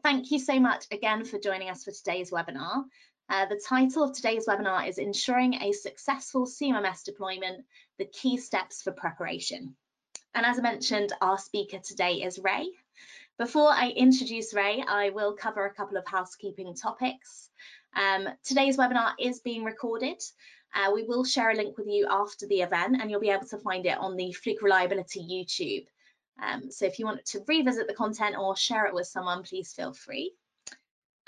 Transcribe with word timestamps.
Thank 0.00 0.30
you 0.30 0.38
so 0.38 0.58
much 0.58 0.86
again 0.90 1.24
for 1.24 1.38
joining 1.38 1.68
us 1.68 1.84
for 1.84 1.92
today's 1.92 2.30
webinar. 2.30 2.84
Uh, 3.28 3.46
the 3.46 3.62
title 3.64 4.02
of 4.02 4.14
today's 4.14 4.46
webinar 4.46 4.88
is 4.88 4.96
Ensuring 4.96 5.54
a 5.54 5.72
Successful 5.72 6.46
CMMS 6.46 7.04
Deployment, 7.04 7.66
the 7.98 8.06
Key 8.06 8.38
Steps 8.38 8.82
for 8.82 8.92
Preparation. 8.92 9.76
And 10.34 10.46
as 10.46 10.58
I 10.58 10.62
mentioned, 10.62 11.12
our 11.20 11.38
speaker 11.38 11.78
today 11.78 12.22
is 12.22 12.38
Ray. 12.38 12.70
Before 13.38 13.68
I 13.68 13.90
introduce 13.90 14.54
Ray, 14.54 14.82
I 14.82 15.10
will 15.10 15.34
cover 15.34 15.66
a 15.66 15.74
couple 15.74 15.98
of 15.98 16.06
housekeeping 16.06 16.74
topics. 16.74 17.50
Um, 17.94 18.28
today's 18.44 18.78
webinar 18.78 19.12
is 19.20 19.40
being 19.40 19.62
recorded. 19.62 20.20
Uh, 20.74 20.90
we 20.94 21.02
will 21.02 21.24
share 21.24 21.50
a 21.50 21.54
link 21.54 21.76
with 21.76 21.86
you 21.86 22.06
after 22.10 22.46
the 22.46 22.62
event 22.62 22.96
and 23.00 23.10
you'll 23.10 23.20
be 23.20 23.30
able 23.30 23.46
to 23.48 23.58
find 23.58 23.84
it 23.84 23.98
on 23.98 24.16
the 24.16 24.32
Fluke 24.32 24.62
Reliability 24.62 25.20
YouTube. 25.20 25.86
Um, 26.40 26.70
so 26.70 26.86
if 26.86 26.98
you 26.98 27.04
want 27.04 27.24
to 27.26 27.44
revisit 27.46 27.86
the 27.86 27.94
content 27.94 28.36
or 28.38 28.56
share 28.56 28.86
it 28.86 28.94
with 28.94 29.06
someone, 29.06 29.42
please 29.42 29.72
feel 29.72 29.92
free. 29.92 30.34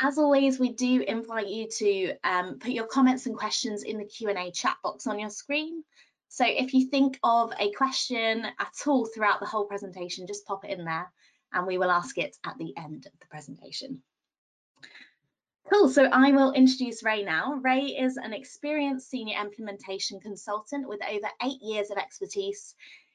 As 0.00 0.18
always, 0.18 0.58
we 0.58 0.72
do 0.72 1.02
invite 1.02 1.48
you 1.48 1.68
to 1.68 2.14
um, 2.24 2.58
put 2.58 2.72
your 2.72 2.86
comments 2.86 3.26
and 3.26 3.36
questions 3.36 3.84
in 3.84 3.98
the 3.98 4.04
Q&A 4.04 4.50
chat 4.50 4.76
box 4.82 5.06
on 5.06 5.18
your 5.18 5.30
screen. 5.30 5.84
So 6.28 6.44
if 6.44 6.74
you 6.74 6.88
think 6.88 7.18
of 7.22 7.52
a 7.60 7.70
question 7.72 8.44
at 8.44 8.74
all 8.86 9.06
throughout 9.06 9.38
the 9.38 9.46
whole 9.46 9.66
presentation, 9.66 10.26
just 10.26 10.46
pop 10.46 10.64
it 10.64 10.76
in 10.76 10.84
there 10.84 11.12
and 11.52 11.66
we 11.66 11.78
will 11.78 11.90
ask 11.90 12.18
it 12.18 12.36
at 12.44 12.58
the 12.58 12.76
end 12.76 13.06
of 13.06 13.12
the 13.20 13.26
presentation. 13.26 14.02
Cool, 15.72 15.88
so 15.88 16.04
I 16.04 16.32
will 16.32 16.52
introduce 16.52 17.02
Ray 17.02 17.22
now. 17.22 17.54
Ray 17.54 17.86
is 17.86 18.18
an 18.18 18.34
experienced 18.34 19.08
senior 19.08 19.40
implementation 19.40 20.20
consultant 20.20 20.86
with 20.86 21.00
over 21.08 21.28
eight 21.42 21.62
years 21.62 21.90
of 21.90 21.96
expertise 21.96 22.74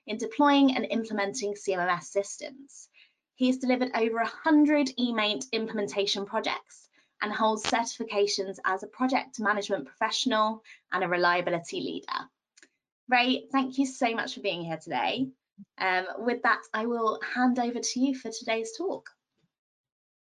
in 0.09 0.17
deploying 0.17 0.75
and 0.75 0.87
implementing 0.89 1.53
CMMS 1.53 2.05
systems. 2.05 2.89
He 3.35 3.47
has 3.47 3.57
delivered 3.57 3.91
over 3.95 4.15
100 4.15 4.91
eMaint 4.99 5.45
implementation 5.53 6.25
projects 6.25 6.89
and 7.21 7.31
holds 7.31 7.63
certifications 7.63 8.57
as 8.65 8.81
a 8.81 8.87
project 8.87 9.39
management 9.39 9.85
professional 9.85 10.63
and 10.91 11.03
a 11.03 11.07
reliability 11.07 11.79
leader. 11.79 12.27
Ray, 13.07 13.45
thank 13.51 13.77
you 13.77 13.85
so 13.85 14.13
much 14.15 14.33
for 14.33 14.41
being 14.41 14.63
here 14.63 14.79
today. 14.81 15.27
Um, 15.77 16.05
with 16.17 16.41
that, 16.41 16.61
I 16.73 16.87
will 16.87 17.19
hand 17.35 17.59
over 17.59 17.79
to 17.79 17.99
you 17.99 18.15
for 18.15 18.31
today's 18.31 18.71
talk. 18.77 19.09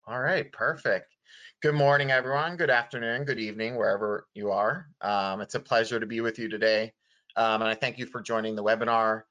All 0.07 0.21
right, 0.21 0.51
perfect. 0.53 1.13
Good 1.61 1.75
morning, 1.75 2.13
everyone. 2.13 2.57
Good 2.57 2.71
afternoon, 2.71 3.25
good 3.25 3.39
evening, 3.39 3.77
wherever 3.77 4.27
you 4.35 4.53
are. 4.53 4.87
Um, 5.01 5.41
it's 5.41 5.55
a 5.55 5.61
pleasure 5.61 5.99
to 5.99 6.07
be 6.07 6.21
with 6.21 6.39
you 6.39 6.49
today. 6.49 6.93
Um, 7.37 7.63
and 7.63 7.71
I 7.71 7.75
thank 7.75 7.99
you 7.99 8.07
for 8.07 8.21
joining 8.21 8.55
the 8.55 8.65
webinar 8.65 9.23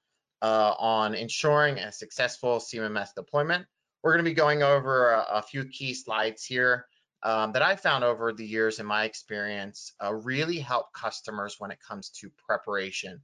uh, 0.41 0.73
on 0.77 1.13
ensuring 1.13 1.77
a 1.77 1.91
successful 1.91 2.59
CMMS 2.59 3.09
deployment. 3.15 3.65
We're 4.03 4.13
going 4.13 4.25
to 4.25 4.29
be 4.29 4.35
going 4.35 4.63
over 4.63 5.11
a, 5.11 5.25
a 5.33 5.41
few 5.41 5.65
key 5.65 5.93
slides 5.93 6.43
here 6.43 6.87
um, 7.23 7.51
that 7.53 7.61
I 7.61 7.75
found 7.75 8.03
over 8.03 8.33
the 8.33 8.45
years 8.45 8.79
in 8.79 8.85
my 8.85 9.03
experience 9.03 9.93
uh, 10.03 10.13
really 10.13 10.59
help 10.59 10.93
customers 10.93 11.55
when 11.59 11.71
it 11.71 11.79
comes 11.87 12.09
to 12.21 12.31
preparation. 12.45 13.21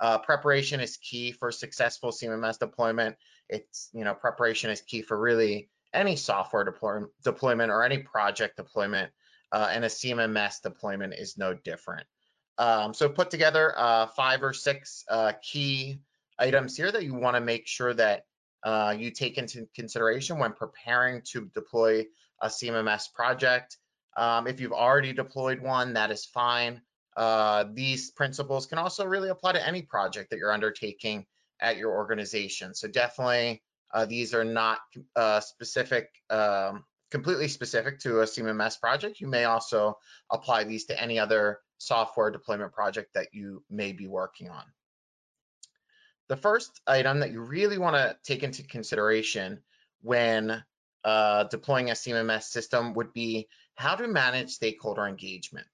Uh, 0.00 0.18
preparation 0.18 0.80
is 0.80 0.96
key 0.96 1.32
for 1.32 1.50
successful 1.50 2.10
CMMS 2.10 2.58
deployment. 2.58 3.16
It's, 3.48 3.90
you 3.92 4.04
know, 4.04 4.14
preparation 4.14 4.70
is 4.70 4.80
key 4.80 5.02
for 5.02 5.18
really 5.18 5.68
any 5.92 6.16
software 6.16 6.64
deploy 6.64 7.00
deployment 7.24 7.70
or 7.70 7.82
any 7.82 7.98
project 7.98 8.56
deployment, 8.56 9.10
uh, 9.52 9.68
and 9.70 9.84
a 9.84 9.88
CMMS 9.88 10.62
deployment 10.62 11.14
is 11.14 11.36
no 11.36 11.52
different. 11.52 12.06
Um, 12.56 12.94
so 12.94 13.08
put 13.08 13.30
together 13.30 13.74
uh, 13.76 14.06
five 14.06 14.42
or 14.42 14.52
six 14.52 15.04
uh, 15.08 15.32
key 15.42 16.00
items 16.40 16.76
here 16.76 16.90
that 16.90 17.04
you 17.04 17.14
want 17.14 17.36
to 17.36 17.40
make 17.40 17.66
sure 17.66 17.94
that 17.94 18.24
uh, 18.64 18.94
you 18.98 19.10
take 19.10 19.38
into 19.38 19.66
consideration 19.74 20.38
when 20.38 20.52
preparing 20.52 21.22
to 21.32 21.50
deploy 21.54 22.04
a 22.42 22.48
CMMS 22.48 23.12
project. 23.14 23.76
Um, 24.16 24.46
if 24.46 24.60
you've 24.60 24.72
already 24.72 25.12
deployed 25.12 25.60
one, 25.60 25.94
that 25.94 26.10
is 26.10 26.24
fine. 26.24 26.80
Uh, 27.16 27.64
these 27.74 28.10
principles 28.10 28.66
can 28.66 28.78
also 28.78 29.04
really 29.04 29.28
apply 29.28 29.52
to 29.52 29.66
any 29.66 29.82
project 29.82 30.30
that 30.30 30.38
you're 30.38 30.52
undertaking 30.52 31.26
at 31.60 31.76
your 31.76 31.92
organization. 31.92 32.74
So 32.74 32.88
definitely, 32.88 33.62
uh, 33.92 34.06
these 34.06 34.34
are 34.34 34.44
not 34.44 34.78
uh, 35.16 35.40
specific, 35.40 36.08
um, 36.30 36.84
completely 37.10 37.48
specific 37.48 37.98
to 38.00 38.20
a 38.20 38.24
CMMS 38.24 38.80
project. 38.80 39.20
You 39.20 39.26
may 39.26 39.44
also 39.44 39.98
apply 40.30 40.64
these 40.64 40.84
to 40.86 41.00
any 41.00 41.18
other 41.18 41.58
software 41.78 42.30
deployment 42.30 42.72
project 42.72 43.14
that 43.14 43.28
you 43.32 43.62
may 43.70 43.92
be 43.92 44.06
working 44.06 44.48
on. 44.48 44.62
The 46.30 46.36
first 46.36 46.80
item 46.86 47.18
that 47.20 47.32
you 47.32 47.40
really 47.40 47.76
want 47.76 47.96
to 47.96 48.16
take 48.22 48.44
into 48.44 48.62
consideration 48.62 49.58
when 50.00 50.62
uh, 51.02 51.44
deploying 51.44 51.90
a 51.90 51.94
CMMS 51.94 52.44
system 52.44 52.94
would 52.94 53.12
be 53.12 53.48
how 53.74 53.96
to 53.96 54.06
manage 54.06 54.50
stakeholder 54.50 55.08
engagement. 55.08 55.66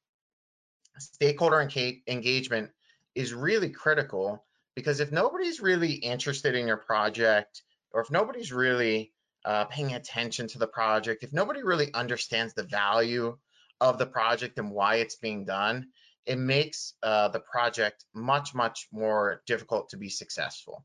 Stakeholder 0.99 1.61
engagement 1.61 2.71
is 3.15 3.35
really 3.35 3.69
critical 3.69 4.47
because 4.75 5.01
if 5.01 5.13
nobody's 5.13 5.61
really 5.61 5.93
interested 5.93 6.55
in 6.55 6.67
your 6.67 6.79
project, 6.79 7.63
or 7.93 8.01
if 8.01 8.11
nobody's 8.11 8.51
really 8.51 9.13
uh, 9.45 9.67
paying 9.67 9.93
attention 9.93 10.49
to 10.49 10.59
the 10.59 10.67
project, 10.67 11.23
if 11.23 11.35
nobody 11.35 11.63
really 11.65 11.93
understands 11.93 12.55
the 12.55 12.63
value 12.63 13.37
of 13.83 13.99
the 13.99 14.07
project 14.07 14.59
and 14.59 14.71
why 14.71 14.97
it's 14.97 15.17
being 15.17 15.45
done, 15.45 15.89
it 16.27 16.39
makes 16.39 16.95
uh, 17.03 17.29
the 17.29 17.41
project 17.41 18.05
much, 18.13 18.55
much 18.55 18.89
more 18.93 19.43
difficult 19.47 19.89
to 19.91 19.97
be 19.97 20.09
successful. 20.09 20.85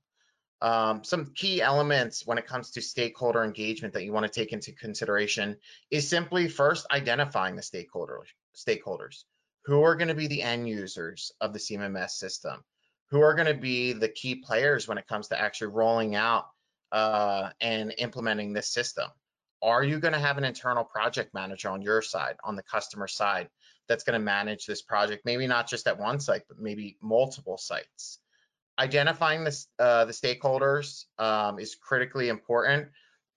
Um, 0.62 1.04
some 1.04 1.34
key 1.34 1.62
elements 1.62 2.28
when 2.28 2.38
it 2.38 2.46
comes 2.46 2.70
to 2.72 2.82
stakeholder 2.82 3.44
engagement 3.44 3.96
that 3.96 4.04
you 4.04 4.14
want 4.14 4.32
to 4.32 4.40
take 4.40 4.54
into 4.54 4.72
consideration 4.74 5.58
is 5.90 6.08
simply 6.08 6.48
first 6.48 6.86
identifying 6.92 7.56
the 7.56 7.64
stakeholders. 7.64 8.28
stakeholders. 8.56 9.24
Who 9.66 9.84
are 9.84 9.96
going 9.96 10.08
to 10.08 10.16
be 10.16 10.28
the 10.28 10.44
end 10.44 10.70
users 10.70 11.32
of 11.42 11.54
the 11.54 11.60
CMMS 11.60 12.12
system? 12.12 12.64
Who 13.10 13.22
are 13.22 13.34
going 13.34 13.48
to 13.48 13.60
be 13.60 13.94
the 13.94 14.10
key 14.10 14.36
players 14.36 14.88
when 14.88 14.98
it 14.98 15.08
comes 15.08 15.28
to 15.30 15.42
actually 15.42 15.68
rolling 15.68 16.16
out 16.16 16.46
uh, 16.92 17.50
and 17.60 17.94
implementing 17.98 18.54
this 18.54 18.72
system? 18.72 19.10
Are 19.64 19.84
you 19.84 20.00
going 20.00 20.14
to 20.14 20.20
have 20.20 20.38
an 20.38 20.44
internal 20.44 20.84
project 20.84 21.34
manager 21.34 21.70
on 21.70 21.82
your 21.82 22.02
side, 22.02 22.36
on 22.44 22.56
the 22.56 22.64
customer 22.64 23.08
side, 23.08 23.50
that's 23.88 24.04
going 24.04 24.20
to 24.20 24.24
manage 24.24 24.66
this 24.66 24.82
project, 24.82 25.26
maybe 25.26 25.48
not 25.48 25.68
just 25.68 25.88
at 25.88 26.00
one 26.00 26.20
site, 26.20 26.44
but 26.48 26.60
maybe 26.60 26.98
multiple 27.02 27.58
sites. 27.58 28.20
Identifying 28.80 29.44
this, 29.44 29.68
uh, 29.80 30.06
the 30.06 30.14
stakeholders 30.14 31.06
um, 31.20 31.60
is 31.60 31.76
critically 31.76 32.30
important 32.30 32.88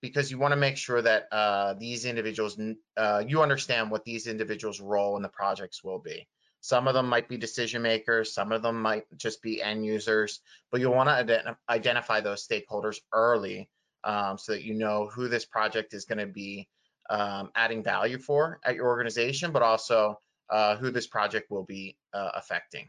because 0.01 0.31
you 0.31 0.39
want 0.39 0.53
to 0.53 0.57
make 0.57 0.77
sure 0.77 1.03
that 1.03 1.29
uh, 1.33 1.75
these 1.75 2.05
individuals, 2.05 2.59
uh, 2.97 3.23
you 3.27 3.43
understand 3.43 3.91
what 3.91 4.05
these 4.05 4.27
individuals' 4.27 4.81
role 4.81 5.17
in 5.17 5.23
the 5.23 5.29
projects 5.29 5.83
will 5.83 5.99
be. 5.99 6.27
Some 6.61 6.89
of 6.89 6.95
them 6.95 7.09
might 7.09 7.29
be 7.29 7.37
decision 7.37 7.83
makers, 7.83 8.33
some 8.33 8.53
of 8.53 8.63
them 8.63 8.81
might 8.81 9.05
just 9.17 9.43
be 9.43 9.63
end 9.63 9.85
users, 9.85 10.41
but 10.71 10.81
you'll 10.81 10.95
want 10.95 11.11
to 11.11 11.15
ident 11.15 11.57
identify 11.69 12.21
those 12.21 12.47
stakeholders 12.47 12.97
early 13.13 13.69
um, 14.03 14.39
so 14.39 14.53
that 14.53 14.63
you 14.63 14.75
know 14.75 15.11
who 15.13 15.29
this 15.29 15.45
project 15.45 15.93
is 15.93 16.05
going 16.05 16.19
to 16.19 16.27
be 16.27 16.69
um, 17.11 17.51
adding 17.55 17.83
value 17.83 18.19
for 18.19 18.61
at 18.65 18.77
your 18.77 18.87
organization, 18.87 19.53
but 19.53 19.63
also 19.63 20.19
uh, 20.51 20.77
who 20.77 20.91
this 20.91 21.07
project 21.07 21.51
will 21.51 21.65
be 21.65 21.97
uh, 22.13 22.31
affecting. 22.35 22.89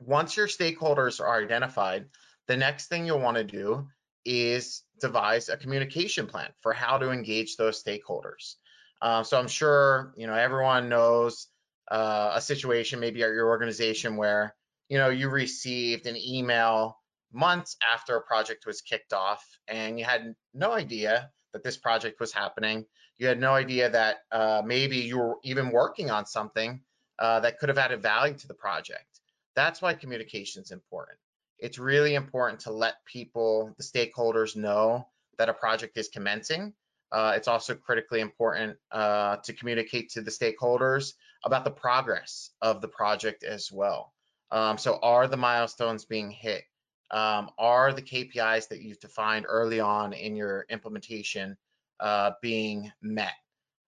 Once 0.00 0.36
your 0.36 0.46
stakeholders 0.46 1.20
are 1.20 1.42
identified, 1.42 2.06
the 2.48 2.56
next 2.56 2.86
thing 2.86 3.06
you'll 3.06 3.20
want 3.20 3.36
to 3.36 3.44
do 3.44 3.86
is 4.24 4.82
devise 5.00 5.48
a 5.48 5.56
communication 5.56 6.26
plan 6.26 6.50
for 6.60 6.72
how 6.72 6.98
to 6.98 7.10
engage 7.10 7.56
those 7.56 7.82
stakeholders. 7.82 8.56
Uh, 9.00 9.22
so 9.22 9.38
I'm 9.38 9.48
sure 9.48 10.12
you 10.16 10.26
know 10.26 10.34
everyone 10.34 10.88
knows 10.88 11.48
uh, 11.90 12.32
a 12.34 12.40
situation 12.40 13.00
maybe 13.00 13.22
at 13.22 13.30
your 13.30 13.48
organization 13.48 14.16
where 14.16 14.54
you 14.88 14.98
know 14.98 15.08
you 15.08 15.28
received 15.28 16.06
an 16.06 16.16
email 16.16 16.98
months 17.32 17.76
after 17.92 18.16
a 18.16 18.22
project 18.22 18.66
was 18.66 18.80
kicked 18.80 19.12
off 19.12 19.44
and 19.68 19.98
you 19.98 20.04
had 20.04 20.34
no 20.52 20.72
idea 20.72 21.30
that 21.52 21.64
this 21.64 21.76
project 21.76 22.20
was 22.20 22.32
happening. 22.32 22.84
You 23.18 23.26
had 23.26 23.40
no 23.40 23.54
idea 23.54 23.90
that 23.90 24.24
uh, 24.32 24.62
maybe 24.64 24.96
you 24.96 25.18
were 25.18 25.36
even 25.42 25.70
working 25.70 26.10
on 26.10 26.26
something 26.26 26.80
uh, 27.18 27.40
that 27.40 27.58
could 27.58 27.68
have 27.68 27.78
added 27.78 28.02
value 28.02 28.34
to 28.34 28.48
the 28.48 28.54
project. 28.54 29.20
That's 29.54 29.82
why 29.82 29.94
communication 29.94 30.62
is 30.62 30.70
important. 30.70 31.18
It's 31.58 31.78
really 31.78 32.14
important 32.14 32.60
to 32.60 32.72
let 32.72 33.04
people, 33.04 33.74
the 33.76 33.82
stakeholders, 33.82 34.56
know 34.56 35.06
that 35.38 35.48
a 35.48 35.54
project 35.54 35.98
is 35.98 36.08
commencing. 36.08 36.72
Uh, 37.12 37.32
it's 37.36 37.48
also 37.48 37.74
critically 37.74 38.20
important 38.20 38.76
uh, 38.92 39.36
to 39.36 39.52
communicate 39.52 40.08
to 40.10 40.22
the 40.22 40.30
stakeholders 40.30 41.14
about 41.44 41.64
the 41.64 41.70
progress 41.70 42.50
of 42.62 42.80
the 42.80 42.88
project 42.88 43.42
as 43.44 43.70
well. 43.72 44.12
Um, 44.52 44.78
so 44.78 44.98
are 45.02 45.26
the 45.28 45.36
milestones 45.36 46.04
being 46.04 46.30
hit? 46.30 46.64
Um, 47.10 47.50
are 47.58 47.92
the 47.92 48.02
KPIs 48.02 48.68
that 48.68 48.82
you've 48.82 49.00
defined 49.00 49.46
early 49.48 49.80
on 49.80 50.12
in 50.12 50.36
your 50.36 50.66
implementation 50.70 51.56
uh, 51.98 52.32
being 52.40 52.90
met? 53.02 53.34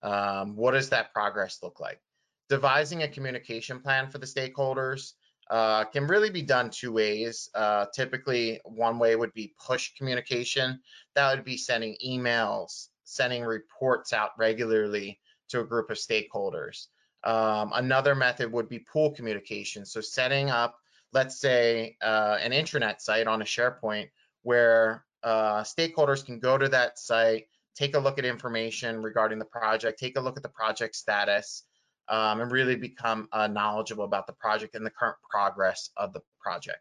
Um, 0.02 0.56
what 0.56 0.72
does 0.72 0.90
that 0.90 1.12
progress 1.12 1.60
look 1.62 1.80
like? 1.80 2.00
Devising 2.48 3.02
a 3.04 3.08
communication 3.08 3.80
plan 3.80 4.10
for 4.10 4.18
the 4.18 4.26
stakeholders 4.26 5.12
uh, 5.50 5.84
can 5.84 6.06
really 6.06 6.30
be 6.30 6.42
done 6.42 6.70
two 6.70 6.92
ways. 6.92 7.48
Uh, 7.54 7.86
typically, 7.94 8.60
one 8.64 8.98
way 8.98 9.16
would 9.16 9.32
be 9.34 9.54
push 9.64 9.94
communication. 9.94 10.80
That 11.14 11.34
would 11.34 11.44
be 11.44 11.56
sending 11.56 11.96
emails, 12.04 12.88
sending 13.04 13.44
reports 13.44 14.12
out 14.12 14.30
regularly 14.38 15.20
to 15.50 15.60
a 15.60 15.64
group 15.64 15.90
of 15.90 15.98
stakeholders. 15.98 16.86
Um, 17.24 17.72
another 17.74 18.14
method 18.14 18.50
would 18.50 18.68
be 18.68 18.80
pull 18.80 19.12
communication. 19.12 19.84
So 19.84 20.00
setting 20.00 20.50
up, 20.50 20.76
let's 21.12 21.40
say, 21.40 21.96
uh, 22.02 22.38
an 22.40 22.52
intranet 22.52 23.00
site 23.00 23.26
on 23.26 23.42
a 23.42 23.44
SharePoint 23.44 24.08
where 24.42 25.04
uh, 25.22 25.62
stakeholders 25.62 26.24
can 26.24 26.38
go 26.38 26.58
to 26.58 26.68
that 26.68 26.98
site, 26.98 27.46
take 27.74 27.94
a 27.94 27.98
look 27.98 28.18
at 28.18 28.24
information 28.24 29.02
regarding 29.02 29.38
the 29.38 29.44
project, 29.44 29.98
take 29.98 30.18
a 30.18 30.20
look 30.20 30.36
at 30.36 30.42
the 30.42 30.48
project 30.48 30.96
status, 30.96 31.64
um, 32.08 32.40
and 32.40 32.50
really 32.50 32.76
become 32.76 33.28
uh, 33.32 33.46
knowledgeable 33.46 34.04
about 34.04 34.26
the 34.26 34.32
project 34.32 34.74
and 34.74 34.84
the 34.84 34.90
current 34.90 35.16
progress 35.28 35.90
of 35.96 36.12
the 36.12 36.20
project. 36.40 36.78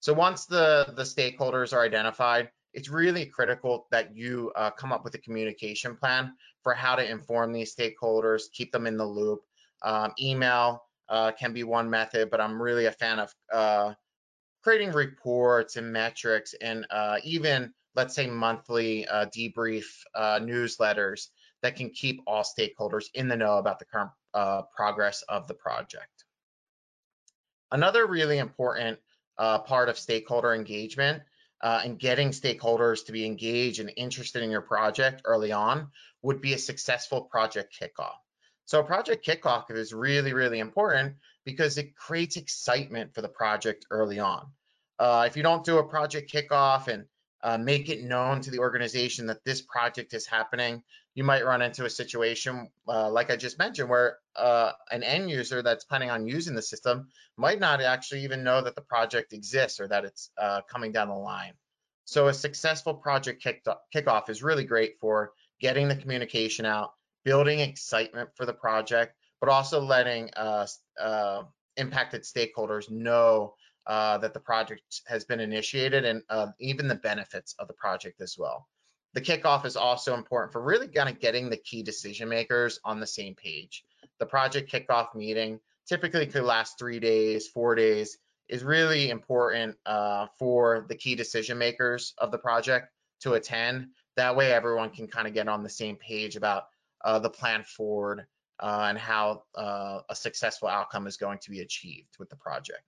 So 0.00 0.12
once 0.12 0.46
the, 0.46 0.92
the 0.96 1.02
stakeholders 1.02 1.72
are 1.72 1.82
identified, 1.82 2.50
it's 2.72 2.88
really 2.88 3.26
critical 3.26 3.86
that 3.90 4.16
you 4.16 4.50
uh, 4.56 4.70
come 4.70 4.92
up 4.92 5.04
with 5.04 5.14
a 5.14 5.18
communication 5.18 5.94
plan 5.94 6.32
for 6.62 6.72
how 6.72 6.96
to 6.96 7.08
inform 7.08 7.52
these 7.52 7.74
stakeholders, 7.74 8.44
keep 8.52 8.72
them 8.72 8.86
in 8.86 8.96
the 8.96 9.04
loop. 9.04 9.40
Um, 9.82 10.12
email 10.20 10.84
uh, 11.12 11.30
can 11.30 11.52
be 11.52 11.62
one 11.62 11.90
method, 11.90 12.30
but 12.30 12.40
I'm 12.40 12.60
really 12.60 12.86
a 12.86 12.92
fan 12.92 13.18
of 13.18 13.34
uh, 13.52 13.92
creating 14.62 14.92
reports 14.92 15.76
and 15.76 15.92
metrics 15.92 16.54
and 16.58 16.86
uh, 16.90 17.18
even, 17.22 17.74
let's 17.94 18.14
say, 18.14 18.26
monthly 18.26 19.06
uh, 19.06 19.26
debrief 19.26 19.84
uh, 20.14 20.40
newsletters 20.40 21.28
that 21.60 21.76
can 21.76 21.90
keep 21.90 22.22
all 22.26 22.42
stakeholders 22.42 23.04
in 23.12 23.28
the 23.28 23.36
know 23.36 23.58
about 23.58 23.78
the 23.78 23.84
current 23.84 24.10
progress 24.74 25.22
of 25.28 25.46
the 25.46 25.54
project. 25.54 26.24
Another 27.70 28.06
really 28.06 28.38
important 28.38 28.98
part 29.36 29.90
of 29.90 29.98
stakeholder 29.98 30.54
engagement 30.54 31.22
uh, 31.60 31.82
and 31.84 31.98
getting 31.98 32.30
stakeholders 32.30 33.04
to 33.04 33.12
be 33.12 33.26
engaged 33.26 33.80
and 33.80 33.92
interested 33.96 34.42
in 34.42 34.50
your 34.50 34.62
project 34.62 35.20
early 35.26 35.52
on 35.52 35.88
would 36.22 36.40
be 36.40 36.54
a 36.54 36.58
successful 36.58 37.20
project 37.20 37.76
kickoff. 37.78 38.21
So 38.64 38.80
a 38.80 38.84
project 38.84 39.26
kickoff 39.26 39.70
is 39.70 39.92
really, 39.92 40.32
really 40.32 40.60
important 40.60 41.16
because 41.44 41.78
it 41.78 41.96
creates 41.96 42.36
excitement 42.36 43.14
for 43.14 43.22
the 43.22 43.28
project 43.28 43.86
early 43.90 44.18
on. 44.18 44.46
Uh, 44.98 45.24
if 45.26 45.36
you 45.36 45.42
don't 45.42 45.64
do 45.64 45.78
a 45.78 45.84
project 45.88 46.32
kickoff 46.32 46.88
and 46.88 47.06
uh, 47.42 47.58
make 47.58 47.88
it 47.88 48.04
known 48.04 48.40
to 48.40 48.50
the 48.50 48.60
organization 48.60 49.26
that 49.26 49.44
this 49.44 49.60
project 49.62 50.14
is 50.14 50.26
happening, 50.26 50.82
you 51.14 51.24
might 51.24 51.44
run 51.44 51.60
into 51.60 51.84
a 51.84 51.90
situation 51.90 52.70
uh, 52.88 53.10
like 53.10 53.30
I 53.30 53.36
just 53.36 53.58
mentioned 53.58 53.88
where 53.88 54.18
uh, 54.36 54.72
an 54.90 55.02
end 55.02 55.28
user 55.28 55.62
that's 55.62 55.84
planning 55.84 56.10
on 56.10 56.26
using 56.26 56.54
the 56.54 56.62
system 56.62 57.08
might 57.36 57.60
not 57.60 57.80
actually 57.80 58.24
even 58.24 58.44
know 58.44 58.62
that 58.62 58.74
the 58.74 58.82
project 58.82 59.32
exists 59.32 59.80
or 59.80 59.88
that 59.88 60.04
it's 60.04 60.30
uh, 60.40 60.62
coming 60.70 60.92
down 60.92 61.08
the 61.08 61.14
line. 61.14 61.52
So 62.04 62.28
a 62.28 62.34
successful 62.34 62.94
project 62.94 63.44
kickoff 63.94 64.28
is 64.28 64.42
really 64.42 64.64
great 64.64 64.98
for 65.00 65.32
getting 65.60 65.88
the 65.88 65.96
communication 65.96 66.66
out, 66.66 66.92
building 67.24 67.60
excitement 67.60 68.30
for 68.34 68.46
the 68.46 68.52
project, 68.52 69.14
but 69.40 69.48
also 69.48 69.80
letting 69.80 70.30
uh, 70.34 70.66
uh, 71.00 71.42
impacted 71.76 72.22
stakeholders 72.22 72.90
know 72.90 73.54
uh, 73.86 74.18
that 74.18 74.34
the 74.34 74.40
project 74.40 74.82
has 75.06 75.24
been 75.24 75.40
initiated 75.40 76.04
and 76.04 76.22
uh, 76.30 76.48
even 76.60 76.88
the 76.88 76.94
benefits 76.94 77.54
of 77.58 77.68
the 77.68 77.74
project 77.74 78.20
as 78.20 78.36
well. 78.38 78.68
The 79.14 79.20
kickoff 79.20 79.66
is 79.66 79.76
also 79.76 80.14
important 80.14 80.52
for 80.52 80.62
really 80.62 80.88
kind 80.88 81.08
of 81.08 81.20
getting 81.20 81.50
the 81.50 81.56
key 81.56 81.82
decision 81.82 82.28
makers 82.28 82.78
on 82.84 83.00
the 83.00 83.06
same 83.06 83.34
page. 83.34 83.84
The 84.18 84.26
project 84.26 84.72
kickoff 84.72 85.14
meeting 85.14 85.60
typically 85.86 86.26
could 86.26 86.44
last 86.44 86.78
three 86.78 87.00
days, 87.00 87.48
four 87.48 87.74
days, 87.74 88.18
is 88.48 88.64
really 88.64 89.10
important 89.10 89.76
uh, 89.86 90.26
for 90.38 90.86
the 90.88 90.94
key 90.94 91.14
decision 91.14 91.58
makers 91.58 92.14
of 92.18 92.30
the 92.30 92.38
project 92.38 92.88
to 93.20 93.34
attend. 93.34 93.88
That 94.16 94.36
way 94.36 94.52
everyone 94.52 94.90
can 94.90 95.08
kind 95.08 95.26
of 95.26 95.34
get 95.34 95.48
on 95.48 95.62
the 95.62 95.68
same 95.68 95.96
page 95.96 96.36
about 96.36 96.64
uh, 97.04 97.18
the 97.18 97.30
plan 97.30 97.64
forward 97.64 98.26
uh, 98.60 98.86
and 98.88 98.98
how 98.98 99.42
uh, 99.56 100.00
a 100.08 100.14
successful 100.14 100.68
outcome 100.68 101.06
is 101.06 101.16
going 101.16 101.38
to 101.38 101.50
be 101.50 101.60
achieved 101.60 102.16
with 102.18 102.28
the 102.30 102.36
project. 102.36 102.82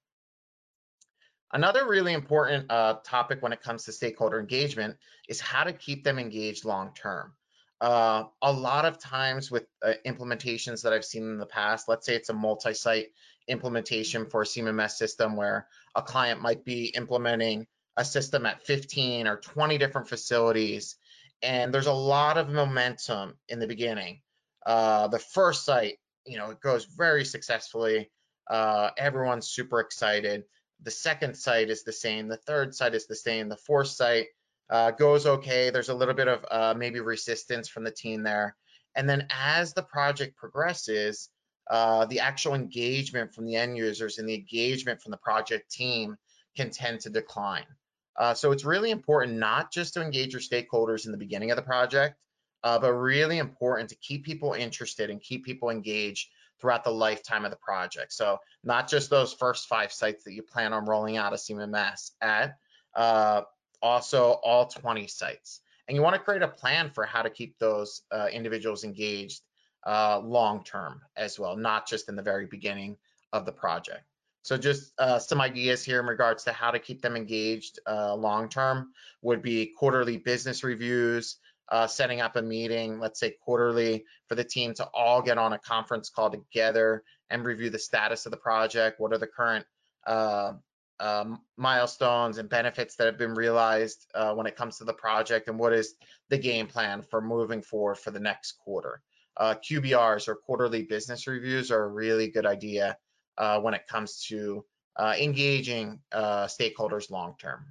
Another 1.52 1.87
really 1.87 2.14
important 2.14 2.66
uh, 2.70 2.96
topic 3.05 3.40
when 3.43 3.52
it 3.52 3.62
comes 3.62 3.84
to 3.84 3.93
stakeholder 3.93 4.40
engagement 4.40 4.96
is 5.28 5.40
how 5.40 5.62
to 5.62 5.72
keep 5.72 6.02
them 6.02 6.19
engaged 6.19 6.64
long 6.64 6.93
term. 6.94 7.32
Uh, 7.81 8.25
a 8.43 8.52
lot 8.52 8.84
of 8.84 8.99
times 8.99 9.50
with 9.50 9.66
uh, 9.84 9.93
implementations 10.06 10.82
that 10.82 10.93
I've 10.93 11.05
seen 11.05 11.25
in 11.25 11.38
the 11.38 11.46
past, 11.46 11.88
let's 11.88 12.06
say 12.06 12.14
it's 12.14 12.28
a 12.28 12.34
multi-site 12.34 13.08
implementation 13.46 14.26
for 14.26 14.43
a 14.43 14.44
CMMS 14.44 14.93
system 14.93 15.37
where 15.37 15.69
a 15.94 16.02
client 16.02 16.40
might 16.40 16.64
be 16.64 16.87
implementing 16.96 17.66
a 17.96 18.05
system 18.05 18.46
at 18.46 18.64
15 18.64 19.26
or 19.26 19.37
20 19.37 19.78
different 19.78 20.08
facilities, 20.08 20.96
and 21.44 21.73
there's 21.73 21.87
a 21.87 21.93
lot 21.93 22.38
of 22.38 22.49
momentum 22.49 23.35
in 23.49 23.58
the 23.58 23.67
beginning. 23.67 24.20
Uh, 24.64 25.06
the 25.08 25.19
first 25.19 25.64
site, 25.64 25.99
you 26.26 26.38
know, 26.38 26.50
it 26.50 26.61
goes 26.61 26.87
very 26.87 27.25
successfully. 27.25 28.11
Uh, 28.50 28.91
everyone's 28.96 29.50
super 29.50 29.81
excited. 29.81 30.44
The 30.82 30.91
second 30.91 31.37
site 31.37 31.69
is 31.69 31.85
the 31.85 31.93
same. 31.93 32.29
The 32.29 32.38
third 32.38 32.75
site 32.75 32.94
is 32.94 33.06
the 33.06 33.14
same. 33.14 33.49
The 33.49 33.58
fourth 33.58 33.88
site 33.88 34.29
uh, 34.70 34.93
goes 34.93 35.26
okay. 35.26 35.69
There's 35.69 35.91
a 35.91 35.94
little 35.94 36.14
bit 36.14 36.29
of 36.29 36.44
uh, 36.50 36.75
maybe 36.76 37.00
resistance 37.00 37.69
from 37.69 37.85
the 37.85 37.90
team 37.90 38.23
there. 38.23 38.56
And 38.97 39.08
then 39.08 39.26
as 39.31 39.75
the 39.75 39.82
project 39.82 40.37
progresses, 40.37 41.29
uh, 41.70 42.06
the 42.06 42.20
actual 42.20 42.55
engagement 42.55 43.35
from 43.35 43.44
the 43.44 43.56
end 43.56 43.76
users 43.76 44.19
and 44.19 44.29
the 44.29 44.35
engagement 44.35 45.00
from 45.00 45.11
the 45.11 45.19
project 45.19 45.70
team 45.70 46.17
can 46.56 46.70
tend 46.70 47.00
to 47.00 47.11
decline. 47.11 47.67
Uh, 48.16 48.34
so 48.34 48.52
it's 48.52 48.64
really 48.64 48.90
important 48.90 49.38
not 49.38 49.72
just 49.72 49.94
to 49.94 50.02
engage 50.02 50.32
your 50.32 50.40
stakeholders 50.40 51.06
in 51.06 51.12
the 51.12 51.19
beginning 51.19 51.50
of 51.50 51.56
the 51.56 51.62
project, 51.62 52.16
uh, 52.62 52.78
but 52.78 52.93
really 52.93 53.38
important 53.38 53.88
to 53.88 53.96
keep 53.96 54.25
people 54.25 54.52
interested 54.52 55.11
and 55.11 55.20
keep 55.20 55.44
people 55.44 55.70
engaged 55.70 56.28
throughout 56.61 56.84
the 56.84 56.90
lifetime 56.90 57.44
of 57.44 57.50
the 57.50 57.56
project. 57.58 58.12
So 58.12 58.38
not 58.62 58.88
just 58.88 59.11
those 59.11 59.34
first 59.34 59.69
five 59.69 59.93
sites 59.93 60.25
that 60.25 60.32
you 60.32 60.43
plan 60.43 60.72
on 60.72 60.87
rolling 60.87 61.16
out 61.16 61.32
a 61.32 61.37
CMMS 61.37 62.12
at, 62.20 62.56
uh, 62.94 63.43
also 63.82 64.40
all 64.43 64.66
20 64.66 65.06
sites. 65.06 65.61
And 65.88 65.96
you 65.96 66.02
want 66.02 66.14
to 66.14 66.22
create 66.22 66.43
a 66.43 66.49
plan 66.49 66.90
for 66.90 67.05
how 67.05 67.20
to 67.20 67.28
keep 67.28 67.58
those 67.58 68.02
uh, 68.11 68.28
individuals 68.32 68.84
engaged 68.84 69.43
uh, 69.87 70.20
long 70.20 70.64
term 70.64 71.02
as 71.16 71.38
well, 71.38 71.56
not 71.56 71.87
just 71.87 72.08
in 72.08 72.16
the 72.16 72.22
very 72.22 72.46
beginning 72.46 72.96
of 73.32 73.44
the 73.44 73.52
project. 73.52 74.05
So 74.44 74.58
just 74.58 74.93
uh, 74.99 75.19
some 75.19 75.41
ideas 75.41 75.82
here 75.82 75.99
in 76.00 76.06
regards 76.06 76.44
to 76.44 76.52
how 76.52 76.70
to 76.70 76.79
keep 76.79 77.00
them 77.00 77.17
engaged 77.17 77.81
uh, 77.88 78.14
long 78.14 78.50
term 78.50 78.93
would 79.23 79.41
be 79.41 79.73
quarterly 79.75 80.19
business 80.19 80.62
reviews, 80.62 81.38
uh, 81.70 81.87
setting 81.87 82.20
up 82.20 82.37
a 82.37 82.43
meeting, 82.43 82.99
let's 82.99 83.19
say 83.19 83.37
quarterly, 83.43 84.05
for 84.29 84.35
the 84.35 84.44
team 84.44 84.75
to 84.75 84.85
all 84.93 85.23
get 85.23 85.38
on 85.38 85.55
a 85.55 85.58
conference 85.58 86.11
call 86.11 86.30
together 86.30 87.02
and 87.30 87.47
review 87.47 87.71
the 87.71 87.78
status 87.78 88.26
of 88.26 88.33
the 88.33 88.37
project. 88.37 89.00
What 89.00 89.14
are 89.14 89.19
the 89.19 89.26
current 89.26 89.64
uh, 90.07 90.52
um, 91.00 91.40
milestones 91.57 92.37
and 92.37 92.47
benefits 92.47 92.97
that 92.97 93.07
have 93.07 93.16
been 93.16 93.33
realized 93.33 94.07
uh, 94.14 94.35
when 94.35 94.47
it 94.47 94.57
comes 94.57 94.76
to 94.76 94.85
the 94.85 94.92
project, 94.92 95.49
and 95.49 95.59
what 95.59 95.73
is 95.73 95.95
the 96.28 96.37
game 96.37 96.66
plan 96.66 97.00
for 97.00 97.23
moving 97.23 97.62
forward 97.62 97.97
for 97.97 98.11
the 98.11 98.21
next 98.21 98.59
quarter? 98.59 99.00
Uh, 99.38 99.54
QBRs 99.54 100.28
or 100.28 100.35
quarterly 100.35 100.83
business 100.83 101.26
reviews 101.26 101.71
are 101.71 101.85
a 101.85 101.88
really 101.88 102.28
good 102.28 102.45
idea 102.45 102.99
uh, 103.38 103.61
when 103.61 103.75
it 103.75 103.87
comes 103.87 104.25
to 104.26 104.64
uh, 104.97 105.14
engaging 105.19 106.00
uh, 106.12 106.47
stakeholders 106.47 107.11
long 107.11 107.35
term. 107.41 107.64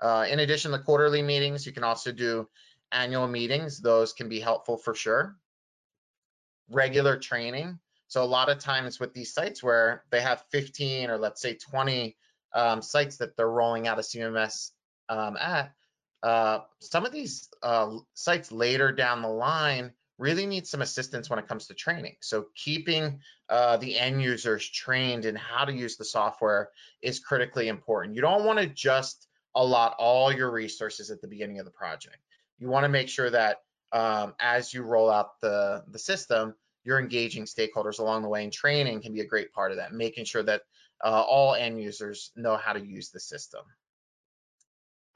Uh, 0.00 0.26
in 0.28 0.40
addition 0.40 0.72
to 0.72 0.78
quarterly 0.78 1.22
meetings, 1.22 1.64
you 1.64 1.72
can 1.72 1.84
also 1.84 2.12
do 2.12 2.48
annual 2.92 3.26
meetings. 3.26 3.80
Those 3.80 4.12
can 4.12 4.28
be 4.28 4.40
helpful 4.40 4.76
for 4.76 4.94
sure. 4.94 5.36
Regular 6.70 7.16
training. 7.16 7.78
So 8.08 8.22
a 8.22 8.24
lot 8.24 8.48
of 8.48 8.58
times 8.58 9.00
with 9.00 9.14
these 9.14 9.32
sites 9.32 9.62
where 9.62 10.04
they 10.10 10.20
have 10.20 10.44
15 10.52 11.10
or 11.10 11.18
let's 11.18 11.40
say 11.40 11.54
20 11.54 12.16
um, 12.54 12.82
sites 12.82 13.16
that 13.16 13.36
they're 13.36 13.50
rolling 13.50 13.88
out 13.88 13.98
a 13.98 14.02
CMS 14.02 14.70
um, 15.08 15.36
at, 15.36 15.72
uh, 16.22 16.60
some 16.80 17.04
of 17.04 17.12
these 17.12 17.48
uh, 17.62 17.96
sites 18.14 18.50
later 18.50 18.90
down 18.92 19.22
the 19.22 19.28
line 19.28 19.92
really 20.18 20.46
need 20.46 20.66
some 20.66 20.82
assistance 20.82 21.28
when 21.28 21.38
it 21.38 21.46
comes 21.46 21.66
to 21.66 21.74
training. 21.74 22.16
So 22.20 22.46
keeping 22.54 23.20
uh, 23.48 23.76
the 23.76 23.98
end 23.98 24.22
users 24.22 24.68
trained 24.68 25.24
in 25.24 25.36
how 25.36 25.64
to 25.64 25.72
use 25.72 25.96
the 25.96 26.04
software 26.04 26.70
is 27.02 27.20
critically 27.20 27.68
important. 27.68 28.14
You 28.14 28.22
don't 28.22 28.44
want 28.44 28.58
to 28.58 28.66
just 28.66 29.28
allot 29.54 29.94
all 29.98 30.32
your 30.32 30.50
resources 30.50 31.10
at 31.10 31.20
the 31.20 31.28
beginning 31.28 31.58
of 31.58 31.64
the 31.64 31.70
project. 31.70 32.18
You 32.58 32.68
want 32.68 32.84
to 32.84 32.88
make 32.88 33.08
sure 33.08 33.30
that 33.30 33.58
um, 33.92 34.34
as 34.40 34.72
you 34.72 34.82
roll 34.82 35.10
out 35.10 35.40
the, 35.40 35.84
the 35.88 35.98
system, 35.98 36.54
you're 36.84 36.98
engaging 36.98 37.44
stakeholders 37.44 37.98
along 37.98 38.22
the 38.22 38.28
way 38.28 38.44
and 38.44 38.52
training 38.52 39.02
can 39.02 39.12
be 39.12 39.20
a 39.20 39.26
great 39.26 39.52
part 39.52 39.70
of 39.70 39.78
that, 39.78 39.92
making 39.92 40.24
sure 40.24 40.42
that 40.42 40.62
uh, 41.04 41.22
all 41.22 41.54
end 41.54 41.80
users 41.82 42.30
know 42.36 42.56
how 42.56 42.72
to 42.72 42.84
use 42.84 43.10
the 43.10 43.20
system. 43.20 43.62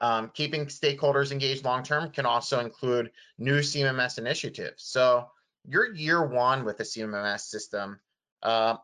Um, 0.01 0.31
keeping 0.33 0.65
stakeholders 0.65 1.31
engaged 1.31 1.63
long-term 1.63 2.09
can 2.09 2.25
also 2.25 2.59
include 2.59 3.11
new 3.37 3.59
CMMS 3.59 4.17
initiatives. 4.17 4.83
So 4.83 5.27
your 5.67 5.93
year 5.93 6.25
one 6.25 6.65
with 6.65 6.79
a 6.79 6.83
CMMS 6.83 7.41
system 7.41 7.99
uh, 8.41 8.77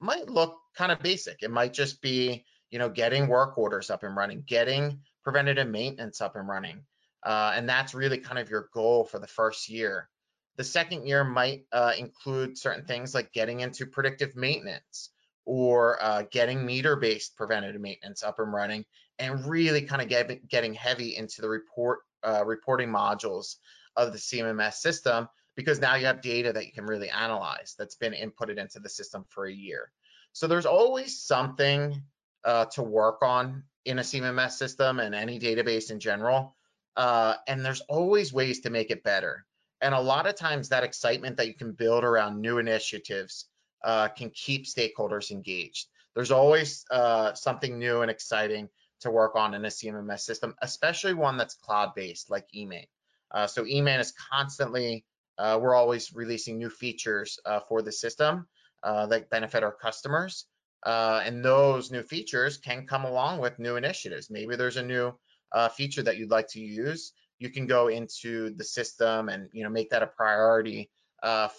might 0.00 0.28
look 0.28 0.58
kind 0.76 0.90
of 0.90 0.98
basic. 0.98 1.42
It 1.42 1.52
might 1.52 1.72
just 1.72 2.02
be, 2.02 2.44
you 2.70 2.80
know, 2.80 2.88
getting 2.88 3.28
work 3.28 3.56
orders 3.56 3.88
up 3.88 4.02
and 4.02 4.16
running, 4.16 4.42
getting 4.48 4.98
preventative 5.22 5.68
maintenance 5.68 6.20
up 6.20 6.34
and 6.34 6.48
running. 6.48 6.84
Uh, 7.22 7.52
and 7.54 7.68
that's 7.68 7.94
really 7.94 8.18
kind 8.18 8.40
of 8.40 8.50
your 8.50 8.68
goal 8.74 9.04
for 9.04 9.20
the 9.20 9.28
first 9.28 9.68
year. 9.68 10.08
The 10.56 10.64
second 10.64 11.06
year 11.06 11.22
might 11.22 11.66
uh, 11.72 11.92
include 11.96 12.58
certain 12.58 12.84
things 12.84 13.14
like 13.14 13.32
getting 13.32 13.60
into 13.60 13.86
predictive 13.86 14.34
maintenance 14.34 15.10
or 15.44 16.02
uh, 16.02 16.22
getting 16.30 16.64
meter-based 16.64 17.36
preventative 17.36 17.80
maintenance 17.80 18.22
up 18.22 18.38
and 18.38 18.52
running 18.52 18.84
and 19.18 19.46
really 19.46 19.82
kind 19.82 20.02
of 20.02 20.08
get, 20.08 20.48
getting 20.48 20.74
heavy 20.74 21.16
into 21.16 21.40
the 21.40 21.48
report 21.48 22.00
uh, 22.22 22.42
reporting 22.44 22.88
modules 22.88 23.56
of 23.96 24.12
the 24.12 24.18
CMMS 24.18 24.74
system 24.74 25.28
because 25.56 25.80
now 25.80 25.94
you 25.94 26.06
have 26.06 26.20
data 26.20 26.52
that 26.52 26.66
you 26.66 26.72
can 26.72 26.86
really 26.86 27.10
analyze 27.10 27.74
that's 27.78 27.94
been 27.94 28.12
inputted 28.12 28.58
into 28.58 28.80
the 28.80 28.88
system 28.88 29.24
for 29.28 29.46
a 29.46 29.52
year. 29.52 29.92
So 30.32 30.46
there's 30.46 30.66
always 30.66 31.20
something 31.20 32.02
uh, 32.44 32.64
to 32.66 32.82
work 32.82 33.22
on 33.22 33.62
in 33.84 33.98
a 33.98 34.02
CMMS 34.02 34.52
system 34.52 34.98
and 34.98 35.14
any 35.14 35.38
database 35.38 35.90
in 35.90 36.00
general. 36.00 36.56
Uh, 36.96 37.34
and 37.46 37.64
there's 37.64 37.82
always 37.82 38.32
ways 38.32 38.60
to 38.60 38.70
make 38.70 38.90
it 38.90 39.04
better. 39.04 39.46
And 39.80 39.94
a 39.94 40.00
lot 40.00 40.26
of 40.26 40.34
times 40.34 40.68
that 40.68 40.84
excitement 40.84 41.36
that 41.36 41.46
you 41.46 41.54
can 41.54 41.72
build 41.72 42.04
around 42.04 42.40
new 42.40 42.58
initiatives 42.58 43.46
uh, 43.84 44.08
can 44.08 44.30
keep 44.30 44.64
stakeholders 44.64 45.30
engaged. 45.30 45.88
There's 46.14 46.30
always 46.30 46.84
uh, 46.90 47.34
something 47.34 47.78
new 47.78 48.02
and 48.02 48.10
exciting 48.10 48.68
to 49.04 49.10
work 49.10 49.36
on 49.36 49.54
in 49.54 49.64
a 49.64 49.68
CMMS 49.68 50.20
system, 50.20 50.54
especially 50.62 51.14
one 51.14 51.36
that's 51.36 51.54
cloud-based 51.54 52.30
like 52.30 52.46
eMaint. 52.56 52.88
Uh, 53.30 53.46
so 53.46 53.64
eMaint 53.64 54.00
is 54.00 54.12
constantly, 54.12 55.04
uh, 55.38 55.58
we're 55.60 55.74
always 55.74 56.14
releasing 56.14 56.56
new 56.56 56.70
features 56.70 57.38
uh, 57.44 57.60
for 57.68 57.82
the 57.82 57.92
system 57.92 58.46
uh, 58.82 59.06
that 59.06 59.28
benefit 59.28 59.62
our 59.62 59.72
customers. 59.74 60.46
Uh, 60.84 61.22
and 61.24 61.44
those 61.44 61.90
new 61.90 62.02
features 62.02 62.56
can 62.56 62.86
come 62.86 63.04
along 63.04 63.40
with 63.40 63.58
new 63.58 63.76
initiatives. 63.76 64.30
Maybe 64.30 64.56
there's 64.56 64.78
a 64.78 64.82
new 64.82 65.12
uh, 65.52 65.68
feature 65.68 66.02
that 66.02 66.16
you'd 66.16 66.30
like 66.30 66.48
to 66.48 66.60
use. 66.60 67.12
You 67.38 67.50
can 67.50 67.66
go 67.66 67.88
into 67.88 68.54
the 68.54 68.64
system 68.64 69.28
and 69.28 69.48
you 69.52 69.64
know 69.64 69.70
make 69.70 69.90
that 69.90 70.02
a 70.02 70.06
priority 70.06 70.90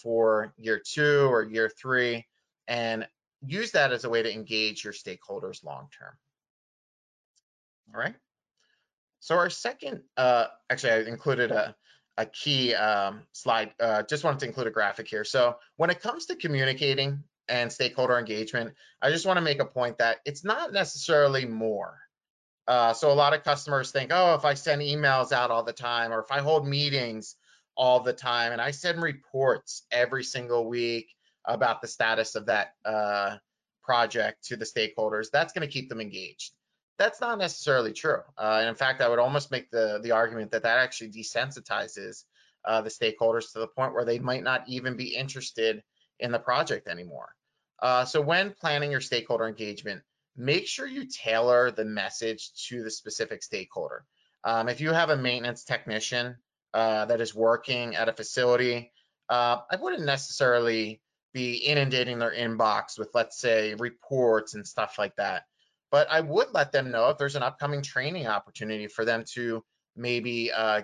for 0.01 0.53
year 0.57 0.79
two 0.79 1.27
or 1.31 1.43
year 1.43 1.69
three, 1.69 2.25
and 2.67 3.07
use 3.45 3.71
that 3.71 3.91
as 3.91 4.05
a 4.05 4.09
way 4.09 4.21
to 4.23 4.31
engage 4.31 4.83
your 4.83 4.93
stakeholders 4.93 5.63
long 5.63 5.87
term. 5.97 6.13
All 7.93 7.99
right. 7.99 8.15
So 9.19 9.35
our 9.35 9.49
second, 9.49 10.01
uh, 10.17 10.45
actually, 10.69 10.91
I 10.93 10.99
included 11.01 11.51
a, 11.51 11.75
a 12.17 12.25
key 12.25 12.75
um, 12.75 13.21
slide. 13.31 13.71
Uh, 13.79 14.03
just 14.03 14.23
wanted 14.23 14.39
to 14.41 14.45
include 14.45 14.67
a 14.67 14.71
graphic 14.71 15.07
here. 15.07 15.23
So 15.23 15.55
when 15.77 15.89
it 15.89 16.01
comes 16.01 16.27
to 16.27 16.35
communicating 16.35 17.23
and 17.47 17.71
stakeholder 17.71 18.17
engagement, 18.19 18.73
I 19.01 19.09
just 19.09 19.25
want 19.25 19.37
to 19.37 19.41
make 19.41 19.59
a 19.59 19.65
point 19.65 19.97
that 19.97 20.17
it's 20.25 20.43
not 20.43 20.73
necessarily 20.73 21.45
more. 21.45 21.99
Uh, 22.67 22.93
so 22.93 23.11
a 23.11 23.13
lot 23.13 23.33
of 23.33 23.43
customers 23.43 23.91
think, 23.91 24.11
oh, 24.13 24.35
if 24.35 24.45
I 24.45 24.55
send 24.55 24.81
emails 24.81 25.31
out 25.31 25.51
all 25.51 25.63
the 25.63 25.73
time, 25.73 26.11
or 26.11 26.19
if 26.19 26.31
I 26.31 26.39
hold 26.39 26.67
meetings 26.67 27.35
all 27.75 27.99
the 27.99 28.13
time, 28.13 28.51
and 28.51 28.61
I 28.61 28.71
send 28.71 29.01
reports 29.01 29.83
every 29.91 30.23
single 30.23 30.67
week 30.67 31.07
about 31.45 31.81
the 31.81 31.87
status 31.87 32.35
of 32.35 32.47
that 32.47 32.73
uh, 32.83 33.37
project 33.83 34.45
to 34.45 34.55
the 34.55 34.65
stakeholders, 34.65 35.27
that's 35.31 35.53
going 35.53 35.67
to 35.67 35.71
keep 35.71 35.89
them 35.89 36.01
engaged 36.01 36.53
that's 36.97 37.21
not 37.21 37.37
necessarily 37.37 37.93
true. 37.93 38.21
Uh, 38.37 38.57
and 38.59 38.69
in 38.69 38.75
fact, 38.75 39.01
I 39.01 39.09
would 39.09 39.19
almost 39.19 39.51
make 39.51 39.69
the, 39.69 39.99
the 40.01 40.11
argument 40.11 40.51
that 40.51 40.63
that 40.63 40.77
actually 40.77 41.11
desensitizes 41.11 42.23
uh, 42.63 42.81
the 42.81 42.89
stakeholders 42.89 43.51
to 43.53 43.59
the 43.59 43.67
point 43.67 43.93
where 43.93 44.05
they 44.05 44.19
might 44.19 44.43
not 44.43 44.63
even 44.67 44.95
be 44.95 45.15
interested 45.15 45.83
in 46.19 46.31
the 46.31 46.39
project 46.39 46.87
anymore. 46.87 47.29
Uh, 47.81 48.05
so 48.05 48.21
when 48.21 48.53
planning 48.59 48.91
your 48.91 49.01
stakeholder 49.01 49.47
engagement, 49.47 50.01
make 50.37 50.67
sure 50.67 50.87
you 50.87 51.05
tailor 51.05 51.71
the 51.71 51.85
message 51.85 52.51
to 52.67 52.83
the 52.83 52.91
specific 52.91 53.43
stakeholder. 53.43 54.05
Um, 54.43 54.69
if 54.69 54.79
you 54.79 54.91
have 54.91 55.09
a 55.09 55.17
maintenance 55.17 55.63
technician 55.63 56.35
uh, 56.73 57.05
that 57.05 57.21
is 57.21 57.35
working 57.35 57.95
at 57.95 58.09
a 58.09 58.13
facility, 58.13 58.91
uh, 59.29 59.57
I 59.69 59.75
wouldn't 59.75 60.05
necessarily 60.05 61.01
be 61.33 61.55
inundating 61.55 62.19
their 62.19 62.31
inbox 62.31 62.97
with, 62.97 63.09
let's 63.13 63.37
say, 63.37 63.75
reports 63.75 64.53
and 64.53 64.65
stuff 64.65 64.97
like 64.97 65.15
that 65.17 65.43
but 65.95 66.11
I 66.11 66.19
would 66.19 66.47
let 66.51 66.73
them 66.73 66.91
know 66.91 67.07
if 67.07 67.17
there's 67.17 67.37
an 67.37 67.43
upcoming 67.43 67.81
training 67.81 68.27
opportunity 68.27 68.85
for 68.85 69.05
them 69.05 69.23
to 69.27 69.63
maybe 69.95 70.51
uh, 70.51 70.81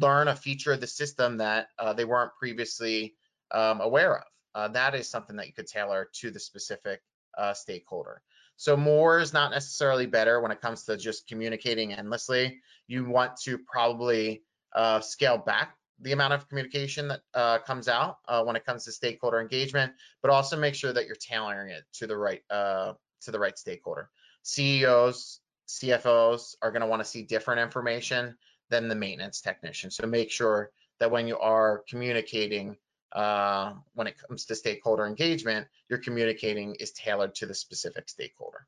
learn 0.00 0.28
a 0.28 0.34
feature 0.34 0.72
of 0.72 0.80
the 0.80 0.86
system 0.86 1.36
that 1.36 1.68
uh, 1.78 1.92
they 1.92 2.06
weren't 2.06 2.30
previously 2.38 3.14
um, 3.50 3.82
aware 3.82 4.16
of. 4.16 4.24
Uh, 4.54 4.68
that 4.68 4.94
is 4.94 5.06
something 5.06 5.36
that 5.36 5.48
you 5.48 5.52
could 5.52 5.66
tailor 5.66 6.08
to 6.14 6.30
the 6.30 6.40
specific 6.40 7.02
uh, 7.36 7.52
stakeholder. 7.52 8.22
So 8.56 8.74
more 8.74 9.18
is 9.18 9.34
not 9.34 9.50
necessarily 9.50 10.06
better 10.06 10.40
when 10.40 10.50
it 10.50 10.62
comes 10.62 10.84
to 10.84 10.96
just 10.96 11.28
communicating 11.28 11.92
endlessly. 11.92 12.62
You 12.86 13.04
want 13.04 13.36
to 13.42 13.58
probably 13.58 14.44
uh, 14.74 15.00
scale 15.00 15.36
back 15.36 15.76
the 16.00 16.12
amount 16.12 16.32
of 16.32 16.48
communication 16.48 17.08
that 17.08 17.20
uh, 17.34 17.58
comes 17.58 17.86
out 17.86 18.16
when 18.46 18.56
it 18.56 18.64
comes 18.64 18.86
to 18.86 18.92
stakeholder 18.92 19.42
engagement, 19.42 19.92
but 20.22 20.30
also 20.30 20.56
make 20.56 20.74
sure 20.74 20.94
that 20.94 21.04
you're 21.04 21.16
tailoring 21.16 21.68
it 21.68 21.82
to 21.92 22.06
the 22.06 22.16
right 22.16 22.40
to 22.48 23.30
the 23.30 23.38
right 23.38 23.58
stakeholder. 23.58 24.08
CEOs, 24.44 25.40
CFOs 25.66 26.54
are 26.62 26.70
going 26.70 26.82
to 26.82 26.86
want 26.86 27.00
to 27.00 27.08
see 27.08 27.22
different 27.22 27.60
information 27.60 28.36
than 28.68 28.88
the 28.88 28.94
maintenance 28.94 29.40
technician. 29.40 29.90
So 29.90 30.06
make 30.06 30.30
sure 30.30 30.70
that 31.00 31.10
when 31.10 31.26
you 31.26 31.38
are 31.38 31.82
communicating, 31.88 32.76
uh, 33.12 33.72
when 33.94 34.06
it 34.06 34.16
comes 34.18 34.44
to 34.46 34.54
stakeholder 34.54 35.06
engagement, 35.06 35.66
your 35.88 35.98
communicating 35.98 36.74
is 36.76 36.92
tailored 36.92 37.34
to 37.36 37.46
the 37.46 37.54
specific 37.54 38.08
stakeholder. 38.08 38.66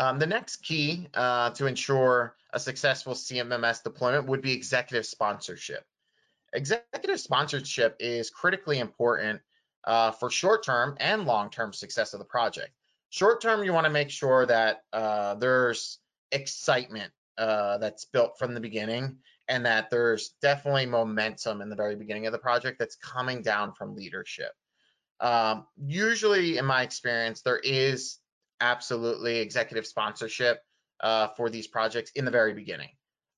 Um, 0.00 0.18
the 0.18 0.26
next 0.26 0.56
key 0.56 1.08
uh, 1.14 1.50
to 1.50 1.66
ensure 1.66 2.36
a 2.52 2.60
successful 2.60 3.14
CMMS 3.14 3.82
deployment 3.82 4.26
would 4.26 4.42
be 4.42 4.52
executive 4.52 5.06
sponsorship. 5.06 5.84
Executive 6.52 7.20
sponsorship 7.20 7.96
is 8.00 8.30
critically 8.30 8.78
important 8.78 9.40
uh, 9.84 10.10
for 10.12 10.30
short-term 10.30 10.96
and 10.98 11.24
long-term 11.24 11.72
success 11.72 12.14
of 12.14 12.18
the 12.18 12.24
project. 12.24 12.72
Short 13.10 13.40
term, 13.40 13.64
you 13.64 13.72
want 13.72 13.84
to 13.84 13.90
make 13.90 14.10
sure 14.10 14.46
that 14.46 14.82
uh, 14.92 15.34
there's 15.36 15.98
excitement 16.32 17.10
uh, 17.38 17.78
that's 17.78 18.04
built 18.04 18.38
from 18.38 18.54
the 18.54 18.60
beginning 18.60 19.18
and 19.48 19.64
that 19.64 19.88
there's 19.90 20.34
definitely 20.42 20.86
momentum 20.86 21.62
in 21.62 21.70
the 21.70 21.76
very 21.76 21.96
beginning 21.96 22.26
of 22.26 22.32
the 22.32 22.38
project 22.38 22.78
that's 22.78 22.96
coming 22.96 23.42
down 23.42 23.72
from 23.72 23.96
leadership. 23.96 24.52
Um, 25.20 25.66
usually, 25.76 26.58
in 26.58 26.66
my 26.66 26.82
experience, 26.82 27.40
there 27.42 27.58
is 27.58 28.18
absolutely 28.60 29.38
executive 29.38 29.86
sponsorship 29.86 30.60
uh, 31.00 31.28
for 31.28 31.48
these 31.48 31.66
projects 31.66 32.10
in 32.14 32.24
the 32.24 32.30
very 32.30 32.52
beginning. 32.52 32.90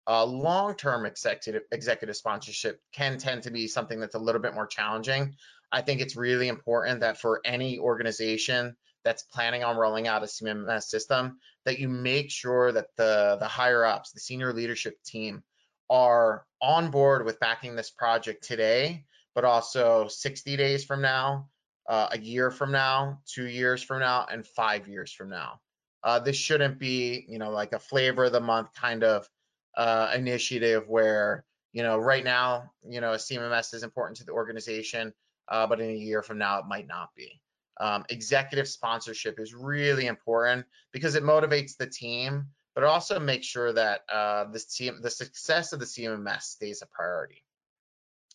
Uh, 0.07 0.25
long-term 0.25 1.07
executive 1.07 1.62
executive 1.71 2.17
sponsorship 2.17 2.81
can 2.93 3.19
tend 3.19 3.43
to 3.43 3.50
be 3.50 3.69
something 3.69 4.00
that's 4.00 4.15
a 4.15 4.19
little 4.19 4.41
bit 4.41 4.55
more 4.55 4.67
challenging. 4.67 5.35
I 5.71 5.83
think 5.83 6.00
it's 6.00 6.17
really 6.17 6.49
important 6.49 7.00
that 7.00 7.21
for 7.21 7.41
any 7.45 7.79
organization 7.79 8.77
that's 9.04 9.23
planning 9.23 9.64
on 9.64 9.76
rolling 9.76 10.07
out 10.07 10.23
a 10.23 10.26
CMMS 10.26 10.85
system, 10.85 11.38
that 11.64 11.78
you 11.78 11.88
make 11.88 12.30
sure 12.30 12.73
that 12.73 12.88
the, 12.97 13.37
the 13.40 13.49
higher 13.49 13.85
ups, 13.85 14.12
the 14.12 14.21
senior 14.21 14.52
leadership 14.52 15.02
team 15.04 15.42
are 15.88 16.47
on 16.62 16.90
board 16.90 17.25
with 17.25 17.40
backing 17.40 17.75
this 17.75 17.90
project 17.90 18.45
today, 18.45 19.04
but 19.35 19.45
also 19.45 20.07
60 20.09 20.57
days 20.57 20.85
from 20.85 21.02
now, 21.02 21.49
uh, 21.88 22.09
a 22.12 22.19
year 22.19 22.50
from 22.50 22.71
now, 22.71 23.21
two 23.26 23.47
years 23.47 23.83
from 23.83 24.00
now, 24.00 24.26
and 24.30 24.47
five 24.47 24.87
years 24.87 25.12
from 25.12 25.28
now. 25.28 25.61
Uh, 26.02 26.19
this 26.19 26.37
shouldn't 26.37 26.78
be, 26.78 27.25
you 27.28 27.38
know, 27.38 27.50
like 27.50 27.73
a 27.73 27.78
flavor 27.78 28.25
of 28.25 28.33
the 28.33 28.40
month 28.40 28.73
kind 28.75 29.02
of 29.02 29.28
uh, 29.76 30.12
initiative 30.14 30.88
where, 30.88 31.45
you 31.73 31.83
know, 31.83 31.99
right 31.99 32.25
now, 32.25 32.71
you 32.88 33.00
know, 33.00 33.12
a 33.12 33.16
CMMS 33.16 33.75
is 33.75 33.83
important 33.83 34.16
to 34.19 34.25
the 34.25 34.33
organization, 34.33 35.12
uh, 35.49 35.66
but 35.66 35.80
in 35.80 35.90
a 35.90 35.95
year 35.95 36.23
from 36.23 36.38
now, 36.38 36.59
it 36.59 36.66
might 36.66 36.87
not 36.87 37.11
be 37.14 37.40
um, 37.81 38.05
executive 38.11 38.69
sponsorship 38.69 39.41
is 39.41 39.55
really 39.55 40.07
important 40.07 40.67
because 40.93 41.15
it 41.15 41.23
motivates 41.23 41.77
the 41.77 41.87
team, 41.87 42.47
but 42.75 42.85
also 42.85 43.19
makes 43.19 43.47
sure 43.47 43.73
that 43.73 44.03
uh, 44.13 44.45
the, 44.53 44.59
CM, 44.59 45.03
the 45.03 45.11
success 45.11 45.73
of 45.73 45.81
the 45.81 45.87
CMMS 45.87 46.43
stays 46.43 46.83
a 46.83 46.87
priority. 46.87 47.43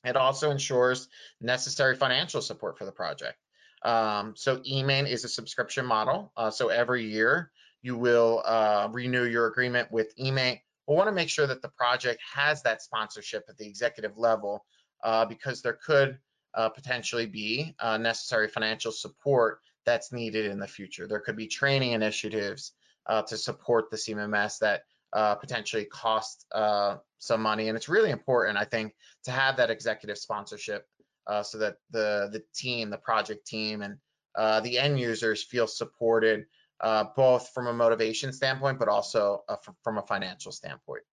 It 0.04 0.16
also 0.16 0.52
ensures 0.52 1.08
necessary 1.42 1.96
financial 1.96 2.42
support 2.42 2.78
for 2.78 2.86
the 2.86 2.92
project. 2.92 3.38
Um, 3.84 4.34
so 4.36 4.58
eMaint 4.58 5.10
is 5.10 5.24
a 5.24 5.30
subscription 5.30 5.86
model. 5.86 6.32
Uh, 6.36 6.50
so 6.50 6.70
every 6.70 7.06
year 7.06 7.52
you 7.84 7.96
will 7.96 8.42
uh, 8.46 8.90
renew 8.92 9.26
your 9.26 9.46
agreement 9.46 9.92
with 9.92 10.16
eMaint. 10.18 10.60
We 10.88 10.96
want 10.96 11.08
to 11.08 11.14
make 11.14 11.30
sure 11.30 11.46
that 11.46 11.62
the 11.62 11.70
project 11.70 12.20
has 12.34 12.64
that 12.64 12.82
sponsorship 12.82 13.46
at 13.48 13.58
the 13.58 13.68
executive 13.68 14.18
level 14.18 14.66
uh, 15.04 15.26
because 15.26 15.62
there 15.62 15.78
could 15.86 16.18
uh, 16.56 16.70
potentially 16.70 17.26
be 17.26 17.76
uh, 17.80 17.98
necessary 17.98 18.48
financial 18.48 18.92
support 18.92 19.60
that's 19.86 20.12
needed 20.12 20.46
in 20.46 20.60
the 20.60 20.68
future. 20.68 21.08
There 21.08 21.20
could 21.20 21.36
be 21.36 21.48
training 21.48 21.92
initiatives 21.92 22.72
uh, 23.08 23.22
to 23.24 23.38
support 23.38 23.92
the 23.92 23.98
CMMS 23.98 24.58
that 24.60 24.84
uh, 25.14 25.36
potentially 25.36 25.86
cost 25.86 26.46
uh, 26.54 26.98
some 27.20 27.42
money. 27.42 27.68
And 27.68 27.76
it's 27.78 27.90
really 27.90 28.10
important, 28.10 28.58
I 28.58 28.66
think, 28.66 28.96
to 29.26 29.32
have 29.32 29.58
that 29.58 29.70
executive 29.70 30.18
sponsorship 30.18 30.88
uh, 31.28 31.44
so 31.44 31.58
that 31.60 31.78
the, 31.92 32.30
the 32.32 32.44
team, 32.56 32.90
the 32.90 32.98
project 32.98 33.46
team, 33.46 33.82
and 33.82 33.98
the 34.64 34.78
end 34.78 35.00
users 35.00 35.44
feel 35.44 35.68
supported 35.68 36.46
both 37.16 37.50
from 37.50 37.68
a 37.68 37.74
motivation 37.74 38.34
standpoint, 38.34 38.80
but 38.80 38.88
also 38.88 39.44
from 39.84 39.98
a 39.98 40.02
financial 40.04 40.52
standpoint. 40.52 41.04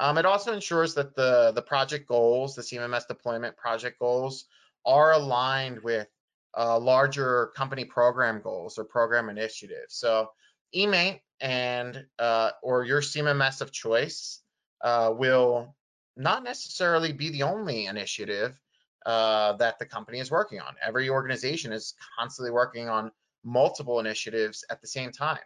Um, 0.00 0.18
it 0.18 0.26
also 0.26 0.52
ensures 0.52 0.94
that 0.94 1.14
the, 1.14 1.52
the 1.54 1.62
project 1.62 2.08
goals, 2.08 2.54
the 2.54 2.62
CMMS 2.62 3.06
deployment 3.06 3.56
project 3.56 3.98
goals, 3.98 4.46
are 4.84 5.12
aligned 5.12 5.80
with 5.82 6.08
uh, 6.56 6.78
larger 6.78 7.52
company 7.56 7.84
program 7.84 8.40
goals 8.42 8.78
or 8.78 8.84
program 8.84 9.28
initiatives. 9.28 9.94
So 9.94 10.28
eMaint 10.74 11.20
and 11.40 12.04
uh, 12.18 12.50
or 12.62 12.84
your 12.84 13.00
CMMS 13.00 13.60
of 13.60 13.72
choice 13.72 14.40
uh, 14.82 15.12
will 15.16 15.74
not 16.16 16.44
necessarily 16.44 17.12
be 17.12 17.30
the 17.30 17.42
only 17.42 17.86
initiative 17.86 18.58
uh, 19.06 19.54
that 19.54 19.78
the 19.78 19.86
company 19.86 20.18
is 20.20 20.30
working 20.30 20.60
on. 20.60 20.74
Every 20.84 21.08
organization 21.08 21.72
is 21.72 21.94
constantly 22.18 22.52
working 22.52 22.88
on 22.88 23.10
multiple 23.44 23.98
initiatives 23.98 24.64
at 24.70 24.80
the 24.80 24.86
same 24.86 25.10
time. 25.10 25.38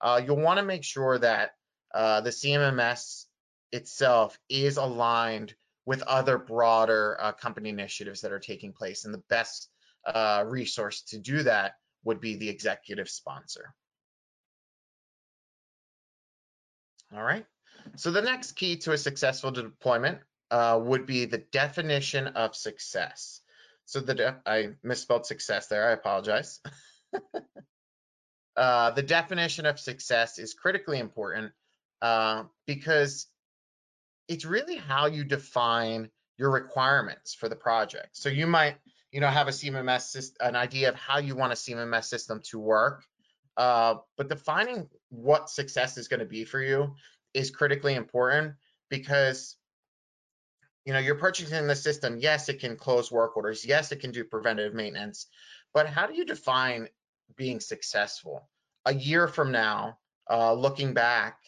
Uh, 0.00 0.20
you'll 0.24 0.40
want 0.40 0.58
to 0.58 0.64
make 0.64 0.84
sure 0.84 1.18
that 1.18 1.52
uh, 1.94 2.20
the 2.20 2.30
CMMS 2.30 3.24
itself 3.72 4.38
is 4.48 4.76
aligned 4.76 5.54
with 5.86 6.02
other 6.02 6.38
broader 6.38 7.16
uh, 7.20 7.32
company 7.32 7.68
initiatives 7.68 8.20
that 8.20 8.32
are 8.32 8.38
taking 8.38 8.72
place. 8.72 9.04
And 9.04 9.14
the 9.14 9.22
best 9.28 9.70
uh, 10.06 10.44
resource 10.46 11.02
to 11.02 11.18
do 11.18 11.42
that 11.42 11.74
would 12.04 12.20
be 12.20 12.36
the 12.36 12.48
executive 12.48 13.08
sponsor. 13.08 13.74
All 17.14 17.22
right. 17.22 17.44
So 17.96 18.10
the 18.10 18.22
next 18.22 18.52
key 18.52 18.76
to 18.78 18.92
a 18.92 18.98
successful 18.98 19.50
deployment 19.50 20.20
uh, 20.50 20.78
would 20.82 21.06
be 21.06 21.24
the 21.24 21.44
definition 21.52 22.28
of 22.28 22.54
success. 22.54 23.40
So 23.84 24.00
the 24.00 24.36
I 24.46 24.70
misspelled 24.82 25.26
success 25.26 25.66
there. 25.66 25.88
I 25.88 25.92
apologize. 25.92 26.60
uh, 28.56 28.90
the 28.92 29.02
definition 29.02 29.66
of 29.66 29.80
success 29.80 30.38
is 30.38 30.54
critically 30.54 30.98
important 30.98 31.52
uh, 32.00 32.44
because 32.66 33.26
it's 34.30 34.44
really 34.44 34.76
how 34.76 35.06
you 35.06 35.24
define 35.24 36.08
your 36.38 36.52
requirements 36.52 37.34
for 37.34 37.48
the 37.48 37.56
project. 37.56 38.10
So 38.12 38.28
you 38.28 38.46
might, 38.46 38.76
you 39.10 39.20
know, 39.20 39.26
have 39.26 39.48
a 39.48 39.50
CMMS 39.50 40.02
system, 40.02 40.36
an 40.48 40.54
idea 40.54 40.88
of 40.88 40.94
how 40.94 41.18
you 41.18 41.34
want 41.34 41.52
a 41.52 41.56
CMMS 41.56 42.04
system 42.04 42.40
to 42.44 42.60
work, 42.60 43.04
uh, 43.56 43.96
but 44.16 44.28
defining 44.28 44.88
what 45.08 45.50
success 45.50 45.98
is 45.98 46.06
going 46.06 46.20
to 46.20 46.26
be 46.26 46.44
for 46.44 46.62
you 46.62 46.94
is 47.34 47.50
critically 47.50 47.96
important 47.96 48.54
because 48.88 49.56
you 50.84 50.92
know 50.92 51.00
you're 51.00 51.16
purchasing 51.16 51.66
the 51.66 51.76
system 51.76 52.16
yes 52.18 52.48
it 52.48 52.58
can 52.58 52.76
close 52.76 53.12
work 53.12 53.36
orders 53.36 53.64
yes 53.64 53.92
it 53.92 54.00
can 54.00 54.10
do 54.10 54.24
preventative 54.24 54.74
maintenance 54.74 55.26
but 55.74 55.86
how 55.86 56.06
do 56.06 56.14
you 56.14 56.24
define 56.24 56.88
being 57.36 57.60
successful 57.60 58.48
a 58.86 58.94
year 58.94 59.28
from 59.28 59.52
now 59.52 59.98
uh, 60.30 60.52
looking 60.52 60.94
back 60.94 61.38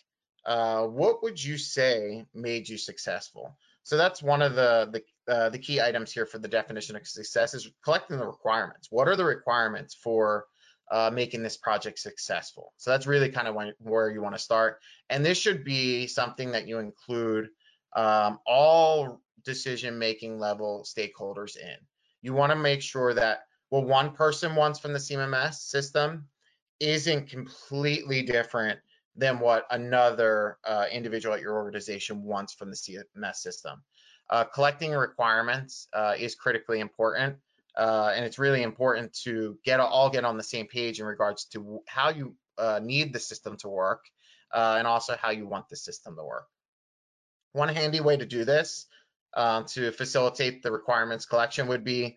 uh, 0.47 0.83
what 0.85 1.23
would 1.23 1.43
you 1.43 1.57
say 1.57 2.25
made 2.35 2.69
you 2.69 2.77
successful 2.77 3.57
so 3.85 3.97
that's 3.97 4.23
one 4.23 4.43
of 4.43 4.55
the 4.55 4.89
the, 5.27 5.33
uh, 5.33 5.49
the 5.51 5.59
key 5.59 5.81
items 5.81 6.13
here 6.13 6.27
for 6.27 6.39
the 6.39 6.49
definition 6.49 6.97
of 6.97 7.07
success 7.07 7.55
is 7.55 7.71
collecting 7.85 8.19
the 8.19 8.27
requirements 8.27 8.89
what 8.91 9.09
are 9.09 9.17
the 9.17 9.25
requirements 9.25 9.95
for 9.95 10.47
uh, 10.93 11.11
making 11.11 11.43
this 11.43 11.57
project 11.57 11.99
successful. 11.99 12.75
So 12.77 12.91
that's 12.91 13.07
really 13.07 13.31
kind 13.31 13.49
of 13.49 13.55
when, 13.55 13.73
where 13.79 14.11
you 14.11 14.21
want 14.21 14.35
to 14.35 14.43
start. 14.43 14.79
And 15.09 15.25
this 15.25 15.39
should 15.39 15.65
be 15.65 16.07
something 16.07 16.53
that 16.53 16.69
you 16.69 16.79
include 16.79 17.49
um, 17.97 18.39
all 18.47 19.23
decision-making 19.43 20.39
level 20.39 20.85
stakeholders 20.87 21.57
in. 21.57 21.77
You 22.21 22.35
want 22.35 22.53
to 22.53 22.57
make 22.57 22.83
sure 22.83 23.15
that 23.15 23.45
what 23.71 23.87
one 23.87 24.13
person 24.13 24.55
wants 24.55 24.79
from 24.79 24.93
the 24.93 24.99
CMMS 24.99 25.55
system 25.55 26.27
isn't 26.79 27.31
completely 27.31 28.23
different 28.23 28.79
than 29.17 29.39
what 29.39 29.67
another 29.71 30.59
uh, 30.65 30.87
individual 30.91 31.35
at 31.35 31.41
your 31.41 31.55
organization 31.55 32.23
wants 32.23 32.55
from 32.55 32.71
the 32.71 32.77
CMS 32.77 33.37
system. 33.37 33.83
Uh, 34.31 34.45
collecting 34.45 34.93
requirements 34.93 35.89
uh, 35.93 36.15
is 36.19 36.35
critically 36.35 36.81
important 36.81 37.37
uh, 37.77 38.13
and 38.15 38.25
it's 38.25 38.39
really 38.39 38.63
important 38.63 39.13
to 39.13 39.59
get 39.65 39.81
all 39.81 40.11
get 40.11 40.25
on 40.25 40.37
the 40.37 40.43
same 40.43 40.67
page 40.67 41.01
in 41.01 41.07
regards 41.07 41.45
to 41.45 41.81
how 41.87 42.09
you 42.11 42.35
uh, 42.59 42.81
need 42.83 43.13
the 43.13 43.19
system 43.19 43.57
to 43.59 43.69
work 43.69 44.05
uh, 44.53 44.77
and 44.79 44.87
also 44.87 45.17
how 45.21 45.31
you 45.31 45.47
want 45.47 45.69
the 45.69 45.77
system 45.77 46.17
to 46.17 46.25
work. 46.25 46.47
One 47.53 47.69
handy 47.69 48.01
way 48.01 48.17
to 48.17 48.27
do 48.27 48.45
this 48.45 48.87
to 49.35 49.93
facilitate 49.93 50.63
the 50.63 50.73
requirements 50.73 51.27
collection 51.27 51.67
would 51.69 51.85
be 51.85 52.17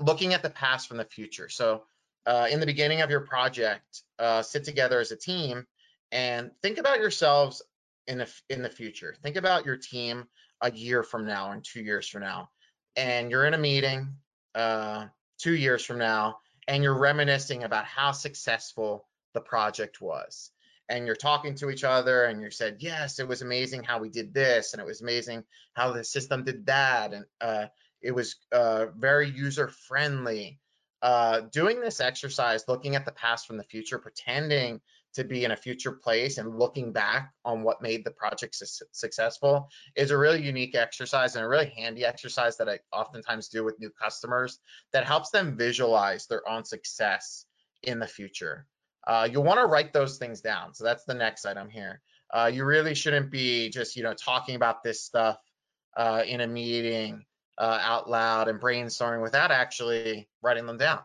looking 0.00 0.32
at 0.32 0.42
the 0.42 0.50
past 0.50 0.88
from 0.88 0.96
the 0.96 1.04
future. 1.04 1.48
So 1.50 1.84
in 2.26 2.60
the 2.60 2.66
beginning 2.66 3.02
of 3.02 3.10
your 3.10 3.20
project, 3.20 4.02
sit 4.42 4.64
together 4.64 5.00
as 5.00 5.10
a 5.12 5.16
team 5.16 5.66
and 6.14 6.50
think 6.62 6.78
about 6.78 7.00
yourselves 7.00 7.60
in 8.06 8.18
the, 8.18 8.32
in 8.48 8.62
the 8.62 8.70
future. 8.70 9.14
Think 9.22 9.36
about 9.36 9.66
your 9.66 9.76
team 9.76 10.24
a 10.62 10.72
year 10.72 11.02
from 11.02 11.26
now 11.26 11.50
and 11.50 11.62
two 11.62 11.82
years 11.82 12.08
from 12.08 12.22
now. 12.22 12.48
And 12.96 13.30
you're 13.30 13.44
in 13.44 13.52
a 13.52 13.58
meeting 13.58 14.14
uh, 14.54 15.06
two 15.38 15.54
years 15.54 15.84
from 15.84 15.98
now 15.98 16.38
and 16.68 16.82
you're 16.82 16.98
reminiscing 16.98 17.64
about 17.64 17.84
how 17.84 18.12
successful 18.12 19.06
the 19.34 19.40
project 19.40 20.00
was 20.00 20.50
and 20.88 21.06
you're 21.06 21.16
talking 21.16 21.54
to 21.56 21.70
each 21.70 21.84
other 21.84 22.24
and 22.24 22.40
you 22.42 22.50
said 22.50 22.76
yes 22.78 23.18
it 23.18 23.26
was 23.26 23.42
amazing 23.42 23.82
how 23.82 23.98
we 23.98 24.08
did 24.08 24.32
this 24.32 24.72
and 24.72 24.80
it 24.80 24.86
was 24.86 25.02
amazing 25.02 25.42
how 25.74 25.92
the 25.92 26.04
system 26.04 26.44
did 26.44 26.64
that 26.66 27.12
and 27.12 27.24
uh, 27.40 27.66
it 28.00 28.12
was 28.12 28.36
uh, 28.52 28.86
very 28.96 29.28
user 29.28 29.68
friendly 29.68 30.58
uh, 31.02 31.40
doing 31.52 31.80
this 31.80 32.00
exercise 32.00 32.64
looking 32.68 32.96
at 32.96 33.04
the 33.04 33.12
past 33.12 33.46
from 33.46 33.56
the 33.56 33.64
future 33.64 33.98
pretending 33.98 34.80
to 35.14 35.24
be 35.24 35.44
in 35.44 35.52
a 35.52 35.56
future 35.56 35.92
place 35.92 36.38
and 36.38 36.58
looking 36.58 36.92
back 36.92 37.32
on 37.44 37.62
what 37.62 37.80
made 37.80 38.04
the 38.04 38.10
project 38.10 38.54
su 38.54 38.84
successful 38.92 39.68
is 39.96 40.10
a 40.10 40.18
really 40.18 40.42
unique 40.42 40.74
exercise 40.74 41.36
and 41.36 41.44
a 41.44 41.48
really 41.48 41.72
handy 41.76 42.04
exercise 42.04 42.56
that 42.56 42.68
I 42.68 42.80
oftentimes 42.92 43.48
do 43.48 43.64
with 43.64 43.78
new 43.78 43.90
customers 43.90 44.58
that 44.92 45.04
helps 45.04 45.30
them 45.30 45.56
visualize 45.56 46.26
their 46.26 46.46
own 46.48 46.64
success 46.64 47.46
in 47.82 47.98
the 47.98 48.06
future. 48.06 48.66
Uh, 49.06 49.28
you'll 49.30 49.44
want 49.44 49.60
to 49.60 49.66
write 49.66 49.92
those 49.92 50.18
things 50.18 50.40
down. 50.40 50.74
So 50.74 50.84
that's 50.84 51.04
the 51.04 51.14
next 51.14 51.44
item 51.44 51.68
here. 51.68 52.00
Uh, 52.32 52.50
you 52.52 52.64
really 52.64 52.94
shouldn't 52.94 53.30
be 53.30 53.68
just, 53.68 53.96
you 53.96 54.02
know, 54.02 54.14
talking 54.14 54.56
about 54.56 54.82
this 54.82 55.02
stuff 55.02 55.38
uh, 55.96 56.22
in 56.26 56.40
a 56.40 56.46
meeting 56.46 57.24
uh, 57.58 57.78
out 57.80 58.10
loud 58.10 58.48
and 58.48 58.60
brainstorming 58.60 59.22
without 59.22 59.52
actually 59.52 60.28
writing 60.42 60.66
them 60.66 60.78
down. 60.78 61.00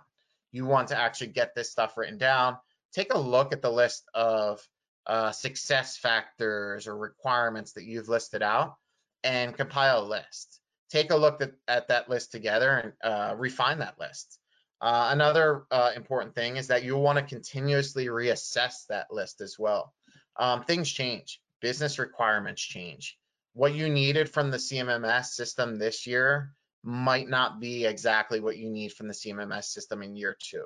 You 0.51 0.65
want 0.65 0.87
to 0.87 0.97
actually 0.97 1.27
get 1.27 1.53
this 1.53 1.69
stuff 1.69 1.95
written 1.95 2.17
down 2.17 2.57
take 2.93 3.13
a 3.13 3.19
look 3.19 3.53
at 3.53 3.61
the 3.61 3.71
list 3.71 4.07
of 4.13 4.61
uh, 5.07 5.31
success 5.31 5.97
factors 5.97 6.87
or 6.87 6.97
requirements 6.97 7.73
that 7.73 7.83
you've 7.83 8.09
listed 8.09 8.43
out 8.43 8.75
and 9.23 9.55
compile 9.55 10.03
a 10.03 10.05
list. 10.05 10.59
Take 10.89 11.11
a 11.11 11.15
look 11.15 11.41
at, 11.41 11.53
at 11.67 11.87
that 11.87 12.09
list 12.09 12.31
together 12.31 12.69
and 12.69 12.93
uh, 13.03 13.35
refine 13.35 13.79
that 13.79 13.99
list. 13.99 14.39
Uh, 14.81 15.09
another 15.11 15.65
uh, 15.71 15.91
important 15.95 16.33
thing 16.35 16.57
is 16.57 16.67
that 16.67 16.83
you'll 16.83 17.01
want 17.01 17.17
to 17.17 17.23
continuously 17.23 18.05
reassess 18.05 18.85
that 18.87 19.07
list 19.11 19.41
as 19.41 19.57
well. 19.59 19.93
Um, 20.37 20.63
things 20.63 20.89
change, 20.89 21.41
business 21.59 21.99
requirements 21.99 22.61
change. 22.61 23.17
What 23.53 23.73
you 23.73 23.89
needed 23.89 24.29
from 24.29 24.51
the 24.51 24.57
CMMS 24.57 25.25
system 25.25 25.77
this 25.77 26.07
year 26.07 26.53
might 26.83 27.27
not 27.27 27.59
be 27.59 27.85
exactly 27.85 28.39
what 28.39 28.57
you 28.57 28.69
need 28.69 28.93
from 28.93 29.07
the 29.07 29.13
CMMS 29.13 29.65
system 29.65 30.01
in 30.01 30.15
year 30.15 30.37
two. 30.39 30.65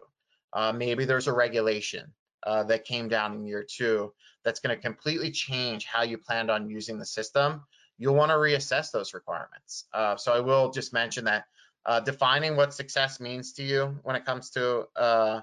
Uh, 0.54 0.72
maybe 0.72 1.06
there's 1.06 1.28
a 1.28 1.34
regulation 1.34 2.14
uh, 2.46 2.64
that 2.64 2.86
came 2.86 3.08
down 3.08 3.34
in 3.34 3.46
year 3.46 3.66
two 3.68 4.14
that's 4.44 4.60
going 4.60 4.76
to 4.76 4.82
completely 4.82 5.32
change 5.32 5.86
how 5.86 6.04
you 6.04 6.18
planned 6.18 6.52
on 6.52 6.70
using 6.70 7.00
the 7.00 7.06
system. 7.06 7.62
You'll 7.98 8.16
want 8.16 8.32
to 8.32 8.36
reassess 8.36 8.92
those 8.92 9.14
requirements. 9.14 9.86
Uh, 9.94 10.16
so 10.18 10.34
I 10.34 10.40
will 10.40 10.72
just 10.72 10.94
mention 10.94 11.26
that 11.26 11.46
uh, 11.86 12.00
defining 12.00 12.56
what 12.56 12.74
success 12.74 13.20
means 13.20 13.54
to 13.54 13.64
you 13.64 13.98
when 14.04 14.16
it 14.16 14.26
comes 14.26 14.50
to 14.52 14.86
uh, 14.96 15.42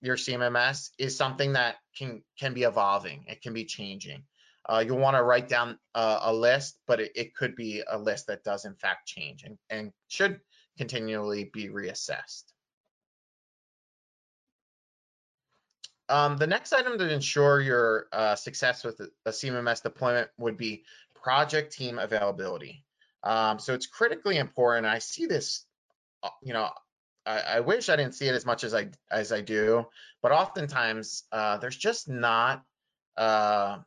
your 0.00 0.16
CMMS 0.16 0.90
is 0.98 1.16
something 1.16 1.52
that 1.54 1.76
can 1.96 2.22
can 2.38 2.54
be 2.54 2.62
evolving. 2.62 3.24
It 3.26 3.42
can 3.42 3.52
be 3.52 3.64
changing. 3.64 4.22
Uh, 4.68 4.82
you'll 4.84 4.98
want 4.98 5.16
to 5.16 5.22
write 5.22 5.48
down 5.48 5.78
uh, 5.94 6.18
a 6.22 6.34
list, 6.34 6.78
but 6.86 7.00
it, 7.00 7.12
it, 7.14 7.34
could 7.36 7.54
be 7.54 7.84
a 7.88 7.96
list 7.96 8.26
that 8.26 8.42
does 8.42 8.64
in 8.64 8.74
fact 8.74 9.06
change 9.06 9.44
and, 9.44 9.56
and 9.70 9.92
should 10.08 10.40
continually 10.76 11.50
be 11.52 11.68
reassessed. 11.68 12.42
Um, 16.08 16.36
the 16.36 16.46
next 16.46 16.72
item 16.72 16.98
to 16.98 17.12
ensure 17.12 17.60
your 17.60 18.06
uh, 18.12 18.36
success 18.36 18.84
with 18.84 19.00
a 19.00 19.30
CMMS 19.30 19.82
deployment 19.82 20.30
would 20.38 20.56
be 20.56 20.84
project 21.14 21.72
team 21.72 21.98
availability. 21.98 22.84
Um, 23.24 23.58
so 23.58 23.74
it's 23.74 23.86
critically 23.86 24.36
important. 24.38 24.86
I 24.86 25.00
see 25.00 25.26
this, 25.26 25.64
uh, 26.22 26.28
you 26.42 26.52
know, 26.52 26.70
I, 27.26 27.40
I, 27.40 27.60
wish 27.60 27.88
I 27.88 27.96
didn't 27.96 28.14
see 28.14 28.28
it 28.28 28.34
as 28.36 28.46
much 28.46 28.62
as 28.62 28.72
I 28.72 28.88
as 29.10 29.32
I 29.32 29.40
do, 29.40 29.86
but 30.22 30.30
oftentimes 30.30 31.24
uh, 31.32 31.56
there's 31.56 31.76
just 31.76 32.08
not 32.08 32.62
uh, 33.16 33.78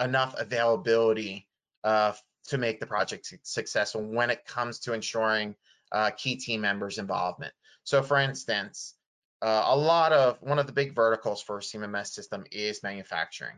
enough 0.00 0.34
availability 0.36 1.46
uh, 1.84 2.12
to 2.48 2.58
make 2.58 2.80
the 2.80 2.86
project 2.86 3.32
successful 3.44 4.02
when 4.02 4.30
it 4.30 4.44
comes 4.44 4.80
to 4.80 4.94
ensuring 4.94 5.54
uh, 5.92 6.10
key 6.10 6.36
team 6.36 6.60
members' 6.60 6.98
involvement. 6.98 7.52
So, 7.84 8.02
for 8.02 8.18
instance, 8.18 8.94
uh, 9.42 9.64
a 9.66 9.76
lot 9.76 10.12
of 10.12 10.38
one 10.40 10.58
of 10.58 10.66
the 10.66 10.72
big 10.72 10.94
verticals 10.94 11.42
for 11.42 11.58
a 11.58 11.60
CMMS 11.60 12.08
system 12.08 12.44
is 12.52 12.82
manufacturing. 12.82 13.56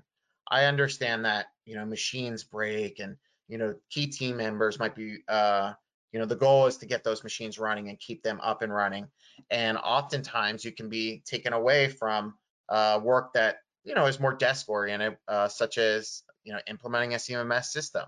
I 0.49 0.65
understand 0.65 1.25
that 1.25 1.47
you 1.65 1.77
know 1.77 1.85
machines 1.85 2.45
break 2.45 2.99
and 2.99 3.17
you 3.49 3.59
know, 3.59 3.75
key 3.91 4.07
team 4.07 4.37
members 4.37 4.79
might 4.79 4.95
be, 4.95 5.19
uh, 5.29 5.73
you 6.13 6.19
know, 6.19 6.27
the 6.27 6.37
goal 6.37 6.67
is 6.67 6.77
to 6.79 6.87
get 6.87 7.05
those 7.05 7.23
machines 7.23 7.59
running 7.59 7.89
and 7.89 7.99
keep 7.99 8.23
them 8.23 8.41
up 8.43 8.63
and 8.63 8.73
running. 8.73 9.09
And 9.51 9.77
oftentimes 9.79 10.65
you 10.65 10.73
can 10.73 10.89
be 10.89 11.23
taken 11.27 11.53
away 11.53 11.89
from 11.89 12.35
uh, 12.69 13.01
work 13.03 13.33
that, 13.35 13.57
you 13.85 13.95
know, 13.95 14.07
is 14.07 14.21
more 14.21 14.35
desk 14.35 14.69
oriented, 14.69 15.17
uh, 15.29 15.49
such 15.49 15.77
as, 15.79 16.23
you 16.45 16.53
know, 16.53 16.61
implementing 16.69 17.15
a 17.15 17.19
CMMS 17.19 17.67
system. 17.67 18.05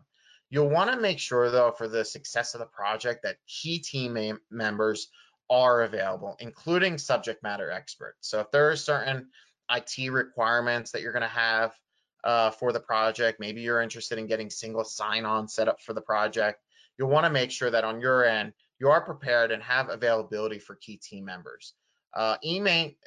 You'll 0.48 0.70
want 0.70 0.92
to 0.92 1.00
make 1.00 1.18
sure 1.18 1.50
though, 1.50 1.72
for 1.72 1.88
the 1.88 2.04
success 2.04 2.54
of 2.54 2.60
the 2.60 2.66
project 2.66 3.24
that 3.24 3.36
key 3.48 3.80
team 3.80 4.38
members 4.50 5.08
are 5.50 5.82
available, 5.82 6.36
including 6.40 6.98
subject 6.98 7.42
matter 7.42 7.70
experts. 7.70 8.28
So 8.28 8.40
if 8.40 8.50
there 8.50 8.70
are 8.70 8.76
certain 8.76 9.28
IT 9.70 10.10
requirements 10.10 10.90
that 10.92 11.02
you're 11.02 11.12
going 11.12 11.22
to 11.22 11.28
have 11.28 11.72
uh, 12.24 12.50
for 12.50 12.72
the 12.72 12.80
project, 12.80 13.40
maybe 13.40 13.60
you're 13.60 13.82
interested 13.82 14.18
in 14.18 14.26
getting 14.26 14.50
single 14.50 14.84
sign-on 14.84 15.48
set 15.48 15.68
up 15.68 15.80
for 15.80 15.92
the 15.92 16.00
project, 16.00 16.60
you'll 16.98 17.10
want 17.10 17.24
to 17.24 17.30
make 17.30 17.50
sure 17.50 17.70
that 17.70 17.84
on 17.84 18.00
your 18.00 18.24
end, 18.24 18.52
you 18.78 18.88
are 18.88 19.00
prepared 19.00 19.52
and 19.52 19.62
have 19.62 19.88
availability 19.88 20.58
for 20.58 20.74
key 20.76 20.96
team 20.96 21.24
members. 21.24 21.74
Uh, 22.14 22.36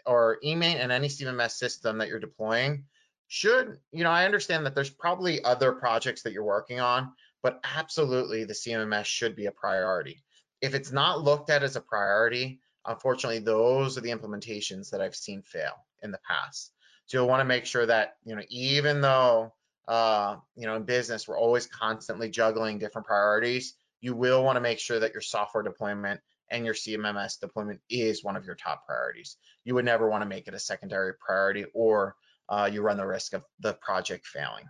or 0.05 0.37
eMaint 0.45 0.75
and 0.75 0.91
any 0.91 1.07
CMMS 1.07 1.51
system 1.51 1.97
that 1.97 2.07
you're 2.07 2.19
deploying 2.19 2.83
should, 3.27 3.77
you 3.91 4.03
know, 4.03 4.11
I 4.11 4.25
understand 4.25 4.65
that 4.65 4.75
there's 4.75 4.89
probably 4.89 5.43
other 5.43 5.71
projects 5.71 6.21
that 6.23 6.33
you're 6.33 6.43
working 6.43 6.79
on, 6.79 7.11
but 7.41 7.59
absolutely 7.75 8.43
the 8.43 8.53
CMMS 8.53 9.05
should 9.05 9.35
be 9.35 9.47
a 9.47 9.51
priority. 9.51 10.23
If 10.61 10.73
it's 10.73 10.91
not 10.91 11.23
looked 11.23 11.49
at 11.49 11.63
as 11.63 11.75
a 11.75 11.81
priority, 11.81 12.59
unfortunately, 12.85 13.39
those 13.39 13.97
are 13.97 14.01
the 14.01 14.11
implementations 14.11 14.89
that 14.89 15.01
I've 15.01 15.15
seen 15.15 15.41
fail 15.41 15.85
in 16.01 16.11
the 16.11 16.19
past. 16.27 16.71
So 17.05 17.17
you'll 17.17 17.27
want 17.27 17.41
to 17.41 17.45
make 17.45 17.65
sure 17.65 17.85
that, 17.85 18.17
you 18.23 18.35
know, 18.35 18.43
even 18.49 19.01
though, 19.01 19.53
uh, 19.87 20.37
you 20.55 20.67
know, 20.67 20.75
in 20.75 20.83
business, 20.83 21.27
we're 21.27 21.39
always 21.39 21.65
constantly 21.65 22.29
juggling 22.29 22.77
different 22.77 23.07
priorities, 23.07 23.75
you 24.01 24.15
will 24.15 24.43
want 24.43 24.57
to 24.57 24.61
make 24.61 24.79
sure 24.79 24.99
that 24.99 25.13
your 25.13 25.21
software 25.21 25.63
deployment 25.63 26.21
and 26.51 26.65
your 26.65 26.73
CMMS 26.73 27.39
deployment 27.39 27.79
is 27.89 28.23
one 28.23 28.35
of 28.35 28.45
your 28.45 28.55
top 28.55 28.85
priorities. 28.85 29.37
You 29.63 29.75
would 29.75 29.85
never 29.85 30.09
want 30.09 30.21
to 30.21 30.29
make 30.29 30.47
it 30.47 30.53
a 30.53 30.59
secondary 30.59 31.13
priority 31.13 31.65
or 31.73 32.15
uh, 32.47 32.69
you 32.71 32.81
run 32.81 32.97
the 32.97 33.05
risk 33.05 33.33
of 33.33 33.43
the 33.59 33.73
project 33.73 34.25
failing. 34.25 34.65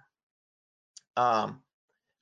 Um, 1.15 1.61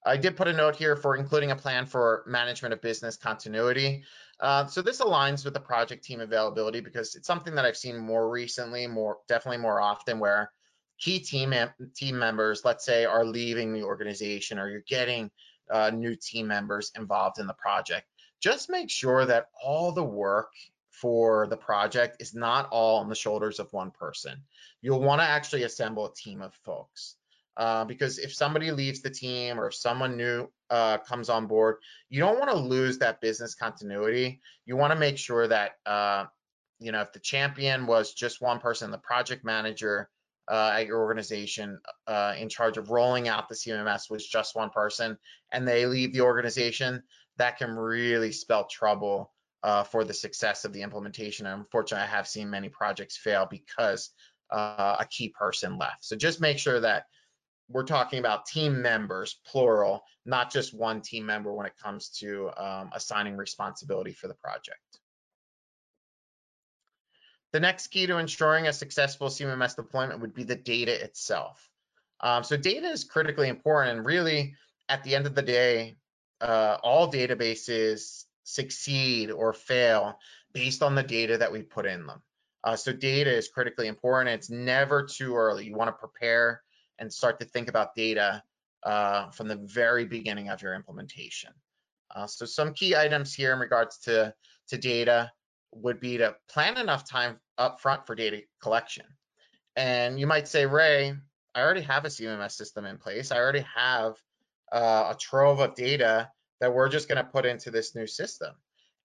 I 0.07 0.17
did 0.17 0.37
put 0.37 0.47
a 0.47 0.53
note 0.53 0.75
here 0.75 0.95
for 0.95 1.17
including 1.17 1.51
a 1.51 1.55
plan 1.55 1.85
for 1.85 2.23
management 2.25 2.73
of 2.73 2.81
business 2.81 3.17
continuity. 3.17 4.03
Uh, 4.39 4.65
so 4.65 4.81
this 4.81 5.01
aligns 5.01 5.43
with 5.43 5.53
the 5.53 5.59
project 5.59 6.03
team 6.03 6.21
availability 6.21 6.79
because 6.79 7.15
it's 7.15 7.27
something 7.27 7.55
that 7.55 7.65
I've 7.65 7.77
seen 7.77 7.97
more 7.97 8.29
recently, 8.29 8.87
more 8.87 9.17
definitely 9.27 9.57
more 9.57 9.81
often 9.81 10.19
where 10.19 10.51
key 10.97 11.19
team 11.19 11.53
team 11.93 12.17
members, 12.17 12.63
let's 12.63 12.85
say, 12.85 13.05
are 13.05 13.25
leaving 13.25 13.73
the 13.73 13.83
organization 13.83 14.57
or 14.59 14.69
you're 14.69 14.81
getting 14.87 15.29
uh, 15.69 15.89
new 15.89 16.15
team 16.15 16.47
members 16.47 16.91
involved 16.95 17.39
in 17.39 17.47
the 17.47 17.53
project. 17.53 18.07
Just 18.39 18.69
make 18.69 18.89
sure 18.89 19.25
that 19.25 19.47
all 19.63 19.91
the 19.91 20.03
work 20.03 20.51
for 20.91 21.47
the 21.47 21.57
project 21.57 22.17
is 22.19 22.33
not 22.33 22.69
all 22.69 22.99
on 22.99 23.09
the 23.09 23.15
shoulders 23.15 23.59
of 23.59 23.71
one 23.73 23.91
person. 23.91 24.41
You'll 24.81 25.01
want 25.01 25.21
to 25.21 25.25
actually 25.25 25.63
assemble 25.63 26.07
a 26.07 26.13
team 26.13 26.41
of 26.41 26.53
folks. 26.65 27.15
Uh, 27.57 27.83
because 27.83 28.19
if 28.19 28.31
somebody 28.31 28.69
leaves 28.69 29.01
the 29.01 29.09
team 29.09 29.59
or 29.59 29.67
if 29.67 29.73
someone 29.73 30.15
new 30.15 30.47
uh, 30.69 30.99
comes 30.99 31.27
on 31.27 31.47
board, 31.47 31.77
you 32.07 32.19
don't 32.19 32.37
want 32.37 32.51
to 32.51 32.57
lose 32.57 32.99
that 32.99 33.19
business 33.19 33.55
continuity. 33.55 34.39
You 34.65 34.77
want 34.77 34.93
to 34.93 34.99
make 34.99 35.17
sure 35.17 35.47
that, 35.47 35.71
uh, 35.87 36.25
you 36.79 36.91
know, 36.91 37.01
if 37.01 37.11
the 37.13 37.19
champion 37.19 37.87
was 37.87 38.13
just 38.13 38.41
one 38.41 38.59
person, 38.59 38.91
the 38.91 38.99
project 38.99 39.43
manager 39.43 40.07
uh, 40.51 40.75
at 40.75 40.85
your 40.85 40.99
organization 40.99 41.79
uh, 42.05 42.35
in 42.37 42.47
charge 42.47 42.77
of 42.77 42.91
rolling 42.91 43.27
out 43.27 43.49
the 43.49 43.55
CMMS 43.55 44.11
was 44.11 44.27
just 44.27 44.55
one 44.55 44.69
person 44.69 45.17
and 45.51 45.67
they 45.67 45.87
leave 45.87 46.13
the 46.13 46.21
organization, 46.21 47.01
that 47.37 47.57
can 47.57 47.71
really 47.71 48.31
spell 48.31 48.67
trouble 48.67 49.33
for 49.89 50.03
the 50.03 50.13
success 50.13 50.63
of 50.63 50.73
the 50.73 50.81
implementation. 50.81 51.47
And 51.47 51.59
unfortunately, 51.59 52.03
I 52.03 52.09
have 52.09 52.27
seen 52.27 52.49
many 52.49 52.69
projects 52.69 53.17
fail 53.17 53.47
because 53.49 54.11
a 54.51 55.05
key 55.09 55.29
person 55.29 55.77
left. 55.77 56.05
So 56.05 56.15
just 56.15 56.39
make 56.39 56.57
sure 56.57 56.79
that 56.79 57.05
we're 57.69 57.83
talking 57.83 58.19
about 58.19 58.45
team 58.45 58.81
members, 58.81 59.39
plural, 59.45 60.03
not 60.25 60.51
just 60.51 60.73
one 60.73 61.01
team 61.01 61.25
member 61.25 61.53
when 61.53 61.65
it 61.65 61.73
comes 61.81 62.09
to 62.09 62.49
um, 62.57 62.89
assigning 62.93 63.35
responsibility 63.35 64.13
for 64.13 64.27
the 64.27 64.33
project. 64.35 64.79
The 67.53 67.59
next 67.59 67.87
key 67.87 68.05
to 68.07 68.17
ensuring 68.17 68.67
a 68.67 68.73
successful 68.73 69.27
CMMS 69.27 69.75
deployment 69.75 70.19
would 70.19 70.33
be 70.33 70.43
the 70.43 70.55
data 70.55 71.03
itself. 71.03 71.69
Um, 72.19 72.43
so 72.43 72.57
data 72.57 72.87
is 72.87 73.03
critically 73.03 73.47
important 73.47 73.97
and 73.97 74.05
really 74.05 74.55
at 74.89 75.03
the 75.03 75.15
end 75.15 75.25
of 75.25 75.35
the 75.35 75.41
day, 75.41 75.97
uh, 76.41 76.77
all 76.83 77.11
databases 77.11 78.25
succeed 78.43 79.31
or 79.31 79.53
fail 79.53 80.17
based 80.53 80.81
on 80.81 80.95
the 80.95 81.03
data 81.03 81.37
that 81.37 81.51
we 81.51 81.61
put 81.61 81.85
in 81.85 82.05
them. 82.05 82.21
Uh, 82.63 82.75
so 82.75 82.91
data 82.91 83.31
is 83.31 83.47
critically 83.47 83.87
important. 83.87 84.33
It's 84.33 84.49
never 84.49 85.03
too 85.03 85.35
early. 85.35 85.65
You 85.65 85.75
want 85.75 85.89
to 85.89 85.93
prepare 85.93 86.61
and 86.99 87.11
start 87.11 87.39
to 87.39 87.45
think 87.45 87.69
about 87.69 87.95
data 87.95 88.43
uh, 88.83 89.29
from 89.31 89.47
the 89.47 89.55
very 89.55 90.05
beginning 90.05 90.49
of 90.49 90.61
your 90.61 90.73
implementation. 90.73 91.51
Uh, 92.15 92.25
so 92.27 92.45
some 92.45 92.73
key 92.73 92.95
items 92.95 93.33
here 93.33 93.53
in 93.53 93.59
regards 93.59 93.97
to, 93.99 94.33
to 94.67 94.77
data 94.77 95.31
would 95.73 95.99
be 95.99 96.17
to 96.17 96.35
plan 96.49 96.77
enough 96.77 97.07
time 97.07 97.37
up 97.57 97.79
front 97.81 98.05
for 98.05 98.15
data 98.15 98.41
collection. 98.61 99.05
And 99.75 100.19
you 100.19 100.25
might 100.25 100.47
say, 100.47 100.65
Ray, 100.65 101.13
I 101.53 101.61
already 101.61 101.81
have 101.81 102.05
a 102.05 102.09
CMMS 102.09 102.51
system 102.51 102.85
in 102.85 102.97
place. 102.97 103.31
I 103.31 103.37
already 103.37 103.65
have 103.75 104.15
uh, 104.71 105.13
a 105.13 105.17
trove 105.19 105.59
of 105.59 105.75
data 105.75 106.29
that 106.59 106.73
we're 106.73 106.89
just 106.89 107.07
going 107.07 107.23
to 107.23 107.29
put 107.29 107.45
into 107.45 107.71
this 107.71 107.95
new 107.95 108.07
system. 108.07 108.53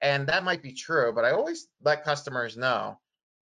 And 0.00 0.26
that 0.28 0.44
might 0.44 0.62
be 0.62 0.72
true, 0.72 1.12
but 1.14 1.24
I 1.24 1.30
always 1.30 1.68
let 1.82 2.04
customers 2.04 2.56
know, 2.56 2.98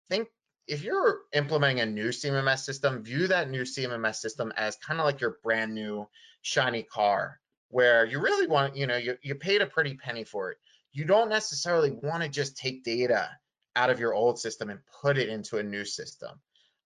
think 0.09 0.29
if 0.69 0.85
you're 0.85 1.21
implementing 1.33 1.81
a 1.81 1.87
new 1.87 2.11
CMMS 2.11 2.59
system, 2.59 3.03
view 3.03 3.27
that 3.27 3.51
new 3.51 3.63
CMMS 3.63 4.17
system 4.17 4.53
as 4.57 4.77
kind 4.77 5.01
of 5.01 5.07
like 5.07 5.21
your 5.21 5.39
brand 5.43 5.75
new 5.75 6.07
shiny 6.43 6.83
car, 6.83 7.41
where 7.71 8.05
you 8.05 8.21
really 8.21 8.47
want, 8.47 8.77
you 8.77 8.87
know, 8.87 8.97
you, 8.97 9.17
you 9.23 9.35
paid 9.35 9.63
a 9.63 9.67
pretty 9.67 9.95
penny 9.95 10.25
for 10.25 10.51
it. 10.51 10.59
You 10.93 11.07
don't 11.07 11.31
necessarily 11.31 11.91
want 11.91 12.23
to 12.23 12.29
just 12.29 12.57
take 12.57 12.85
data 12.85 13.31
out 13.77 13.91
of 13.91 13.99
your 13.99 14.15
old 14.15 14.39
system 14.39 14.69
and 14.69 14.81
put 15.01 15.17
it 15.17 15.29
into 15.29 15.59
a 15.59 15.63
new 15.63 15.85
system 15.85 16.39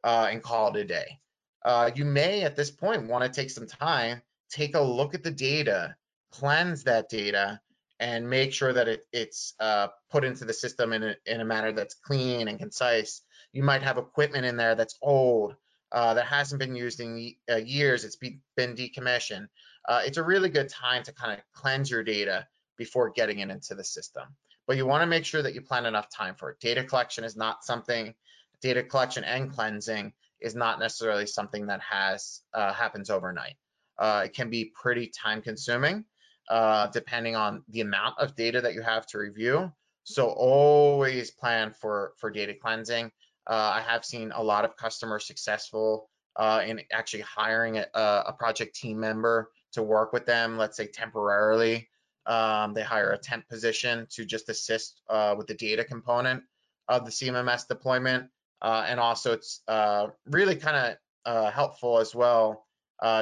uh, 0.05 0.29
and 0.31 0.43
call 0.43 0.69
it 0.69 0.81
a 0.81 0.85
day. 0.85 1.19
Uh, 1.65 1.91
you 1.95 2.05
may 2.05 2.43
at 2.43 2.57
this 2.57 2.71
point 2.71 3.09
want 3.09 3.25
to 3.25 3.41
take 3.41 3.51
some 3.51 3.67
time, 3.67 4.23
take 4.49 4.77
a 4.77 4.81
look 4.81 5.15
at 5.15 5.23
the 5.23 5.31
data, 5.31 5.95
cleanse 6.31 6.85
that 6.85 7.09
data, 7.09 7.61
and 7.99 8.29
make 8.29 8.53
sure 8.53 8.73
that 8.73 8.89
it, 8.89 9.05
it's 9.13 9.55
uh, 9.61 9.89
put 10.11 10.25
into 10.25 10.45
the 10.45 10.53
system 10.53 10.93
in 10.93 11.03
a, 11.03 11.15
in 11.27 11.41
a 11.41 11.45
manner 11.45 11.73
that's 11.73 11.95
clean 11.95 12.49
and 12.49 12.59
concise 12.59 13.23
you 13.53 13.63
might 13.63 13.83
have 13.83 13.99
equipment 13.99 14.45
in 14.45 14.57
there 14.57 14.75
that's 14.75 14.99
old, 15.03 15.57
uh, 15.93 16.15
that 16.15 16.27
hasn't 16.27 16.59
been 16.59 16.75
used 16.75 17.01
in 17.01 17.35
uh, 17.51 17.57
years, 17.57 18.05
it's 18.05 18.17
be, 18.17 18.41
been 18.57 18.75
decommissioned. 18.75 19.47
Uh, 19.89 20.01
it's 20.05 20.17
a 20.17 20.23
really 20.23 20.49
good 20.49 20.69
time 20.69 21.03
to 21.03 21.13
kind 21.13 21.33
of 21.33 21.39
cleanse 21.53 21.91
your 21.91 22.03
data 22.03 22.47
before 22.79 23.11
getting 23.11 23.41
it 23.41 23.51
into 23.51 23.75
the 23.75 23.85
system. 23.85 24.25
But 24.67 24.77
you 24.77 24.87
wanna 24.87 25.07
make 25.07 25.25
sure 25.25 25.43
that 25.43 25.55
you 25.55 25.61
plan 25.61 25.87
enough 25.87 26.09
time 26.09 26.35
for 26.35 26.51
it. 26.51 26.61
Data 26.61 26.85
collection 26.85 27.25
is 27.25 27.37
not 27.37 27.65
something, 27.65 28.15
data 28.63 28.83
collection 28.83 29.25
and 29.25 29.53
cleansing 29.53 30.13
is 30.41 30.55
not 30.55 30.79
necessarily 30.79 31.27
something 31.27 31.67
that 31.67 31.81
has 31.81 32.41
uh, 32.55 32.73
happens 32.73 33.11
overnight. 33.11 33.57
Uh, 33.99 34.23
it 34.25 34.35
can 34.35 34.51
be 34.51 34.73
pretty 34.75 35.09
time 35.09 35.43
consuming 35.43 36.05
uh, 36.49 36.89
depending 36.89 37.37
on 37.37 37.63
the 37.69 37.81
amount 37.81 38.19
of 38.19 38.35
data 38.35 38.61
that 38.61 38.75
you 38.75 38.83
have 38.83 39.07
to 39.07 39.19
review. 39.19 39.73
So 40.05 40.29
always 40.29 41.31
plan 41.31 41.73
for, 41.73 42.13
for 42.17 42.31
data 42.31 42.55
cleansing. 42.55 43.13
Uh, 43.49 43.73
I 43.75 43.81
have 43.81 44.05
seen 44.05 44.33
a 44.35 44.43
lot 44.43 44.65
of 44.65 44.77
customers 44.77 45.27
successful 45.27 46.09
uh, 46.37 46.63
in 46.67 46.81
actually 46.93 47.23
hiring 47.23 47.79
a, 47.79 47.87
a, 47.95 48.33
project 48.39 48.75
team 48.75 48.99
member 48.99 49.51
to 49.73 49.83
work 49.83 50.13
with 50.13 50.25
them, 50.25 50.57
let's 50.57 50.77
say 50.77 50.87
temporarily. 50.87 51.89
Um, 52.27 52.73
they 52.73 52.83
hire 52.83 53.11
a 53.11 53.19
temp 53.19 53.49
position 53.49 54.07
to 54.11 54.25
just 54.25 54.49
assist 54.49 55.03
uh, 55.11 55.35
with 55.37 55.47
the 55.47 55.55
data 55.55 55.85
component 55.85 56.43
of 56.89 57.05
the 57.05 57.11
CMMS 57.11 57.67
deployment. 57.67 58.29
Uh, 58.63 58.87
and 58.87 59.01
also 59.01 59.33
it's 59.33 59.61
uh, 59.69 60.07
really 60.27 60.55
kind 60.55 60.77
of 60.77 60.97
uh, 61.27 61.51
helpful 61.51 61.99
as 61.99 62.15
well 62.15 62.67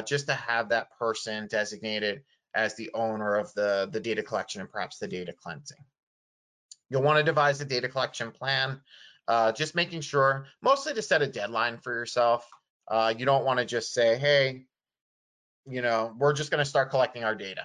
just 0.04 0.26
to 0.26 0.34
have 0.34 0.68
that 0.68 0.90
person 0.98 1.48
designated 1.48 2.22
as 2.54 2.74
the 2.76 2.90
owner 2.92 3.36
of 3.36 3.52
the, 3.54 3.88
the 3.92 4.00
data 4.00 4.22
collection 4.22 4.60
and 4.60 4.70
perhaps 4.70 4.98
the 4.98 5.08
data 5.08 5.32
cleansing. 5.32 5.78
You'll 6.90 7.02
want 7.02 7.18
to 7.18 7.24
devise 7.24 7.60
a 7.60 7.64
data 7.64 7.88
collection 7.88 8.30
plan 8.30 8.80
uh, 9.30 9.52
just 9.52 9.74
making 9.74 10.02
sure, 10.02 10.46
mostly 10.60 10.92
to 10.94 11.02
set 11.02 11.22
a 11.22 11.26
deadline 11.26 11.78
for 11.78 11.92
yourself. 11.94 12.42
Uh, 12.88 13.14
you 13.18 13.24
don't 13.24 13.44
want 13.44 13.58
to 13.60 13.64
just 13.76 13.88
say, 13.92 14.18
hey, 14.18 14.66
you 15.66 15.82
know, 15.82 16.12
we're 16.18 16.34
just 16.40 16.50
going 16.50 16.64
to 16.64 16.70
start 16.74 16.90
collecting 16.90 17.22
our 17.24 17.36
data. 17.36 17.64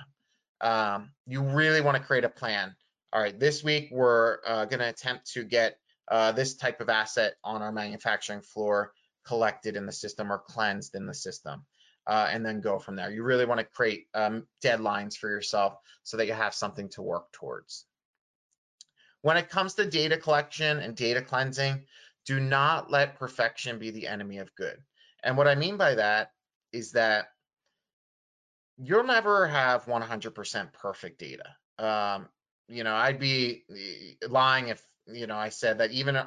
Um, 0.62 1.10
you 1.26 1.42
really 1.42 1.82
want 1.82 1.98
to 1.98 2.04
create 2.04 2.26
a 2.26 2.30
plan. 2.42 2.76
All 3.12 3.22
right, 3.24 3.40
this 3.40 3.64
week 3.64 3.90
we're 3.92 4.38
uh, 4.46 4.66
going 4.66 4.82
to 4.86 4.90
attempt 4.90 5.34
to 5.34 5.44
get 5.44 5.78
uh, 6.12 6.32
this 6.34 6.56
type 6.56 6.82
of 6.82 6.90
asset 6.90 7.34
on 7.44 7.62
our 7.62 7.72
manufacturing 7.72 8.42
floor 8.42 8.92
collected 9.26 9.76
in 9.76 9.86
the 9.86 9.92
system 9.92 10.32
or 10.32 10.38
cleansed 10.38 10.94
in 10.96 11.08
the 11.08 11.14
system. 11.14 11.66
uh, 12.08 12.28
and 12.30 12.46
then 12.46 12.62
go 12.62 12.80
from 12.80 12.96
there. 12.96 13.12
You 13.12 13.24
really 13.24 13.46
want 13.46 13.60
to 13.60 13.66
create 13.66 14.08
um, 14.14 14.48
deadlines 14.64 15.16
for 15.18 15.30
yourself 15.30 15.78
so 16.04 16.18
that 16.18 16.28
you 16.28 16.34
have 16.34 16.54
something 16.54 16.90
to 16.90 17.02
work 17.02 17.32
towards. 17.32 17.86
When 19.26 19.38
it 19.38 19.50
comes 19.50 19.74
to 19.74 19.90
data 19.90 20.18
collection 20.18 20.78
and 20.78 20.96
data 20.96 21.20
cleansing, 21.20 21.84
do 22.28 22.40
not 22.40 22.92
let 22.92 23.18
perfection 23.18 23.80
be 23.80 23.90
the 23.90 24.06
enemy 24.06 24.38
of 24.38 24.54
good. 24.54 24.78
And 25.24 25.36
what 25.36 25.48
I 25.48 25.56
mean 25.56 25.78
by 25.78 25.96
that 25.96 26.30
is 26.72 26.92
that 26.92 27.30
you'll 28.78 29.04
never 29.04 29.48
have 29.48 29.86
100% 29.86 30.74
perfect 30.74 31.18
data. 31.18 31.56
Um, 31.80 32.30
you 32.68 32.84
know, 32.84 32.94
I'd 32.94 33.18
be 33.18 33.64
eh, 33.72 34.28
lying 34.30 34.68
if, 34.68 34.86
you 35.08 35.26
know, 35.26 35.38
I 35.38 35.50
said 35.50 35.80
that 35.80 35.90
even 35.90 36.22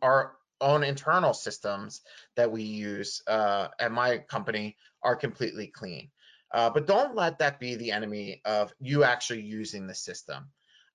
our 0.00 0.36
own 0.60 0.84
internal 0.84 1.34
systems 1.34 2.02
that 2.36 2.52
we 2.52 2.62
use 2.62 3.20
uh, 3.26 3.66
at 3.80 3.90
my 3.90 4.18
company 4.18 4.76
are 5.02 5.16
completely 5.16 5.66
clean. 5.66 6.08
Uh, 6.52 6.70
but 6.70 6.86
don't 6.86 7.16
let 7.16 7.40
that 7.40 7.58
be 7.58 7.74
the 7.74 7.90
enemy 7.90 8.42
of 8.44 8.72
you 8.78 9.02
actually 9.02 9.42
using 9.42 9.88
the 9.88 9.94
system. 9.96 10.50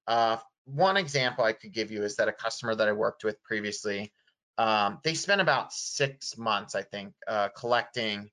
Uh, 0.07 0.37
one 0.73 0.97
example 0.97 1.43
I 1.43 1.53
could 1.53 1.71
give 1.71 1.91
you 1.91 2.03
is 2.03 2.15
that 2.17 2.27
a 2.27 2.33
customer 2.33 2.75
that 2.75 2.87
I 2.87 2.91
worked 2.91 3.23
with 3.23 3.41
previously, 3.43 4.13
um, 4.57 4.99
they 5.03 5.13
spent 5.13 5.41
about 5.41 5.73
six 5.73 6.37
months, 6.37 6.75
I 6.75 6.83
think, 6.83 7.13
uh, 7.27 7.49
collecting, 7.49 8.29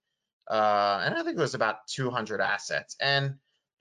uh, 0.50 1.02
and 1.04 1.14
I 1.14 1.22
think 1.22 1.38
it 1.38 1.40
was 1.40 1.54
about 1.54 1.86
200 1.88 2.40
assets. 2.40 2.96
And 3.00 3.34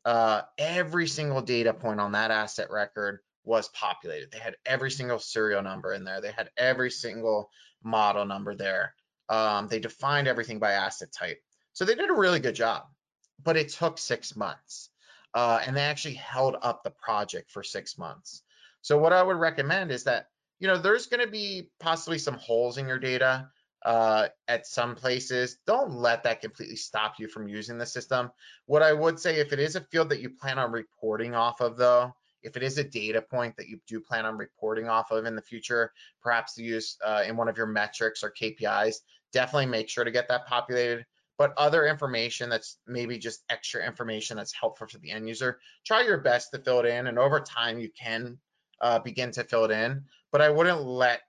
uh, 0.04 0.42
every 0.58 1.08
single 1.08 1.42
data 1.42 1.74
point 1.74 2.00
on 2.00 2.12
that 2.14 2.32
asset 2.32 2.70
record 2.72 3.20
was 3.44 3.68
populated. 3.70 4.32
They 4.32 4.40
had 4.40 4.56
every 4.66 4.92
single 4.92 5.20
serial 5.20 5.62
number 5.62 5.94
in 5.94 6.04
there. 6.04 6.22
They 6.22 6.32
had 6.32 6.50
every 6.58 6.92
single 6.92 7.50
model 7.84 8.26
number 8.26 8.56
there. 8.56 8.94
Um, 9.30 9.68
they 9.68 9.80
defined 9.80 10.28
everything 10.28 10.60
by 10.60 10.74
asset 10.74 11.12
type. 11.12 11.40
So 11.74 11.86
they 11.86 11.96
did 11.96 12.10
a 12.10 12.14
really 12.14 12.40
good 12.40 12.56
job, 12.56 12.84
but 13.44 13.58
it 13.58 13.70
took 13.70 13.98
six 13.98 14.36
months. 14.36 14.90
Uh, 15.36 15.60
and 15.68 15.76
they 15.76 15.82
actually 15.82 16.16
held 16.16 16.56
up 16.62 16.84
the 16.84 16.92
project 16.92 17.52
for 17.52 17.62
six 17.62 17.98
months. 17.98 18.44
So 18.82 18.98
what 18.98 19.14
I 19.14 19.22
would 19.22 19.38
recommend 19.38 19.92
is 19.92 20.04
that, 20.06 20.30
you 20.60 20.68
know, 20.68 20.78
there's 20.78 21.08
going 21.08 21.24
to 21.24 21.32
be 21.32 21.70
possibly 21.80 22.18
some 22.18 22.36
holes 22.36 22.78
in 22.78 22.88
your 22.88 22.98
data 22.98 23.50
uh, 23.84 24.30
at 24.48 24.66
some 24.66 24.96
places. 24.96 25.58
Don't 25.68 25.92
let 25.92 26.24
that 26.24 26.42
completely 26.42 26.78
stop 26.78 27.16
you 27.20 27.28
from 27.28 27.48
using 27.48 27.78
the 27.78 27.86
system. 27.86 28.32
What 28.66 28.82
I 28.82 28.94
would 28.94 29.20
say, 29.20 29.40
if 29.40 29.54
it 29.54 29.60
is 29.60 29.76
a 29.76 29.82
field 29.82 30.10
that 30.10 30.22
you 30.22 30.30
plan 30.30 30.58
on 30.58 30.72
reporting 30.72 31.36
off 31.36 31.62
of 31.62 31.78
though, 31.78 32.14
if 32.42 32.56
it 32.56 32.64
is 32.64 32.78
a 32.78 32.84
data 32.84 33.22
point 33.22 33.58
that 33.58 33.68
you 33.68 33.80
do 33.88 34.00
plan 34.00 34.26
on 34.26 34.38
reporting 34.38 34.88
off 34.88 35.12
of 35.12 35.26
in 35.26 35.36
the 35.36 35.42
future, 35.42 35.92
perhaps 36.22 36.54
to 36.54 36.64
use 36.64 36.98
uh, 37.04 37.24
in 37.28 37.36
one 37.36 37.48
of 37.48 37.58
your 37.58 37.66
metrics 37.66 38.24
or 38.24 38.32
KPIs, 38.40 38.98
definitely 39.34 39.66
make 39.66 39.90
sure 39.90 40.04
to 40.04 40.12
get 40.12 40.28
that 40.30 40.46
populated. 40.46 41.06
But 41.38 41.54
other 41.58 41.86
information 41.86 42.50
that's 42.50 42.78
maybe 42.88 43.18
just 43.18 43.44
extra 43.50 43.86
information 43.86 44.38
that's 44.38 44.54
helpful 44.54 44.88
for 44.88 44.98
the 45.00 45.12
end 45.12 45.28
user, 45.28 45.60
try 45.86 46.04
your 46.04 46.20
best 46.20 46.52
to 46.52 46.60
fill 46.60 46.80
it 46.80 46.86
in. 46.86 47.08
And 47.08 47.20
over 47.20 47.40
time, 47.42 47.80
you 47.80 47.90
can 47.90 48.38
uh, 48.80 49.00
begin 49.00 49.32
to 49.32 49.44
fill 49.44 49.66
it 49.66 49.72
in. 49.72 50.06
But 50.32 50.42
I 50.42 50.50
wouldn't 50.50 50.82
let 50.82 51.22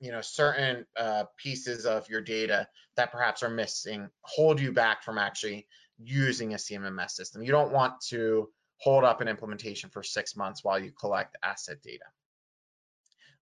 you 0.00 0.12
know 0.12 0.20
certain 0.20 0.84
uh, 0.98 1.24
pieces 1.36 1.86
of 1.86 2.08
your 2.10 2.20
data 2.20 2.68
that 2.96 3.10
perhaps 3.10 3.42
are 3.42 3.50
missing 3.50 4.10
hold 4.22 4.60
you 4.60 4.72
back 4.72 5.02
from 5.02 5.18
actually 5.18 5.66
using 5.98 6.52
a 6.52 6.56
CMMS 6.56 7.12
system. 7.12 7.42
You 7.42 7.52
don't 7.52 7.72
want 7.72 8.00
to 8.08 8.48
hold 8.78 9.04
up 9.04 9.20
an 9.20 9.28
implementation 9.28 9.90
for 9.90 10.02
six 10.02 10.36
months 10.36 10.62
while 10.62 10.78
you 10.78 10.92
collect 10.92 11.36
asset 11.42 11.82
data. 11.82 12.04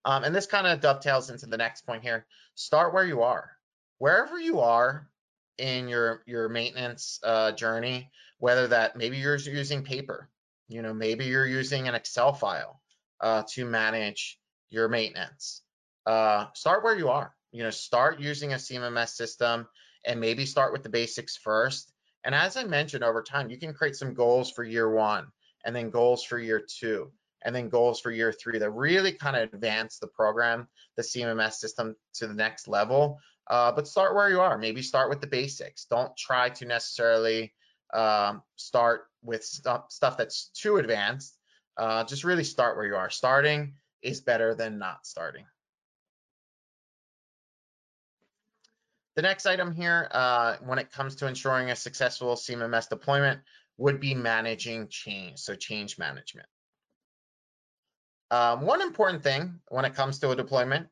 Um, 0.05 0.23
and 0.23 0.35
this 0.35 0.45
kind 0.45 0.67
of 0.67 0.81
dovetails 0.81 1.29
into 1.29 1.45
the 1.47 1.57
next 1.57 1.85
point 1.85 2.03
here. 2.03 2.25
Start 2.55 2.93
where 2.93 3.05
you 3.05 3.23
are. 3.23 3.51
Wherever 3.97 4.39
you 4.39 4.59
are 4.59 5.09
in 5.57 5.87
your, 5.87 6.23
your 6.25 6.49
maintenance 6.49 7.19
uh, 7.23 7.51
journey, 7.51 8.09
whether 8.39 8.67
that 8.67 8.95
maybe 8.95 9.17
you're 9.17 9.37
using 9.37 9.83
paper, 9.83 10.29
you 10.67 10.81
know, 10.81 10.93
maybe 10.93 11.25
you're 11.25 11.47
using 11.47 11.87
an 11.87 11.95
Excel 11.95 12.33
file 12.33 12.81
uh, 13.21 13.43
to 13.53 13.65
manage 13.65 14.39
your 14.69 14.87
maintenance. 14.87 15.61
Uh, 16.05 16.47
start 16.53 16.83
where 16.83 16.97
you 16.97 17.09
are. 17.09 17.33
You 17.51 17.63
know, 17.63 17.69
start 17.69 18.19
using 18.19 18.53
a 18.53 18.57
CMMS 18.57 19.09
system 19.09 19.67
and 20.05 20.19
maybe 20.19 20.45
start 20.45 20.73
with 20.73 20.83
the 20.83 20.89
basics 20.89 21.37
first 21.37 21.93
and 22.23 22.33
as 22.33 22.55
I 22.55 22.63
mentioned 22.63 23.03
over 23.03 23.21
time, 23.21 23.49
you 23.49 23.57
can 23.57 23.73
create 23.73 23.95
some 23.95 24.13
goals 24.13 24.51
for 24.51 24.63
year 24.63 24.89
one 24.89 25.27
and 25.65 25.75
then 25.75 25.89
goals 25.89 26.23
for 26.23 26.39
year 26.39 26.61
two 26.65 27.11
and 27.43 27.53
then 27.53 27.67
goals 27.67 27.99
for 27.99 28.11
year 28.11 28.31
three 28.31 28.59
that 28.59 28.71
really 28.71 29.11
kind 29.11 29.35
of 29.35 29.53
advance 29.53 29.99
the 29.99 30.07
program, 30.07 30.67
the 30.95 31.03
CMMS 31.03 31.53
system 31.53 31.95
to 32.15 32.27
the 32.27 32.33
next 32.33 32.67
level. 32.67 33.19
Uh, 33.49 33.71
but 33.71 33.87
start 33.87 34.15
where 34.15 34.29
you 34.29 34.39
are. 34.39 34.57
Maybe 34.57 34.81
start 34.81 35.09
with 35.09 35.21
the 35.21 35.27
basics. 35.27 35.85
Don't 35.85 36.15
try 36.15 36.49
to 36.49 36.65
necessarily 36.65 37.53
um, 37.93 38.41
start 38.55 39.05
with 39.21 39.43
stuff, 39.43 39.85
stuff 39.91 40.17
that's 40.17 40.49
too 40.49 40.77
advanced. 40.77 41.37
Uh, 41.77 42.03
just 42.03 42.23
really 42.23 42.43
start 42.43 42.77
where 42.77 42.85
you 42.85 42.95
are. 42.95 43.09
Starting 43.09 43.73
is 44.01 44.21
better 44.21 44.55
than 44.55 44.77
not 44.77 45.05
starting. 45.05 45.45
The 49.15 49.21
next 49.21 49.45
item 49.45 49.73
here, 49.73 50.07
uh, 50.11 50.55
when 50.65 50.79
it 50.79 50.91
comes 50.91 51.15
to 51.17 51.27
ensuring 51.27 51.69
a 51.69 51.75
successful 51.75 52.35
CMMS 52.35 52.89
deployment, 52.89 53.41
would 53.77 53.99
be 53.99 54.13
managing 54.13 54.87
change, 54.87 55.39
so 55.39 55.55
change 55.55 55.97
management. 55.97 56.47
Um, 58.31 58.61
one 58.61 58.81
important 58.81 59.21
thing 59.21 59.59
when 59.67 59.85
it 59.85 59.93
comes 59.93 60.19
to 60.19 60.31
a 60.31 60.35
deployment 60.35 60.87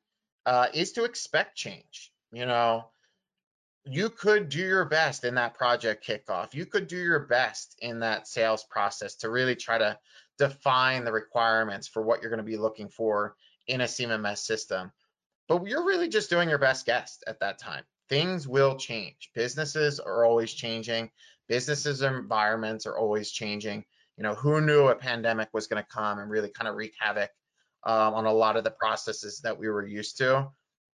uh, 0.46 0.68
is 0.74 0.92
to 0.94 1.04
expect 1.04 1.56
change. 1.56 2.11
You 2.32 2.46
know, 2.46 2.86
you 3.86 4.10
could 4.10 4.50
do 4.50 4.60
your 4.60 4.86
best 4.86 5.24
in 5.24 5.36
that 5.36 5.56
project 5.56 6.06
kickoff. 6.06 6.54
You 6.54 6.66
could 6.66 6.88
do 6.88 6.98
your 6.98 7.22
best 7.22 7.76
in 7.80 8.00
that 8.00 8.28
sales 8.28 8.64
process 8.64 9.16
to 9.18 9.30
really 9.30 9.56
try 9.56 9.78
to 9.78 9.98
define 10.38 11.04
the 11.04 11.12
requirements 11.12 11.88
for 11.88 12.02
what 12.02 12.22
you're 12.22 12.30
going 12.30 12.38
to 12.38 12.44
be 12.44 12.58
looking 12.58 12.90
for 12.90 13.36
in 13.68 13.82
a 13.82 13.86
CMMS 13.86 14.40
system. 14.40 14.92
But 15.48 15.66
you're 15.66 15.86
really 15.86 16.08
just 16.08 16.30
doing 16.30 16.48
your 16.48 16.58
best 16.58 16.86
guess 16.86 17.20
at 17.28 17.40
that 17.40 17.60
time 17.60 17.84
things 18.12 18.46
will 18.46 18.76
change. 18.76 19.32
Businesses 19.34 19.98
are 19.98 20.26
always 20.26 20.52
changing. 20.52 21.10
Businesses 21.48 22.02
environments 22.02 22.86
are 22.86 22.98
always 22.98 23.32
changing. 23.32 23.86
You 24.18 24.24
know, 24.24 24.36
who 24.36 24.60
knew 24.60 24.90
a 24.90 24.96
pandemic 24.96 25.48
was 25.54 25.66
going 25.66 25.82
to 25.82 25.90
come 25.90 26.20
and 26.20 26.30
really 26.30 26.50
kind 26.50 26.68
of 26.68 26.76
wreak 26.76 26.94
havoc 27.00 27.30
um, 27.86 28.14
on 28.14 28.26
a 28.26 28.34
lot 28.34 28.58
of 28.58 28.66
the 28.66 28.72
processes 28.72 29.40
that 29.46 29.58
we 29.58 29.70
were 29.70 29.88
used 29.88 30.18
to? 30.18 30.50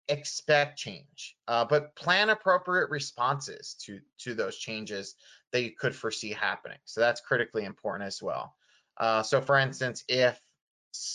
Expect 0.09 0.77
change, 0.77 1.35
uh, 1.47 1.65
but 1.65 1.95
plan 1.95 2.29
appropriate 2.29 2.89
responses 2.89 3.75
to 3.81 3.99
to 4.19 4.33
those 4.33 4.57
changes 4.57 5.15
that 5.51 5.63
you 5.63 5.71
could 5.71 5.93
foresee 5.95 6.31
happening. 6.31 6.77
So 6.85 7.01
that's 7.01 7.19
critically 7.19 7.65
important 7.65 8.07
as 8.07 8.21
well. 8.23 8.55
Uh, 8.97 9.21
so, 9.21 9.41
for 9.41 9.57
instance, 9.57 10.03
if 10.07 10.39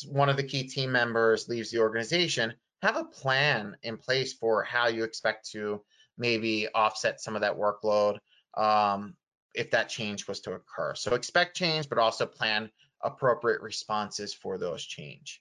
one 0.07 0.29
of 0.29 0.37
the 0.37 0.43
key 0.43 0.65
team 0.65 0.93
members 0.93 1.49
leaves 1.49 1.71
the 1.71 1.79
organization, 1.79 2.55
have 2.83 2.97
a 2.97 3.05
plan 3.05 3.77
in 3.83 3.97
place 3.97 4.33
for 4.33 4.63
how 4.63 4.89
you 4.89 5.05
expect 5.05 5.51
to 5.53 5.83
maybe 6.19 6.69
offset 6.75 7.21
some 7.21 7.35
of 7.35 7.41
that 7.41 7.57
workload 7.57 8.19
um, 8.55 9.15
if 9.55 9.71
that 9.71 9.89
change 9.89 10.29
was 10.29 10.41
to 10.41 10.53
occur. 10.53 10.95
So 10.95 11.15
expect 11.15 11.57
change, 11.57 11.89
but 11.89 11.99
also 11.99 12.27
plan 12.27 12.71
appropriate 13.03 13.61
responses 13.63 14.35
for 14.35 14.59
those 14.59 14.85
change. 14.85 15.41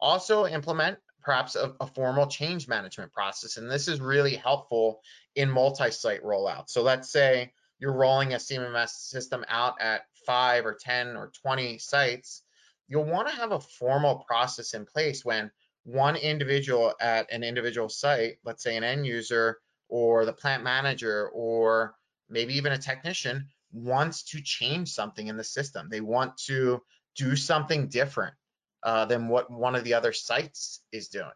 Also 0.00 0.46
implement 0.46 0.98
perhaps 1.22 1.56
a, 1.56 1.74
a 1.80 1.86
formal 1.86 2.26
change 2.26 2.68
management 2.68 3.12
process. 3.12 3.56
And 3.56 3.70
this 3.70 3.88
is 3.88 4.00
really 4.00 4.34
helpful 4.34 5.00
in 5.34 5.50
multi-site 5.50 6.22
rollout. 6.24 6.70
So 6.70 6.82
let's 6.82 7.10
say 7.10 7.52
you're 7.78 7.92
rolling 7.92 8.34
a 8.34 8.36
CMMS 8.36 8.90
system 8.90 9.44
out 9.48 9.80
at 9.80 10.02
five 10.26 10.66
or 10.66 10.76
10 10.80 11.16
or 11.16 11.30
20 11.42 11.78
sites, 11.78 12.42
you'll 12.88 13.04
want 13.04 13.28
to 13.28 13.36
have 13.36 13.52
a 13.52 13.60
formal 13.60 14.24
process 14.26 14.74
in 14.74 14.84
place 14.86 15.24
when 15.24 15.50
one 15.84 16.16
individual 16.16 16.94
at 17.00 17.30
an 17.32 17.42
individual 17.42 17.88
site, 17.88 18.36
let's 18.44 18.62
say 18.62 18.76
an 18.76 18.84
end 18.84 19.06
user, 19.06 19.58
or 19.88 20.24
the 20.24 20.32
plant 20.32 20.62
manager 20.62 21.28
or 21.32 21.94
maybe 22.28 22.54
even 22.54 22.72
a 22.72 22.78
technician 22.78 23.46
wants 23.72 24.22
to 24.22 24.40
change 24.40 24.88
something 24.88 25.26
in 25.26 25.36
the 25.36 25.44
system. 25.44 25.88
They 25.90 26.00
want 26.00 26.36
to 26.46 26.80
do 27.16 27.34
something 27.34 27.88
different 27.88 28.34
uh, 28.82 29.04
than 29.04 29.28
what 29.28 29.50
one 29.50 29.74
of 29.74 29.84
the 29.84 29.94
other 29.94 30.12
sites 30.12 30.80
is 30.92 31.08
doing. 31.08 31.30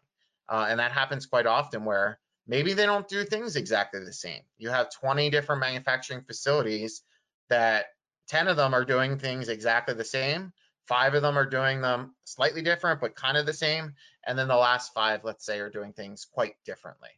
Uh, 0.47 0.67
and 0.69 0.79
that 0.79 0.91
happens 0.91 1.25
quite 1.25 1.45
often 1.45 1.85
where 1.85 2.19
maybe 2.47 2.73
they 2.73 2.85
don't 2.85 3.07
do 3.07 3.23
things 3.23 3.55
exactly 3.55 4.03
the 4.03 4.13
same. 4.13 4.41
You 4.57 4.69
have 4.69 4.91
20 4.91 5.29
different 5.29 5.61
manufacturing 5.61 6.21
facilities 6.21 7.01
that 7.49 7.85
10 8.27 8.47
of 8.47 8.57
them 8.57 8.73
are 8.73 8.85
doing 8.85 9.17
things 9.17 9.49
exactly 9.49 9.95
the 9.95 10.03
same. 10.03 10.53
Five 10.87 11.15
of 11.15 11.23
them 11.23 11.37
are 11.37 11.49
doing 11.49 11.81
them 11.81 12.15
slightly 12.25 12.61
different, 12.61 13.01
but 13.01 13.15
kind 13.15 13.37
of 13.37 13.45
the 13.45 13.53
same. 13.53 13.93
And 14.27 14.37
then 14.37 14.47
the 14.47 14.55
last 14.55 14.93
five, 14.93 15.23
let's 15.23 15.45
say, 15.45 15.59
are 15.59 15.69
doing 15.69 15.93
things 15.93 16.25
quite 16.25 16.55
differently 16.63 17.09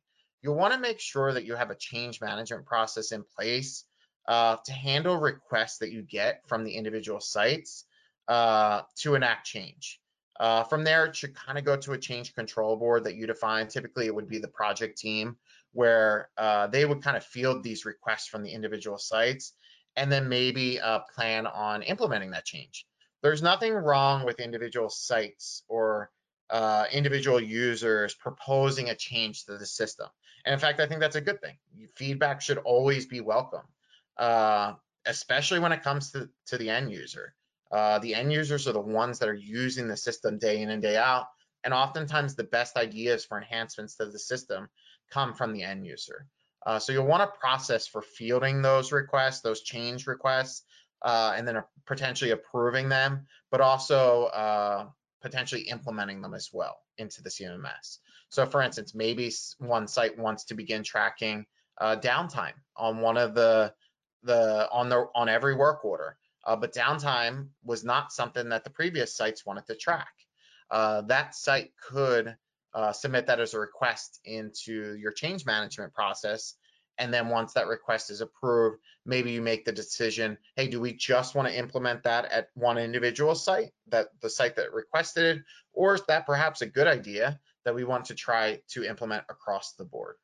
you'll 0.42 0.56
want 0.56 0.74
to 0.74 0.80
make 0.80 1.00
sure 1.00 1.34
that 1.34 1.46
you 1.46 1.56
have 1.56 1.72
a 1.72 1.76
change 1.76 2.22
management 2.22 2.66
process 2.66 3.12
in 3.12 3.24
place 3.36 3.86
uh, 4.28 4.58
to 4.66 4.72
handle 4.72 5.18
requests 5.18 5.78
that 5.80 5.92
you 5.92 6.02
get 6.02 6.42
from 6.48 6.64
the 6.64 6.72
individual 6.72 7.20
sites 7.20 7.86
uh, 8.28 8.82
to 8.96 9.16
enact 9.16 9.46
change. 9.46 10.00
Uh, 10.40 10.64
from 10.64 10.84
there, 10.84 11.06
it 11.06 11.16
should 11.16 11.34
kind 11.36 11.58
of 11.58 11.66
go 11.66 11.76
to 11.76 11.94
a 11.94 11.98
change 11.98 12.34
control 12.36 12.76
board 12.76 13.04
that 13.04 13.16
you 13.16 13.26
define. 13.26 13.68
Typically, 13.68 14.06
it 14.06 14.14
would 14.14 14.28
be 14.28 14.40
the 14.40 14.48
project 14.48 14.98
team 14.98 15.36
where 15.74 16.30
uh, 16.38 16.68
they 16.68 16.86
would 16.86 17.02
kind 17.02 17.18
of 17.18 17.24
field 17.24 17.64
these 17.64 17.86
requests 17.86 18.28
from 18.28 18.44
the 18.44 18.52
individual 18.52 18.98
sites 18.98 19.54
and 19.96 20.12
then 20.12 20.30
maybe 20.30 20.80
uh, 20.80 21.00
plan 21.14 21.48
on 21.48 21.82
implementing 21.82 22.32
that 22.32 22.46
change. 22.46 22.86
There's 23.24 23.42
nothing 23.42 23.74
wrong 23.74 24.26
with 24.26 24.40
individual 24.40 24.90
sites 24.90 25.64
or 25.68 26.12
uh, 26.50 26.86
individual 26.92 27.42
users 27.42 28.14
proposing 28.14 28.90
a 28.90 28.96
change 28.96 29.46
to 29.46 29.58
the 29.58 29.66
system. 29.66 30.08
And 30.46 30.54
in 30.54 30.60
fact, 30.60 30.80
I 30.80 30.88
think 30.88 31.02
that's 31.02 31.16
a 31.16 31.22
good 31.22 31.42
thing. 31.42 31.58
Feedback 31.96 32.42
should 32.42 32.60
always 32.60 33.06
be 33.06 33.22
welcome, 33.22 33.64
uh, 34.18 34.74
especially 35.06 35.60
when 35.60 35.72
it 35.72 35.84
comes 35.84 36.12
to, 36.12 36.30
to 36.46 36.58
the 36.58 36.70
end 36.70 36.92
user. 36.92 37.34
Uh, 37.72 38.00
the 38.00 38.16
end 38.16 38.32
users 38.32 38.68
are 38.68 38.74
the 38.74 38.80
ones 38.80 39.20
that 39.20 39.30
are 39.30 39.34
using 39.34 39.88
the 39.88 39.98
system 39.98 40.38
day 40.38 40.62
in 40.62 40.70
and 40.70 40.82
day 40.82 40.98
out. 40.98 41.28
And 41.64 41.74
oftentimes 41.74 42.36
the 42.36 42.44
best 42.44 42.78
ideas 42.78 43.26
for 43.26 43.38
enhancements 43.38 43.96
to 43.96 44.06
the 44.06 44.20
system 44.20 44.70
come 45.12 45.34
from 45.34 45.54
the 45.54 45.64
end 45.64 45.86
user. 45.86 46.28
Uh, 46.66 46.80
so 46.80 46.92
you'll 46.92 47.06
want 47.06 47.22
to 47.22 47.40
process 47.40 47.88
for 47.88 48.02
fielding 48.02 48.62
those 48.62 48.92
requests, 48.92 49.42
those 49.42 49.62
change 49.62 50.08
requests, 50.08 50.64
uh, 51.02 51.34
and 51.36 51.48
then 51.48 51.64
potentially 51.86 52.32
approving 52.32 52.90
them, 52.90 53.26
but 53.52 53.62
also 53.62 54.26
uh, 54.26 54.88
potentially 55.22 55.62
implementing 55.62 56.22
them 56.22 56.34
as 56.34 56.50
well 56.52 56.78
into 56.98 57.22
the 57.22 57.30
CMMS. 57.30 58.00
So 58.30 58.46
for 58.46 58.62
instance, 58.62 58.94
maybe 58.94 59.32
one 59.60 59.88
site 59.88 60.18
wants 60.18 60.46
to 60.46 60.56
begin 60.56 60.84
tracking 60.84 61.46
uh, 61.80 61.96
downtime 61.98 62.54
on 62.76 63.00
one 63.00 63.18
of 63.18 63.34
the 63.34 63.74
the 64.24 64.68
on 64.72 64.90
the 64.90 65.08
on 65.16 65.30
every 65.30 65.56
work 65.56 65.86
order 65.86 66.18
uh, 66.48 66.56
but 66.56 66.74
downtime 66.74 67.50
was 67.64 67.84
not 67.84 68.14
something 68.14 68.50
that 68.50 68.64
the 68.64 68.70
previous 68.70 69.16
sites 69.16 69.46
wanted 69.46 69.68
to 69.68 69.76
track. 69.76 70.14
Uh, 70.72 71.02
that 71.02 71.36
site 71.36 71.72
could 71.80 72.36
uh, 72.74 72.94
submit 72.94 73.28
that 73.28 73.42
as 73.42 73.54
a 73.54 73.60
request 73.60 74.20
into 74.24 74.96
your 74.96 75.12
change 75.12 75.46
management 75.46 75.94
process. 75.94 76.56
And 76.98 77.14
then 77.14 77.28
once 77.28 77.54
that 77.54 77.68
request 77.68 78.10
is 78.10 78.22
approved, 78.22 78.80
maybe 79.06 79.32
you 79.32 79.42
make 79.42 79.66
the 79.66 79.72
decision, 79.72 80.38
hey, 80.56 80.68
do 80.68 80.80
we 80.80 80.94
just 80.94 81.36
want 81.36 81.48
to 81.48 81.58
implement 81.58 82.04
that 82.04 82.26
at 82.32 82.48
one 82.56 82.78
individual 82.78 83.36
site, 83.36 83.72
that 83.90 84.08
the 84.22 84.30
site 84.30 84.56
that 84.56 84.74
requested 84.74 85.38
it, 85.38 85.44
or 85.74 85.96
is 85.96 86.02
that 86.08 86.26
perhaps 86.26 86.62
a 86.62 86.66
good 86.66 86.88
idea 86.88 87.40
that 87.66 87.76
we 87.76 87.84
want 87.84 88.06
to 88.06 88.16
try 88.16 88.60
to 88.70 88.84
implement 88.84 89.26
across 89.30 89.74
the 89.74 89.86
board? 89.86 90.16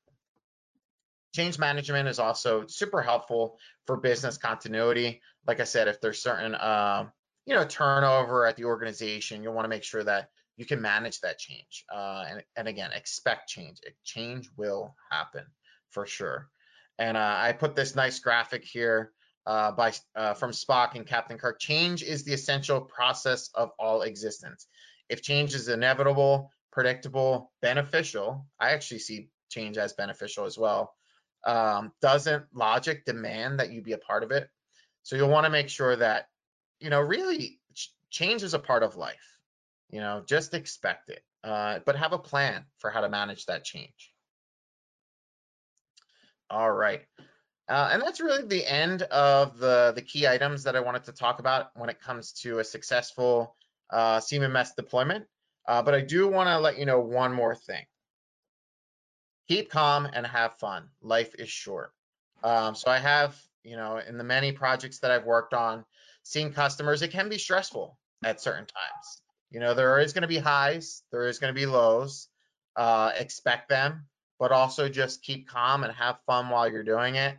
Change 1.34 1.58
management 1.58 2.08
is 2.08 2.20
also 2.20 2.66
super 2.68 3.02
helpful 3.02 3.58
for 3.88 3.98
business 3.98 4.38
continuity. 4.38 5.22
Like 5.48 5.60
I 5.60 5.64
said, 5.64 5.88
if 5.88 6.00
there's 6.00 6.22
certain, 6.22 6.54
uh, 6.54 7.06
you 7.48 7.56
know, 7.56 7.66
turnover 7.66 8.46
at 8.46 8.56
the 8.56 8.66
organization, 8.66 9.42
you'll 9.42 9.56
want 9.56 9.66
to 9.66 9.70
make 9.70 9.84
sure 9.84 10.04
that 10.04 10.30
you 10.58 10.66
can 10.66 10.80
manage 10.80 11.20
that 11.22 11.40
change. 11.40 11.86
Uh, 11.92 12.26
and, 12.30 12.44
and 12.56 12.68
again, 12.68 12.92
expect 12.94 13.50
change. 13.50 13.80
Change 14.04 14.48
will 14.58 14.96
happen 15.12 15.44
for 15.90 16.06
sure. 16.06 16.50
And 17.00 17.18
uh, 17.18 17.36
I 17.40 17.54
put 17.54 17.76
this 17.76 17.96
nice 17.96 18.20
graphic 18.20 18.64
here 18.64 19.12
uh, 19.48 19.72
by 19.72 19.94
uh, 20.16 20.36
from 20.36 20.52
Spock 20.52 20.94
and 20.94 21.08
Captain 21.08 21.40
Kirk. 21.40 21.60
Change 21.60 22.04
is 22.04 22.24
the 22.24 22.34
essential 22.34 22.80
process 22.80 23.50
of 23.56 23.72
all 23.80 24.04
existence. 24.04 24.68
If 25.10 25.24
change 25.24 25.56
is 25.56 25.68
inevitable, 25.68 26.52
predictable, 26.72 27.52
beneficial, 27.64 28.46
I 28.60 28.74
actually 28.74 29.00
see 29.00 29.30
change 29.50 29.80
as 29.80 29.94
beneficial 29.94 30.46
as 30.46 30.60
well 30.60 30.94
um, 31.46 31.92
doesn't 32.02 32.46
logic 32.54 33.06
demand 33.06 33.60
that 33.60 33.72
you 33.72 33.82
be 33.82 33.94
a 33.94 33.98
part 33.98 34.24
of 34.24 34.32
it? 34.32 34.50
So 35.04 35.16
you'll 35.16 35.30
want 35.30 35.46
to 35.46 35.52
make 35.52 35.70
sure 35.70 35.96
that, 35.96 36.30
you 36.80 36.90
know, 36.90 37.02
really 37.02 37.60
change 38.10 38.44
is 38.44 38.54
a 38.54 38.60
part 38.60 38.84
of 38.84 38.96
life. 38.96 39.40
You 39.90 40.00
know, 40.00 40.24
just 40.26 40.54
expect 40.54 41.10
it, 41.10 41.24
uh, 41.44 41.80
but 41.86 41.96
have 41.96 42.14
a 42.14 42.18
plan 42.18 42.66
for 42.80 42.90
how 42.90 43.02
to 43.02 43.10
manage 43.10 43.46
that 43.46 43.64
change. 43.64 44.12
All 46.50 46.72
right. 46.72 47.02
Uh, 47.70 47.90
and 47.92 48.02
that's 48.02 48.20
really 48.20 48.46
the 48.46 48.66
end 48.66 49.04
of 49.04 49.58
the, 49.58 49.94
the 49.96 50.02
key 50.02 50.28
items 50.28 50.64
that 50.64 50.76
I 50.76 50.80
wanted 50.80 51.06
to 51.06 51.12
talk 51.12 51.40
about 51.40 51.68
when 51.76 51.90
it 51.90 52.02
comes 52.02 52.34
to 52.42 52.60
a 52.60 52.64
successful 52.64 53.56
uh, 53.90 54.20
CMMS 54.20 54.76
deployment. 54.76 55.26
Uh, 55.68 55.82
but 55.82 55.94
I 55.94 56.02
do 56.02 56.28
want 56.28 56.50
to 56.50 56.60
let 56.60 56.78
you 56.78 56.86
know 56.86 57.00
one 57.00 57.34
more 57.34 57.56
thing 57.56 57.86
keep 59.48 59.70
calm 59.70 60.08
and 60.14 60.26
have 60.26 60.58
fun. 60.58 60.90
Life 61.02 61.36
is 61.38 61.50
short. 61.50 61.92
Um, 62.44 62.76
so 62.76 62.92
I 62.92 63.00
have, 63.00 63.40
you 63.64 63.76
know, 63.76 63.98
in 63.98 64.18
the 64.18 64.24
many 64.24 64.52
projects 64.52 65.00
that 65.00 65.12
I've 65.12 65.26
worked 65.26 65.54
on, 65.54 65.86
seeing 66.24 66.52
customers, 66.52 67.02
it 67.02 67.12
can 67.12 67.30
be 67.30 67.38
stressful 67.38 67.98
at 68.24 68.42
certain 68.42 68.66
times. 68.66 69.22
You 69.52 69.60
know, 69.60 69.74
there 69.74 70.00
is 70.00 70.14
going 70.14 70.24
to 70.24 70.28
be 70.28 70.38
highs, 70.38 71.04
there 71.12 71.28
is 71.28 71.40
going 71.40 71.54
to 71.54 71.60
be 71.60 71.66
lows. 71.66 72.28
Uh, 72.76 73.12
expect 73.20 73.70
them, 73.70 74.08
but 74.40 74.52
also 74.52 74.90
just 74.90 75.22
keep 75.22 75.48
calm 75.48 75.84
and 75.84 75.94
have 75.94 76.18
fun 76.26 76.50
while 76.50 76.68
you're 76.68 76.84
doing 76.84 77.16
it. 77.16 77.38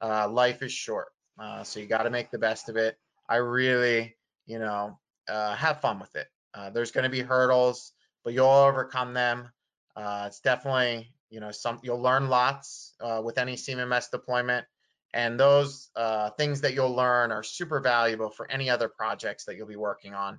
Uh, 0.00 0.28
life 0.28 0.60
is 0.60 0.72
short, 0.72 1.06
uh, 1.38 1.62
so 1.62 1.78
you 1.78 1.86
got 1.86 2.02
to 2.02 2.10
make 2.10 2.32
the 2.32 2.38
best 2.38 2.68
of 2.68 2.76
it. 2.76 2.98
I 3.28 3.36
really, 3.36 4.16
you 4.44 4.58
know, 4.58 4.98
uh, 5.28 5.54
have 5.54 5.80
fun 5.80 6.00
with 6.00 6.16
it. 6.16 6.26
Uh, 6.52 6.70
there's 6.70 6.90
going 6.90 7.04
to 7.04 7.10
be 7.10 7.20
hurdles, 7.20 7.92
but 8.24 8.34
you'll 8.34 8.46
overcome 8.46 9.14
them. 9.14 9.52
Uh, 9.94 10.24
it's 10.26 10.40
definitely 10.40 11.14
you 11.32 11.40
know, 11.40 11.50
some 11.50 11.80
you'll 11.82 12.00
learn 12.00 12.28
lots 12.28 12.92
uh, 13.00 13.22
with 13.24 13.38
any 13.38 13.54
CMMS 13.54 14.10
deployment, 14.10 14.66
and 15.14 15.40
those 15.40 15.88
uh, 15.96 16.28
things 16.30 16.60
that 16.60 16.74
you'll 16.74 16.94
learn 16.94 17.32
are 17.32 17.42
super 17.42 17.80
valuable 17.80 18.28
for 18.28 18.48
any 18.50 18.68
other 18.68 18.88
projects 18.88 19.46
that 19.46 19.56
you'll 19.56 19.66
be 19.66 19.76
working 19.76 20.12
on, 20.12 20.38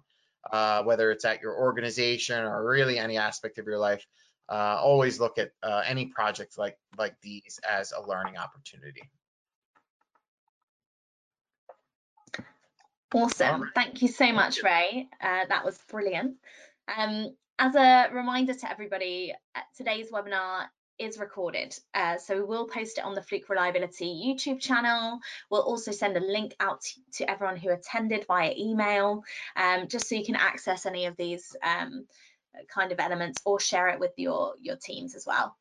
uh, 0.52 0.84
whether 0.84 1.10
it's 1.10 1.26
at 1.26 1.42
your 1.42 1.58
organization 1.58 2.46
or 2.46 2.64
really 2.64 3.00
any 3.00 3.18
aspect 3.18 3.58
of 3.58 3.66
your 3.66 3.80
life. 3.80 4.06
Uh, 4.48 4.78
always 4.80 5.20
look 5.20 5.40
at 5.40 5.50
uh, 5.64 5.82
any 5.88 6.06
projects 6.06 6.60
like 6.60 6.78
like 6.96 7.16
these 7.22 7.60
as 7.68 7.92
a 7.92 8.08
learning 8.08 8.38
opportunity. 8.38 9.02
Awesome. 13.16 13.72
Thank 13.74 14.04
you 14.04 14.10
so 14.10 14.32
much, 14.32 14.62
Ray. 14.64 15.08
Uh, 15.22 15.46
that 15.50 15.66
was 15.66 15.80
brilliant. 15.90 16.36
Um, 16.96 17.36
as 17.58 17.76
a 17.76 18.10
reminder 18.12 18.54
to 18.54 18.72
everybody, 18.72 19.34
today's 19.78 20.12
webinar 20.12 20.66
is 21.00 21.18
recorded. 21.18 21.76
Uh, 21.94 22.18
so 22.18 22.36
we 22.36 22.44
will 22.44 22.68
post 22.68 22.98
it 22.98 23.04
on 23.04 23.16
the 23.16 23.22
Fluke 23.22 23.50
Reliability 23.50 24.06
YouTube 24.06 24.60
channel. 24.60 25.20
We'll 25.50 25.62
also 25.62 25.92
send 25.92 26.18
a 26.18 26.20
link 26.20 26.56
out 26.60 26.84
to, 27.14 27.30
everyone 27.30 27.58
who 27.58 27.70
attended 27.70 28.26
via 28.28 28.54
email, 28.58 29.24
um, 29.56 29.88
just 29.88 30.08
so 30.08 30.16
you 30.16 30.26
can 30.26 30.36
access 30.36 30.86
any 30.86 31.06
of 31.06 31.16
these 31.18 31.56
um, 31.64 32.06
kind 32.74 32.92
of 32.92 33.00
elements 33.00 33.42
or 33.46 33.60
share 33.60 33.90
it 33.90 34.00
with 34.00 34.12
your 34.18 34.54
your 34.62 34.76
teams 34.76 35.16
as 35.16 35.26
well. 35.26 35.56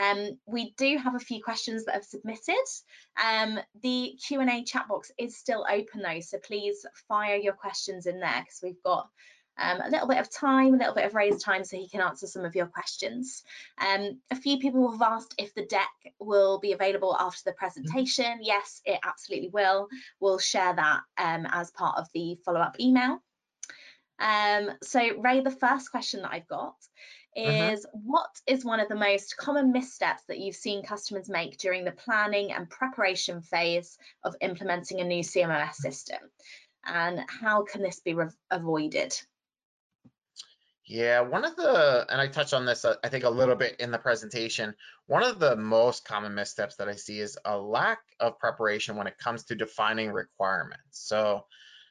Um, 0.00 0.38
we 0.46 0.72
do 0.76 0.98
have 0.98 1.14
a 1.14 1.20
few 1.20 1.42
questions 1.42 1.84
that 1.84 1.94
have 1.94 2.04
submitted. 2.04 2.54
Um, 3.22 3.58
the 3.82 4.16
Q&A 4.26 4.64
chat 4.64 4.88
box 4.88 5.10
is 5.18 5.36
still 5.36 5.66
open 5.68 6.02
though, 6.02 6.20
so 6.20 6.38
please 6.38 6.86
fire 7.08 7.36
your 7.36 7.54
questions 7.54 8.06
in 8.06 8.20
there 8.20 8.40
because 8.40 8.60
we've 8.62 8.82
got 8.82 9.08
um, 9.58 9.80
a 9.80 9.90
little 9.90 10.08
bit 10.08 10.18
of 10.18 10.30
time, 10.30 10.74
a 10.74 10.76
little 10.76 10.94
bit 10.94 11.06
of 11.06 11.14
raised 11.14 11.44
time 11.44 11.64
so 11.64 11.76
he 11.76 11.88
can 11.88 12.00
answer 12.00 12.26
some 12.26 12.44
of 12.44 12.54
your 12.54 12.66
questions. 12.66 13.42
Um, 13.78 14.20
a 14.30 14.36
few 14.36 14.58
people 14.58 14.90
have 14.90 15.02
asked 15.02 15.34
if 15.38 15.54
the 15.54 15.66
deck 15.66 15.90
will 16.18 16.58
be 16.58 16.72
available 16.72 17.16
after 17.18 17.42
the 17.44 17.52
presentation. 17.54 18.38
Yes, 18.42 18.82
it 18.84 19.00
absolutely 19.04 19.48
will. 19.48 19.88
We'll 20.20 20.38
share 20.38 20.74
that 20.74 21.00
um, 21.18 21.46
as 21.50 21.70
part 21.70 21.98
of 21.98 22.06
the 22.12 22.38
follow-up 22.44 22.78
email. 22.80 23.22
Um, 24.18 24.70
so 24.82 25.00
Ray, 25.18 25.40
the 25.40 25.50
first 25.50 25.90
question 25.90 26.22
that 26.22 26.32
I've 26.32 26.48
got 26.48 26.76
mm-hmm. 27.36 27.74
is 27.74 27.84
uh 27.84 27.88
-huh. 27.88 28.00
what 28.04 28.40
is 28.46 28.64
one 28.64 28.80
of 28.80 28.88
the 28.88 28.94
most 29.10 29.36
common 29.36 29.72
missteps 29.72 30.24
that 30.24 30.38
you've 30.38 30.56
seen 30.56 30.82
customers 30.82 31.28
make 31.28 31.58
during 31.58 31.84
the 31.84 32.02
planning 32.04 32.52
and 32.52 32.70
preparation 32.70 33.42
phase 33.42 33.98
of 34.22 34.36
implementing 34.40 35.00
a 35.00 35.04
new 35.04 35.22
CMMS 35.22 35.76
system? 35.76 36.30
And 36.84 37.24
how 37.28 37.64
can 37.64 37.82
this 37.82 38.00
be 38.00 38.14
avoided? 38.50 39.26
Yeah, 40.88 41.20
one 41.20 41.44
of 41.44 41.56
the, 41.56 42.06
and 42.08 42.20
I 42.20 42.28
touched 42.28 42.54
on 42.54 42.64
this, 42.64 42.84
uh, 42.84 42.94
I 43.02 43.08
think, 43.08 43.24
a 43.24 43.30
little 43.30 43.56
bit 43.56 43.80
in 43.80 43.90
the 43.90 43.98
presentation. 43.98 44.72
One 45.06 45.24
of 45.24 45.40
the 45.40 45.56
most 45.56 46.04
common 46.04 46.32
missteps 46.34 46.76
that 46.76 46.88
I 46.88 46.94
see 46.94 47.18
is 47.18 47.36
a 47.44 47.58
lack 47.58 47.98
of 48.20 48.38
preparation 48.38 48.94
when 48.94 49.08
it 49.08 49.18
comes 49.18 49.44
to 49.44 49.56
defining 49.56 50.12
requirements. 50.12 50.80
So, 50.92 51.44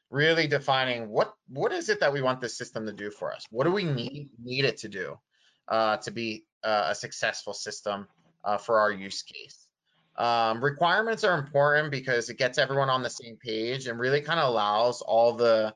really 0.10 0.48
defining 0.48 1.10
what 1.10 1.34
what 1.50 1.74
is 1.74 1.90
it 1.90 2.00
that 2.00 2.14
we 2.14 2.22
want 2.22 2.40
this 2.40 2.58
system 2.58 2.86
to 2.86 2.94
do 2.94 3.12
for 3.12 3.34
us? 3.34 3.46
What 3.50 3.66
do 3.66 3.72
we 3.72 3.84
need 3.84 4.30
need 4.42 4.64
it 4.64 4.78
to 4.78 4.88
do 4.88 5.20
uh, 5.68 5.98
to 5.98 6.12
be 6.12 6.46
uh, 6.64 6.88
a 6.90 6.96
successful 6.96 7.54
system 7.54 8.08
uh, 8.46 8.58
for 8.58 8.80
our 8.80 8.92
use 8.92 9.24
case? 9.24 9.68
Um, 10.16 10.64
requirements 10.64 11.26
are 11.26 11.38
important 11.38 11.92
because 11.92 12.30
it 12.30 12.38
gets 12.38 12.58
everyone 12.58 12.90
on 12.90 13.04
the 13.04 13.10
same 13.10 13.36
page 13.36 13.88
and 13.88 14.00
really 14.00 14.22
kind 14.22 14.40
of 14.40 14.48
allows 14.48 15.02
all 15.02 15.34
the 15.34 15.76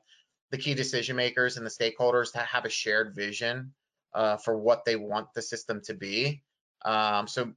the 0.50 0.58
key 0.58 0.74
decision 0.74 1.16
makers 1.16 1.56
and 1.56 1.64
the 1.64 1.70
stakeholders 1.70 2.32
to 2.32 2.38
have 2.38 2.64
a 2.64 2.70
shared 2.70 3.14
vision 3.14 3.72
uh, 4.14 4.36
for 4.36 4.58
what 4.58 4.84
they 4.84 4.96
want 4.96 5.32
the 5.34 5.42
system 5.42 5.80
to 5.82 5.94
be. 5.94 6.42
Um, 6.84 7.26
so 7.26 7.52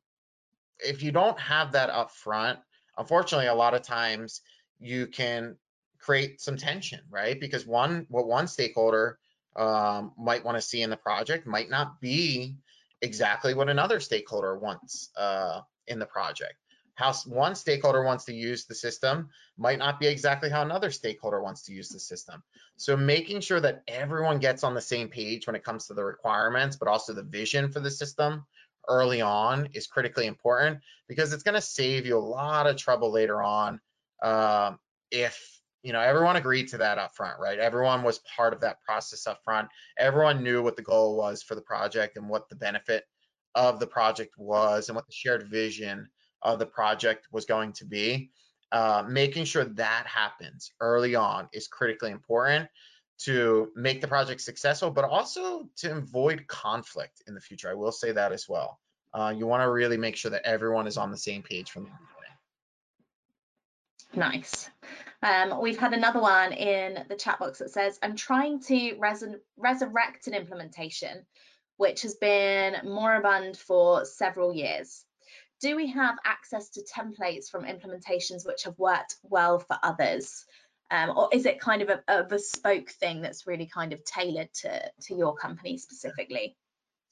if 0.80 1.02
you 1.02 1.12
don't 1.12 1.40
have 1.40 1.72
that 1.72 1.90
up 1.90 2.12
front, 2.12 2.60
unfortunately, 2.98 3.48
a 3.48 3.54
lot 3.54 3.74
of 3.74 3.82
times 3.82 4.42
you 4.80 5.08
can 5.08 5.56
create 6.00 6.42
some 6.42 6.58
tension, 6.58 7.00
right? 7.10 7.40
Because 7.40 7.66
one, 7.66 8.06
what 8.10 8.28
one 8.28 8.48
stakeholder 8.48 9.18
um, 9.56 10.12
might 10.18 10.44
want 10.44 10.58
to 10.58 10.62
see 10.62 10.82
in 10.82 10.90
the 10.90 10.98
project 10.98 11.48
might 11.48 11.70
not 11.70 12.02
be 12.02 12.58
exactly 13.02 13.54
what 13.54 13.70
another 13.70 14.00
stakeholder 14.00 14.58
wants 14.58 15.10
uh, 15.18 15.62
in 15.88 16.00
the 16.00 16.06
project. 16.06 16.56
How 16.96 17.14
one 17.26 17.56
stakeholder 17.56 18.04
wants 18.04 18.26
to 18.26 18.34
use 18.34 18.66
the 18.66 18.76
system 18.76 19.30
might 19.58 19.80
not 19.80 20.00
be 20.00 20.08
exactly 20.08 20.50
how 20.50 20.62
another 20.62 20.92
stakeholder 20.92 21.42
wants 21.42 21.64
to 21.64 21.74
use 21.74 21.90
the 21.90 22.00
system. 22.00 22.44
So 22.78 22.96
making 22.96 23.42
sure 23.42 23.60
that 23.62 23.84
everyone 23.88 24.40
gets 24.40 24.64
on 24.64 24.74
the 24.74 24.82
same 24.82 25.10
page 25.10 25.48
when 25.48 25.56
it 25.56 25.64
comes 25.64 25.88
to 25.88 25.94
the 25.94 26.04
requirements, 26.04 26.76
but 26.76 26.88
also 26.88 27.14
the 27.14 27.24
vision 27.24 27.72
for 27.72 27.80
the 27.80 27.92
system 27.92 28.46
early 28.88 29.22
on 29.22 29.68
is 29.74 29.88
critically 29.88 30.28
important 30.28 30.80
because 31.08 31.34
it's 31.34 31.44
going 31.44 31.56
to 31.56 31.62
save 31.62 32.06
you 32.06 32.18
a 32.18 32.20
lot 32.20 32.68
of 32.68 32.76
trouble 32.76 33.12
later 33.12 33.42
on 33.42 33.80
um, 34.24 34.78
if 35.12 35.62
you 35.84 35.94
know 35.94 36.00
everyone 36.00 36.36
agreed 36.36 36.68
to 36.68 36.78
that 36.78 36.98
up 36.98 37.16
front 37.16 37.40
right 37.40 37.60
everyone 37.60 38.04
was 38.04 38.20
part 38.36 38.54
of 38.54 38.62
that 38.62 38.82
process 38.82 39.28
up 39.28 39.40
front 39.44 39.68
everyone 39.98 40.44
knew 40.44 40.62
what 40.62 40.76
the 40.76 40.82
goal 40.82 41.16
was 41.16 41.42
for 41.42 41.56
the 41.56 41.62
project 41.62 42.18
and 42.18 42.28
what 42.28 42.50
the 42.50 42.56
benefit 42.56 43.04
of 43.56 43.80
the 43.80 43.88
project 43.88 44.34
was 44.38 44.90
and 44.90 44.96
what 44.96 45.06
the 45.06 45.14
shared 45.14 45.48
vision 45.50 46.08
of 46.44 46.60
the 46.60 46.66
project 46.66 47.28
was 47.32 47.46
going 47.46 47.74
to 47.74 47.86
be 47.86 48.32
uh, 48.72 49.04
making 49.08 49.46
sure 49.46 49.66
that 49.66 50.06
happens 50.08 50.72
early 50.80 51.16
on 51.16 51.48
is 51.54 51.68
critically 51.68 52.12
important 52.12 52.68
to 53.20 53.72
make 53.76 54.02
the 54.02 54.08
project 54.08 54.42
successful 54.42 54.90
but 54.90 55.06
also 55.06 55.70
to 55.76 55.96
avoid 55.96 56.46
conflict 56.48 57.22
in 57.28 57.34
the 57.34 57.42
future 57.42 57.70
i 57.70 57.74
will 57.74 57.92
say 57.92 58.12
that 58.12 58.32
as 58.32 58.48
well 58.50 58.80
uh, 59.14 59.34
you 59.36 59.46
want 59.46 59.62
to 59.62 59.70
really 59.70 59.98
make 59.98 60.16
sure 60.16 60.32
that 60.32 60.46
everyone 60.46 60.88
is 60.88 60.98
on 60.98 61.12
the 61.12 61.18
same 61.18 61.44
page 61.44 61.70
from 61.70 61.84
the 61.84 61.90
beginning 61.90 62.14
Nice. 64.16 64.70
Um, 65.24 65.60
we've 65.62 65.80
had 65.80 65.94
another 65.94 66.20
one 66.20 66.54
in 66.54 67.06
the 67.10 67.16
chat 67.16 67.40
box 67.40 67.60
that 67.60 67.72
says, 67.72 67.98
I'm 68.04 68.16
trying 68.16 68.60
to 68.64 68.96
res 69.00 69.24
resurrect 69.58 70.28
an 70.28 70.34
implementation 70.34 71.26
which 71.78 72.04
has 72.04 72.16
been 72.16 72.76
moribund 72.84 73.58
for 73.58 74.06
several 74.06 74.54
years. 74.54 75.06
Do 75.64 75.78
we 75.78 75.88
have 75.92 76.18
access 76.26 76.68
to 76.72 76.82
templates 76.82 77.50
from 77.50 77.64
implementations 77.64 78.46
which 78.46 78.64
have 78.64 78.78
worked 78.78 79.16
well 79.24 79.60
for 79.60 79.78
others? 79.82 80.44
Um, 80.92 81.18
or 81.18 81.30
is 81.32 81.46
it 81.46 81.62
kind 81.62 81.82
of 81.82 81.88
a, 81.88 82.04
a, 82.10 82.24
bespoke 82.26 82.90
thing 82.90 83.22
that's 83.22 83.48
really 83.48 83.66
kind 83.66 83.94
of 83.94 84.04
tailored 84.04 84.54
to, 84.56 84.92
to 85.04 85.16
your 85.16 85.34
company 85.36 85.78
specifically? 85.78 86.58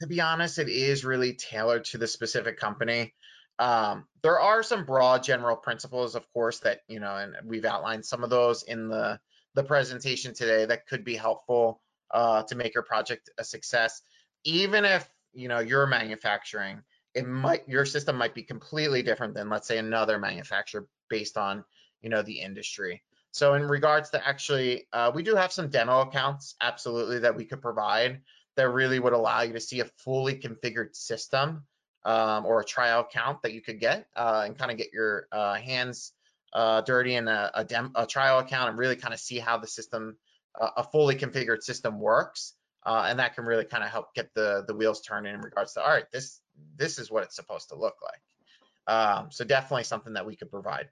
To 0.01 0.07
be 0.07 0.19
honest, 0.19 0.59
it 0.59 0.67
is 0.67 1.05
really 1.05 1.31
tailored 1.31 1.85
to 1.85 1.97
the 1.97 2.07
specific 2.07 2.59
company. 2.59 3.13
Um, 3.57 4.05
there 4.21 4.41
are 4.41 4.63
some 4.63 4.83
broad 4.83 5.23
general 5.23 5.55
principles, 5.55 6.15
of 6.15 6.25
course, 6.33 6.59
that, 6.59 6.81
you 6.89 6.99
know, 6.99 7.15
and 7.15 7.37
we've 7.45 7.63
outlined 7.63 8.05
some 8.05 8.21
of 8.21 8.29
those 8.29 8.63
in 8.63 8.89
the, 8.89 9.17
the 9.55 9.63
presentation 9.63 10.33
today 10.33 10.65
that 10.65 10.87
could 10.87 11.05
be 11.05 11.15
helpful 11.15 11.79
uh, 12.13 12.43
to 12.43 12.55
make 12.55 12.73
your 12.73 12.83
project 12.83 13.29
a 13.37 13.45
success. 13.45 14.01
Even 14.43 14.83
if, 14.83 15.09
you 15.33 15.47
know, 15.47 15.59
you're 15.59 15.87
manufacturing, 15.87 16.83
it 17.13 17.27
might, 17.27 17.67
your 17.67 17.85
system 17.85 18.15
might 18.15 18.33
be 18.33 18.43
completely 18.43 19.03
different 19.03 19.33
than, 19.33 19.49
let's 19.49 19.67
say, 19.67 19.77
another 19.77 20.17
manufacturer 20.17 20.87
based 21.09 21.37
on, 21.37 21.63
you 22.01 22.09
know, 22.09 22.21
the 22.21 22.39
industry. 22.39 23.03
So 23.31 23.53
in 23.53 23.67
regards 23.67 24.09
to 24.11 24.27
actually, 24.27 24.87
uh, 24.91 25.11
we 25.13 25.23
do 25.23 25.35
have 25.35 25.51
some 25.51 25.69
demo 25.69 26.01
accounts, 26.01 26.55
absolutely, 26.61 27.19
that 27.19 27.35
we 27.35 27.45
could 27.45 27.61
provide 27.61 28.21
that 28.57 28.69
really 28.69 28.99
would 28.99 29.13
allow 29.13 29.41
you 29.41 29.53
to 29.53 29.59
see 29.59 29.79
a 29.79 29.85
fully 29.85 30.35
configured 30.35 30.95
system 30.95 31.63
um, 32.03 32.45
or 32.45 32.59
a 32.59 32.65
trial 32.65 33.01
account 33.01 33.41
that 33.43 33.53
you 33.53 33.61
could 33.61 33.79
get 33.79 34.07
uh, 34.15 34.43
and 34.45 34.57
kind 34.57 34.71
of 34.71 34.77
get 34.77 34.91
your 34.91 35.27
uh, 35.31 35.55
hands 35.55 36.11
uh, 36.53 36.81
dirty 36.81 37.15
in 37.15 37.27
a, 37.27 37.51
a, 37.53 37.63
dem 37.63 37.91
a, 37.95 38.05
trial 38.05 38.39
account 38.39 38.69
and 38.69 38.77
really 38.77 38.97
kind 38.97 39.13
of 39.13 39.19
see 39.19 39.39
how 39.39 39.57
the 39.57 39.67
system, 39.67 40.17
uh, 40.59 40.69
a 40.77 40.83
fully 40.83 41.15
configured 41.15 41.61
system 41.61 41.99
works. 41.99 42.53
Uh, 42.85 43.05
and 43.07 43.19
that 43.19 43.35
can 43.35 43.45
really 43.45 43.63
kind 43.63 43.83
of 43.83 43.89
help 43.89 44.13
get 44.13 44.33
the, 44.33 44.65
the 44.67 44.75
wheels 44.75 45.01
turning 45.01 45.33
in 45.33 45.39
regards 45.39 45.73
to, 45.73 45.81
all 45.81 45.89
right, 45.89 46.11
this, 46.11 46.40
this 46.75 46.99
is 46.99 47.11
what 47.11 47.23
it's 47.23 47.35
supposed 47.35 47.69
to 47.69 47.75
look 47.75 47.95
like. 48.03 48.95
Um, 48.95 49.27
so 49.31 49.45
definitely 49.45 49.83
something 49.83 50.13
that 50.13 50.25
we 50.25 50.35
could 50.35 50.51
provide. 50.51 50.89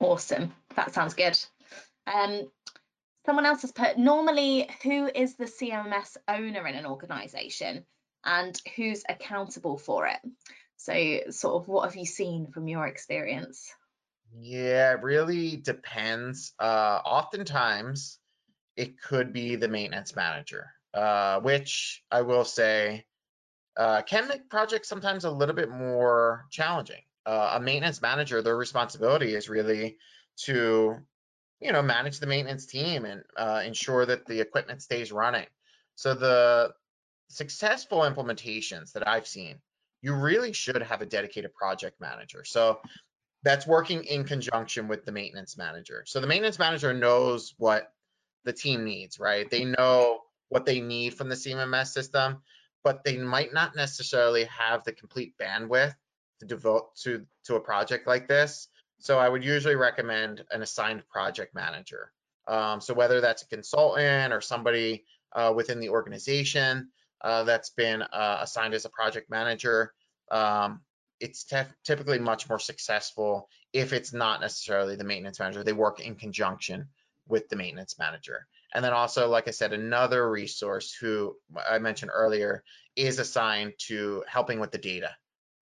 Awesome. 0.00 0.52
That 0.76 0.94
sounds 0.94 1.14
good. 1.14 1.38
Um, 2.06 2.50
someone 3.26 3.46
else 3.46 3.62
has 3.62 3.72
put, 3.72 3.98
normally 3.98 4.68
who 4.82 5.10
is 5.12 5.34
the 5.36 5.46
CMS 5.46 6.16
owner 6.28 6.66
in 6.66 6.74
an 6.74 6.86
organization? 6.86 7.84
and 8.24 8.60
who's 8.76 9.02
accountable 9.08 9.76
for 9.76 10.06
it. 10.06 10.20
So, 10.76 11.30
sort 11.30 11.62
of, 11.62 11.68
what 11.68 11.84
have 11.84 11.96
you 11.96 12.06
seen 12.06 12.48
from 12.48 12.68
your 12.68 12.86
experience? 12.86 13.72
Yeah, 14.36 14.92
it 14.94 15.02
really 15.02 15.56
depends. 15.56 16.52
Uh, 16.58 17.00
oftentimes, 17.04 18.18
it 18.76 19.00
could 19.00 19.32
be 19.32 19.56
the 19.56 19.68
maintenance 19.68 20.16
manager, 20.16 20.70
uh, 20.92 21.40
which 21.40 22.02
I 22.10 22.22
will 22.22 22.44
say 22.44 23.06
uh, 23.76 24.02
can 24.02 24.28
make 24.28 24.48
projects 24.48 24.88
sometimes 24.88 25.24
a 25.24 25.30
little 25.30 25.54
bit 25.54 25.70
more 25.70 26.46
challenging. 26.50 27.02
Uh, 27.26 27.52
a 27.54 27.60
maintenance 27.60 28.02
manager, 28.02 28.42
their 28.42 28.56
responsibility 28.56 29.34
is 29.34 29.48
really 29.48 29.96
to, 30.36 30.96
you 31.60 31.72
know, 31.72 31.82
manage 31.82 32.20
the 32.20 32.26
maintenance 32.26 32.66
team 32.66 33.04
and 33.04 33.22
uh, 33.36 33.62
ensure 33.64 34.04
that 34.06 34.26
the 34.26 34.40
equipment 34.40 34.82
stays 34.82 35.10
running. 35.10 35.46
So 35.94 36.14
the 36.14 36.72
successful 37.28 38.00
implementations 38.00 38.92
that 38.92 39.08
I've 39.08 39.26
seen, 39.26 39.56
you 40.02 40.14
really 40.14 40.52
should 40.52 40.82
have 40.82 41.00
a 41.00 41.06
dedicated 41.06 41.54
project 41.54 42.00
manager. 42.00 42.44
So 42.44 42.80
that's 43.42 43.66
working 43.66 44.04
in 44.04 44.24
conjunction 44.24 44.88
with 44.88 45.04
the 45.04 45.12
maintenance 45.12 45.56
manager. 45.56 46.04
So 46.06 46.20
the 46.20 46.26
maintenance 46.26 46.58
manager 46.58 46.92
knows 46.92 47.54
what 47.58 47.92
the 48.44 48.52
team 48.52 48.84
needs, 48.84 49.18
right? 49.18 49.50
They 49.50 49.64
know 49.64 50.20
what 50.48 50.66
they 50.66 50.80
need 50.80 51.14
from 51.14 51.28
the 51.28 51.34
CMMS 51.34 51.88
system, 51.88 52.42
but 52.84 53.02
they 53.02 53.16
might 53.16 53.52
not 53.52 53.74
necessarily 53.74 54.44
have 54.44 54.84
the 54.84 54.92
complete 54.92 55.34
bandwidth 55.40 55.94
to 56.40 56.46
devote 56.46 56.94
to, 56.96 57.24
to 57.44 57.56
a 57.56 57.60
project 57.60 58.06
like 58.06 58.28
this. 58.28 58.68
So 58.98 59.18
I 59.18 59.28
would 59.28 59.44
usually 59.44 59.74
recommend 59.74 60.44
an 60.50 60.62
assigned 60.62 61.02
project 61.08 61.54
manager. 61.54 62.12
Um, 62.46 62.80
so 62.80 62.94
whether 62.94 63.20
that's 63.20 63.42
a 63.42 63.48
consultant 63.48 64.32
or 64.32 64.40
somebody 64.40 65.04
uh, 65.32 65.52
within 65.56 65.80
the 65.80 65.88
organization, 65.88 66.90
uh, 67.22 67.42
that's 67.44 67.70
been 67.70 68.02
uh, 68.02 68.38
assigned 68.42 68.74
as 68.74 68.84
a 68.84 68.90
project 68.90 69.30
manager, 69.30 69.94
um, 70.30 70.80
it's 71.20 71.50
typically 71.84 72.18
much 72.18 72.48
more 72.48 72.58
successful 72.58 73.48
if 73.72 73.92
it's 73.92 74.12
not 74.12 74.40
necessarily 74.40 74.94
the 74.94 75.04
maintenance 75.04 75.40
manager. 75.40 75.64
They 75.64 75.72
work 75.72 76.00
in 76.00 76.16
conjunction 76.16 76.88
with 77.26 77.48
the 77.48 77.56
maintenance 77.56 77.98
manager. 77.98 78.46
And 78.74 78.84
then 78.84 78.92
also, 78.92 79.28
like 79.28 79.46
I 79.46 79.52
said, 79.52 79.72
another 79.72 80.28
resource 80.28 80.92
who 80.92 81.36
I 81.68 81.78
mentioned 81.78 82.10
earlier 82.12 82.64
is 82.96 83.18
assigned 83.18 83.74
to 83.86 84.24
helping 84.26 84.58
with 84.58 84.72
the 84.72 84.78
data. 84.78 85.10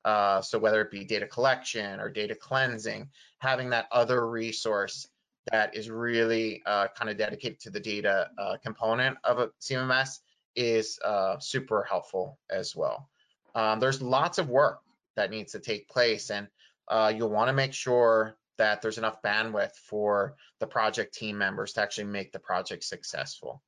Uh, 0.04 0.40
so 0.40 0.58
whether 0.58 0.80
it 0.80 0.90
be 0.90 1.04
data 1.04 1.26
collection 1.26 2.00
or 2.00 2.08
data 2.08 2.34
cleansing, 2.34 3.08
having 3.38 3.70
that 3.70 3.86
other 3.92 4.28
resource 4.28 5.06
that 5.50 5.76
is 5.76 5.90
really 5.90 6.62
uh, 6.66 6.88
kind 6.96 7.10
of 7.10 7.16
dedicated 7.16 7.60
to 7.60 7.70
the 7.70 7.80
data 7.80 8.30
uh, 8.38 8.56
component 8.62 9.18
of 9.24 9.38
a 9.38 9.50
CMMS 9.60 10.20
is 10.54 10.98
uh, 11.04 11.38
super 11.38 11.82
helpful 11.82 12.38
as 12.50 12.76
well. 12.76 13.08
Um, 13.54 13.80
there's 13.80 14.00
lots 14.00 14.38
of 14.38 14.48
work 14.48 14.80
that 15.16 15.30
needs 15.30 15.52
to 15.52 15.58
take 15.58 15.88
place 15.88 16.30
and 16.30 16.48
uh, 16.88 17.12
you'll 17.14 17.30
want 17.30 17.48
to 17.48 17.52
make 17.52 17.72
sure 17.72 18.36
that 18.58 18.82
there's 18.82 18.98
enough 18.98 19.22
bandwidth 19.22 19.74
for 19.88 20.36
the 20.60 20.66
project 20.66 21.14
team 21.14 21.38
members 21.38 21.72
to 21.72 21.82
actually 21.82 22.04
make 22.04 22.32
the 22.32 22.38
project 22.38 22.84
successful. 22.84 23.62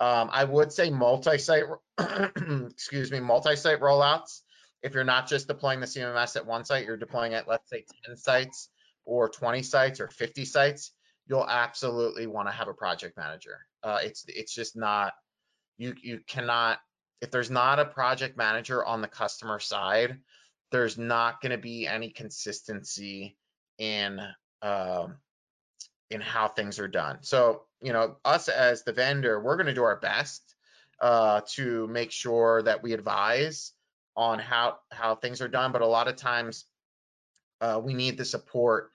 Um, 0.00 0.30
I 0.32 0.44
would 0.44 0.72
say 0.72 0.90
multi-site, 0.90 1.64
excuse 1.98 3.12
me, 3.12 3.20
multi-site 3.20 3.80
rollouts. 3.80 4.40
If 4.82 4.94
you're 4.94 5.04
not 5.04 5.28
just 5.28 5.46
deploying 5.46 5.80
the 5.80 5.86
CMMS 5.86 6.36
at 6.36 6.46
one 6.46 6.64
site, 6.64 6.86
you're 6.86 6.96
deploying 6.96 7.34
at 7.34 7.46
let's 7.46 7.68
say 7.68 7.84
10 8.06 8.16
sites 8.16 8.70
or 9.04 9.28
20 9.28 9.62
sites 9.62 10.00
or 10.00 10.08
50 10.08 10.44
sites, 10.46 10.92
you'll 11.26 11.46
absolutely 11.46 12.26
want 12.26 12.48
to 12.48 12.52
have 12.52 12.68
a 12.68 12.74
project 12.74 13.18
manager. 13.18 13.58
Uh, 13.82 13.98
it's 14.02 14.24
it's 14.28 14.54
just 14.54 14.76
not 14.76 15.12
you 15.76 15.94
you 16.02 16.20
cannot 16.26 16.78
if 17.20 17.30
there's 17.30 17.50
not 17.50 17.78
a 17.78 17.84
project 17.84 18.36
manager 18.36 18.84
on 18.84 19.00
the 19.00 19.08
customer 19.08 19.58
side 19.58 20.18
there's 20.70 20.96
not 20.98 21.40
going 21.40 21.50
to 21.50 21.58
be 21.58 21.86
any 21.86 22.10
consistency 22.10 23.36
in 23.80 24.20
um, 24.62 25.16
in 26.10 26.20
how 26.20 26.46
things 26.46 26.78
are 26.78 26.88
done 26.88 27.18
so 27.22 27.62
you 27.82 27.92
know 27.92 28.16
us 28.24 28.48
as 28.48 28.84
the 28.84 28.92
vendor 28.92 29.40
we're 29.40 29.56
going 29.56 29.66
to 29.66 29.74
do 29.74 29.82
our 29.82 29.96
best 29.96 30.54
uh, 31.00 31.40
to 31.48 31.88
make 31.88 32.12
sure 32.12 32.62
that 32.62 32.82
we 32.82 32.92
advise 32.92 33.72
on 34.16 34.38
how 34.38 34.78
how 34.92 35.16
things 35.16 35.40
are 35.40 35.48
done 35.48 35.72
but 35.72 35.82
a 35.82 35.86
lot 35.86 36.06
of 36.06 36.14
times 36.14 36.66
uh, 37.60 37.80
we 37.82 37.94
need 37.94 38.16
the 38.16 38.24
support 38.24 38.90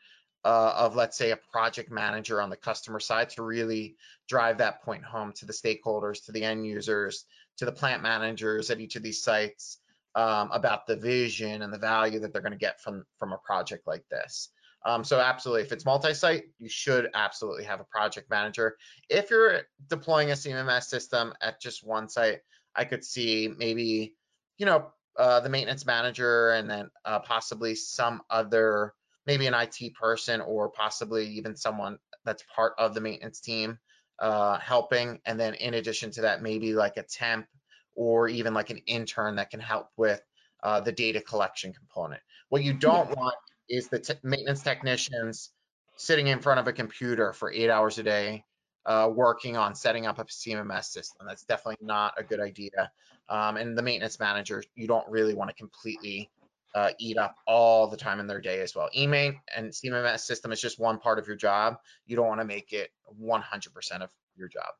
uh, 0.45 0.73
of 0.77 0.95
let's 0.95 1.17
say 1.17 1.31
a 1.31 1.37
project 1.51 1.91
manager 1.91 2.39
on 2.39 2.51
the 2.51 2.55
customer 2.55 2.99
side 2.99 3.31
to 3.31 3.41
really 3.41 3.95
drive 4.29 4.59
that 4.59 4.83
point 4.83 5.03
home 5.03 5.33
to 5.33 5.45
the 5.45 5.53
stakeholders, 5.53 6.23
to 6.23 6.31
the 6.31 6.43
end 6.43 6.65
users, 6.65 7.25
to 7.57 7.65
the 7.65 7.71
plant 7.71 8.03
managers 8.03 8.69
at 8.69 8.79
each 8.79 8.95
of 8.95 9.01
these 9.01 9.23
sites 9.23 9.79
um, 10.13 10.49
about 10.51 10.85
the 10.85 10.95
vision 10.95 11.63
and 11.63 11.73
the 11.73 11.79
value 11.79 12.19
that 12.19 12.31
they're 12.31 12.43
going 12.43 12.51
to 12.51 12.57
get 12.57 12.79
from 12.79 13.05
from 13.17 13.33
a 13.33 13.37
project 13.39 13.87
like 13.87 14.07
this. 14.09 14.49
Um, 14.85 15.03
so 15.03 15.19
absolutely, 15.19 15.63
if 15.63 15.71
it's 15.71 15.85
multi-site, 15.85 16.43
you 16.59 16.69
should 16.69 17.09
absolutely 17.15 17.63
have 17.63 17.79
a 17.79 17.85
project 17.85 18.29
manager. 18.29 18.77
If 19.09 19.31
you're 19.31 19.61
deploying 19.89 20.29
a 20.29 20.33
CMMS 20.33 20.83
system 20.83 21.33
at 21.41 21.59
just 21.59 21.85
one 21.85 22.07
site, 22.07 22.39
I 22.75 22.85
could 22.85 23.03
see 23.03 23.49
maybe, 23.57 24.15
you 24.57 24.65
know, 24.67 24.91
uh, 25.17 25.39
the 25.39 25.49
maintenance 25.49 25.85
manager 25.85 26.51
and 26.51 26.69
then 26.69 26.89
uh, 27.03 27.19
possibly 27.19 27.73
some 27.73 28.21
other, 28.29 28.93
maybe 29.25 29.47
an 29.47 29.55
IT 29.55 29.95
person 29.95 30.39
or 30.41 30.69
possibly 30.69 31.27
even 31.29 31.55
someone 31.55 31.97
that's 32.23 32.43
part 32.55 32.73
of 32.77 32.93
the 32.93 33.01
maintenance 33.01 33.39
team 33.39 33.79
uh, 34.19 34.59
helping. 34.59 35.19
And 35.25 35.39
then 35.39 35.55
in 35.55 35.73
addition 35.73 36.11
to 36.11 36.21
that, 36.21 36.43
maybe 36.43 36.73
like 36.73 36.97
a 36.97 37.03
temp 37.03 37.47
or 37.95 38.27
even 38.27 38.53
like 38.53 38.69
an 38.69 38.79
intern 38.85 39.37
that 39.37 39.49
can 39.49 39.61
help 39.61 39.87
with 39.97 40.21
uh, 40.63 40.81
the 40.81 40.91
data 40.91 41.21
collection 41.21 41.73
component. 41.73 42.21
What 42.49 42.63
you 42.63 42.73
don't 42.73 43.15
want 43.15 43.35
is 43.69 43.87
the 43.87 44.17
maintenance 44.23 44.61
technicians 44.61 45.51
sitting 45.97 46.27
in 46.27 46.39
front 46.39 46.59
of 46.59 46.67
a 46.67 46.73
computer 46.73 47.33
for 47.33 47.51
eight 47.51 47.69
hours 47.69 47.97
a 47.97 48.03
day 48.03 48.43
uh, 48.85 49.09
working 49.11 49.57
on 49.57 49.73
setting 49.73 50.05
up 50.05 50.19
a 50.19 50.25
CMMS 50.25 50.85
system. 50.85 51.25
That's 51.27 51.43
definitely 51.43 51.85
not 51.85 52.13
a 52.17 52.23
good 52.23 52.39
idea. 52.39 52.91
Um, 53.29 53.57
and 53.57 53.77
the 53.77 53.81
maintenance 53.81 54.19
manager, 54.19 54.63
you 54.75 54.87
don't 54.87 55.07
really 55.09 55.33
want 55.33 55.49
to 55.49 55.55
completely 55.55 56.29
uh, 56.75 56.89
eat 56.99 57.17
up 57.17 57.35
all 57.47 57.87
the 57.87 57.97
time 57.97 58.19
in 58.19 58.27
their 58.27 58.41
day 58.41 58.61
as 58.61 58.75
well. 58.75 58.89
eMaint 58.95 59.39
and 59.55 59.71
CMMS 59.71 60.19
system 60.19 60.51
is 60.51 60.61
just 60.61 60.77
one 60.77 60.99
part 60.99 61.17
of 61.17 61.25
your 61.25 61.37
job. 61.37 61.77
You 62.05 62.15
don't 62.15 62.27
want 62.27 62.41
to 62.41 62.45
make 62.45 62.73
it 62.73 62.91
100% 63.19 64.01
of 64.01 64.09
your 64.35 64.49
job. 64.49 64.73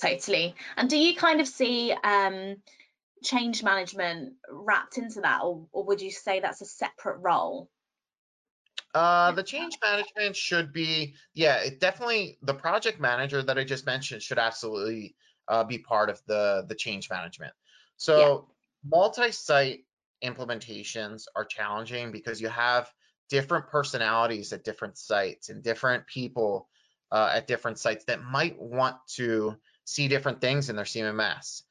Totally. 0.00 0.54
And 0.76 0.88
do 0.88 0.96
you 0.96 1.14
kind 1.14 1.40
of 1.40 1.46
see 1.46 1.94
um, 2.02 2.56
change 3.22 3.62
management 3.62 4.34
wrapped 4.50 4.98
into 4.98 5.20
that, 5.20 5.40
or, 5.42 5.66
or 5.72 5.84
would 5.84 6.00
you 6.00 6.10
say 6.10 6.40
that's 6.40 6.60
a 6.60 6.66
separate 6.66 7.18
role? 7.18 7.70
Uh, 8.94 9.32
the 9.32 9.42
change 9.42 9.78
management 9.82 10.36
should 10.36 10.72
be, 10.72 11.14
yeah, 11.34 11.56
it 11.62 11.80
definitely 11.80 12.38
the 12.42 12.52
project 12.52 13.00
manager 13.00 13.42
that 13.42 13.58
I 13.58 13.64
just 13.64 13.86
mentioned 13.86 14.22
should 14.22 14.38
absolutely 14.38 15.14
uh, 15.48 15.64
be 15.64 15.78
part 15.78 16.10
of 16.10 16.20
the 16.26 16.64
the 16.68 16.74
change 16.74 17.08
management. 17.08 17.54
So 17.96 18.18
yeah. 18.18 18.90
multi-site 18.90 19.84
implementations 20.22 21.24
are 21.34 21.44
challenging 21.44 22.12
because 22.12 22.40
you 22.40 22.48
have 22.48 22.90
different 23.30 23.66
personalities 23.66 24.52
at 24.52 24.62
different 24.62 24.98
sites 24.98 25.48
and 25.48 25.62
different 25.62 26.06
people 26.06 26.68
uh, 27.10 27.30
at 27.34 27.46
different 27.46 27.78
sites 27.78 28.04
that 28.04 28.22
might 28.22 28.60
want 28.60 28.96
to 29.06 29.56
see 29.84 30.08
different 30.08 30.40
things 30.40 30.68
in 30.68 30.76
their 30.76 30.84
CMMS. 30.84 31.62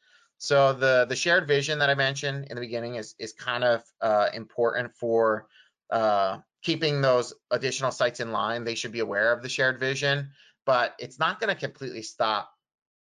So 0.42 0.74
the 0.74 1.06
the 1.08 1.16
shared 1.16 1.48
vision 1.48 1.78
that 1.78 1.92
I 1.92 1.94
mentioned 1.94 2.48
in 2.50 2.56
the 2.56 2.62
beginning 2.62 2.96
is 2.96 3.14
is 3.20 3.32
kind 3.32 3.64
of 3.64 3.84
uh, 4.02 4.30
important 4.34 4.92
for 4.96 5.46
uh, 5.92 6.40
keeping 6.64 7.00
those 7.00 7.32
additional 7.52 7.92
sites 7.92 8.20
in 8.20 8.32
line. 8.32 8.64
They 8.64 8.74
should 8.74 8.92
be 8.92 9.02
aware 9.02 9.32
of 9.34 9.44
the 9.44 9.50
shared 9.50 9.80
vision, 9.80 10.32
but 10.66 10.96
it's 10.98 11.20
not 11.20 11.40
going 11.40 11.54
to 11.54 11.60
completely 11.60 12.02
stop 12.02 12.50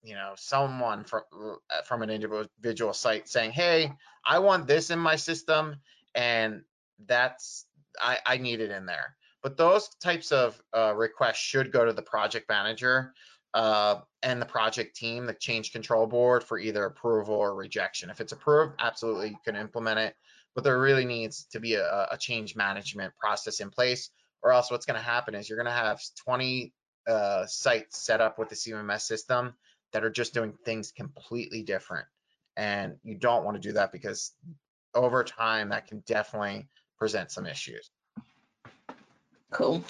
you 0.04 0.14
know 0.14 0.34
someone 0.36 1.04
from 1.04 1.24
uh, 1.34 1.82
from 1.88 2.04
an 2.04 2.12
individual 2.12 2.94
site 2.94 3.28
saying 3.28 3.52
hey 3.52 3.90
i 4.26 4.38
want 4.38 4.68
this 4.68 4.90
in 4.90 5.00
my 5.00 5.16
system 5.16 5.78
and 6.14 6.62
that's 7.06 7.66
i 8.02 8.18
i 8.26 8.38
need 8.38 8.60
it 8.60 8.70
in 8.70 8.86
there 8.86 9.16
but 9.42 9.56
those 9.56 9.90
types 10.02 10.32
of 10.32 10.62
uh, 10.76 10.94
requests 10.94 11.38
should 11.38 11.72
go 11.72 11.86
to 11.86 11.94
the 11.94 12.02
project 12.02 12.50
manager 12.50 13.14
uh, 13.54 14.00
and 14.24 14.42
the 14.42 14.46
project 14.46 14.96
team 14.96 15.26
the 15.26 15.34
change 15.34 15.72
control 15.72 16.08
board 16.08 16.44
for 16.44 16.58
either 16.58 16.86
approval 16.86 17.36
or 17.36 17.56
rejection 17.56 18.10
if 18.10 18.20
it's 18.20 18.32
approved 18.32 18.74
absolutely 18.80 19.30
you 19.30 19.38
can 19.46 19.56
implement 19.56 20.00
it 20.00 20.16
but 20.56 20.64
there 20.64 20.80
really 20.80 21.06
needs 21.06 21.46
to 21.52 21.60
be 21.60 21.76
a, 21.76 22.08
a 22.12 22.18
change 22.18 22.56
management 22.56 23.14
process 23.18 23.60
in 23.60 23.70
place 23.70 24.10
or 24.44 24.52
else 24.52 24.70
what's 24.70 24.86
going 24.86 25.00
to 25.00 25.06
happen 25.06 25.34
is 25.34 25.50
you're 25.50 25.58
going 25.58 25.66
to 25.66 25.72
have 25.72 26.00
20 26.26 26.74
uh, 27.08 27.46
sites 27.46 28.04
set 28.06 28.22
up 28.22 28.38
with 28.38 28.50
the 28.50 28.56
CMMS 28.56 29.02
system 29.02 29.54
that 29.94 30.04
are 30.04 30.10
just 30.10 30.34
doing 30.34 30.54
things 30.66 30.92
completely 30.92 31.64
different. 31.64 32.06
And 32.58 32.96
you 33.04 33.16
don't 33.16 33.46
want 33.46 33.62
to 33.62 33.68
do 33.68 33.74
that 33.74 33.92
because 33.92 34.34
over 34.94 35.24
time 35.24 35.70
that 35.70 35.88
can 35.88 36.04
definitely 36.06 36.68
present 37.00 37.32
some 37.32 37.46
issues. 37.46 37.90
Cool. 39.52 39.84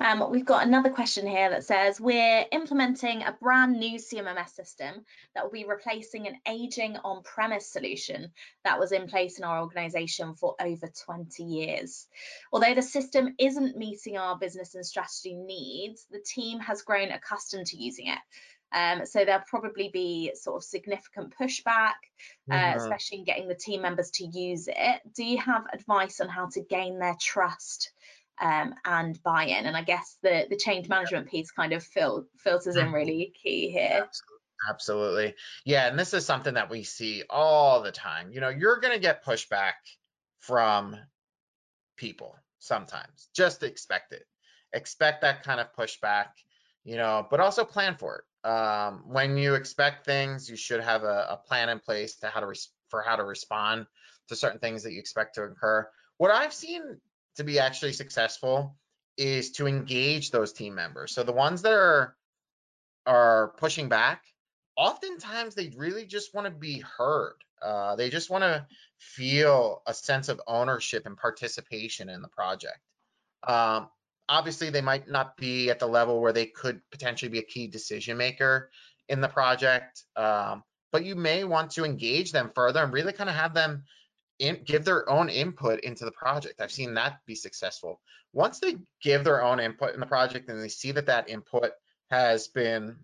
Um, 0.00 0.30
we've 0.30 0.44
got 0.44 0.66
another 0.66 0.90
question 0.90 1.26
here 1.26 1.50
that 1.50 1.64
says 1.64 2.00
we're 2.00 2.44
implementing 2.52 3.22
a 3.22 3.36
brand 3.40 3.78
new 3.78 3.98
CMMS 3.98 4.50
system 4.50 5.04
that 5.34 5.42
will 5.42 5.50
be 5.50 5.64
replacing 5.64 6.28
an 6.28 6.36
aging 6.46 6.96
on-premise 6.98 7.66
solution 7.66 8.30
that 8.64 8.78
was 8.78 8.92
in 8.92 9.08
place 9.08 9.38
in 9.38 9.44
our 9.44 9.60
organization 9.60 10.34
for 10.34 10.54
over 10.60 10.88
20 11.04 11.42
years. 11.42 12.06
Although 12.52 12.74
the 12.74 12.82
system 12.82 13.34
isn't 13.38 13.76
meeting 13.76 14.16
our 14.16 14.38
business 14.38 14.76
and 14.76 14.86
strategy 14.86 15.34
needs, 15.34 16.06
the 16.10 16.20
team 16.24 16.60
has 16.60 16.82
grown 16.82 17.10
accustomed 17.10 17.66
to 17.66 17.76
using 17.76 18.06
it. 18.06 18.18
Um, 18.70 19.06
so 19.06 19.24
there'll 19.24 19.44
probably 19.48 19.88
be 19.92 20.32
sort 20.34 20.56
of 20.56 20.62
significant 20.62 21.34
pushback, 21.40 21.94
uh, 22.50 22.54
mm-hmm. 22.54 22.78
especially 22.78 23.18
in 23.18 23.24
getting 23.24 23.48
the 23.48 23.54
team 23.54 23.82
members 23.82 24.10
to 24.12 24.26
use 24.26 24.68
it. 24.68 25.00
Do 25.14 25.24
you 25.24 25.38
have 25.38 25.64
advice 25.72 26.20
on 26.20 26.28
how 26.28 26.48
to 26.50 26.60
gain 26.60 26.98
their 26.98 27.16
trust 27.18 27.92
um, 28.40 28.74
and 28.84 29.20
buy-in? 29.22 29.66
And 29.66 29.76
I 29.76 29.82
guess 29.82 30.16
the 30.22 30.46
the 30.48 30.56
change 30.56 30.88
management 30.88 31.28
piece 31.28 31.50
kind 31.50 31.72
of 31.72 31.82
fil- 31.82 32.26
filters 32.38 32.76
in 32.76 32.86
mm-hmm. 32.86 32.94
really 32.94 33.32
key 33.40 33.70
here. 33.70 34.08
Absolutely. 34.68 35.34
Yeah, 35.64 35.86
and 35.86 35.98
this 35.98 36.14
is 36.14 36.26
something 36.26 36.54
that 36.54 36.70
we 36.70 36.82
see 36.82 37.22
all 37.30 37.82
the 37.82 37.92
time. 37.92 38.32
You 38.32 38.40
know, 38.40 38.48
you're 38.48 38.80
going 38.80 38.94
to 38.94 39.00
get 39.00 39.24
pushback 39.24 39.74
from 40.40 40.96
people 41.96 42.34
sometimes. 42.58 43.28
Just 43.34 43.62
expect 43.62 44.12
it. 44.12 44.24
Expect 44.72 45.22
that 45.22 45.44
kind 45.44 45.60
of 45.60 45.72
pushback, 45.74 46.26
you 46.84 46.96
know, 46.96 47.26
but 47.30 47.40
also 47.40 47.64
plan 47.64 47.96
for 47.96 48.16
it 48.16 48.24
um, 48.44 49.02
when 49.06 49.36
you 49.36 49.54
expect 49.54 50.04
things, 50.04 50.48
you 50.48 50.56
should 50.56 50.80
have 50.80 51.02
a, 51.02 51.26
a 51.30 51.36
plan 51.36 51.68
in 51.68 51.80
place 51.80 52.16
to 52.16 52.28
how 52.28 52.40
to 52.40 52.58
for 52.88 53.02
how 53.02 53.16
to 53.16 53.24
respond 53.24 53.86
to 54.28 54.36
certain 54.36 54.58
things 54.58 54.82
that 54.82 54.92
you 54.92 54.98
expect 54.98 55.34
to 55.34 55.42
occur. 55.42 55.88
What 56.16 56.30
I've 56.30 56.54
seen 56.54 57.00
to 57.38 57.44
be 57.44 57.58
actually 57.58 57.92
successful 57.92 58.76
is 59.16 59.52
to 59.52 59.66
engage 59.66 60.30
those 60.30 60.52
team 60.52 60.74
members. 60.74 61.12
So 61.12 61.22
the 61.22 61.32
ones 61.32 61.62
that 61.62 61.72
are 61.72 62.14
are 63.06 63.54
pushing 63.56 63.88
back, 63.88 64.22
oftentimes 64.76 65.54
they 65.54 65.72
really 65.76 66.04
just 66.04 66.34
want 66.34 66.46
to 66.46 66.50
be 66.50 66.80
heard. 66.80 67.36
Uh, 67.60 67.96
they 67.96 68.10
just 68.10 68.30
want 68.30 68.44
to 68.44 68.66
feel 68.98 69.82
a 69.86 69.94
sense 69.94 70.28
of 70.28 70.40
ownership 70.46 71.06
and 71.06 71.16
participation 71.16 72.08
in 72.08 72.22
the 72.22 72.28
project. 72.28 72.78
Um, 73.46 73.88
obviously 74.28 74.70
they 74.70 74.80
might 74.80 75.08
not 75.08 75.36
be 75.36 75.70
at 75.70 75.78
the 75.78 75.86
level 75.86 76.20
where 76.20 76.32
they 76.32 76.46
could 76.46 76.80
potentially 76.90 77.30
be 77.30 77.38
a 77.38 77.42
key 77.42 77.66
decision 77.66 78.16
maker 78.16 78.70
in 79.08 79.20
the 79.20 79.28
project 79.28 80.02
um, 80.16 80.62
but 80.92 81.04
you 81.04 81.16
may 81.16 81.44
want 81.44 81.70
to 81.72 81.84
engage 81.84 82.32
them 82.32 82.50
further 82.54 82.82
and 82.82 82.92
really 82.92 83.12
kind 83.12 83.30
of 83.30 83.36
have 83.36 83.54
them 83.54 83.84
in, 84.38 84.60
give 84.64 84.84
their 84.84 85.08
own 85.08 85.28
input 85.28 85.80
into 85.80 86.04
the 86.04 86.12
project 86.12 86.60
i've 86.60 86.72
seen 86.72 86.94
that 86.94 87.20
be 87.26 87.34
successful 87.34 88.00
once 88.32 88.60
they 88.60 88.76
give 89.02 89.24
their 89.24 89.42
own 89.42 89.60
input 89.60 89.94
in 89.94 90.00
the 90.00 90.06
project 90.06 90.48
and 90.48 90.62
they 90.62 90.68
see 90.68 90.92
that 90.92 91.06
that 91.06 91.28
input 91.28 91.72
has 92.10 92.48
been 92.48 92.96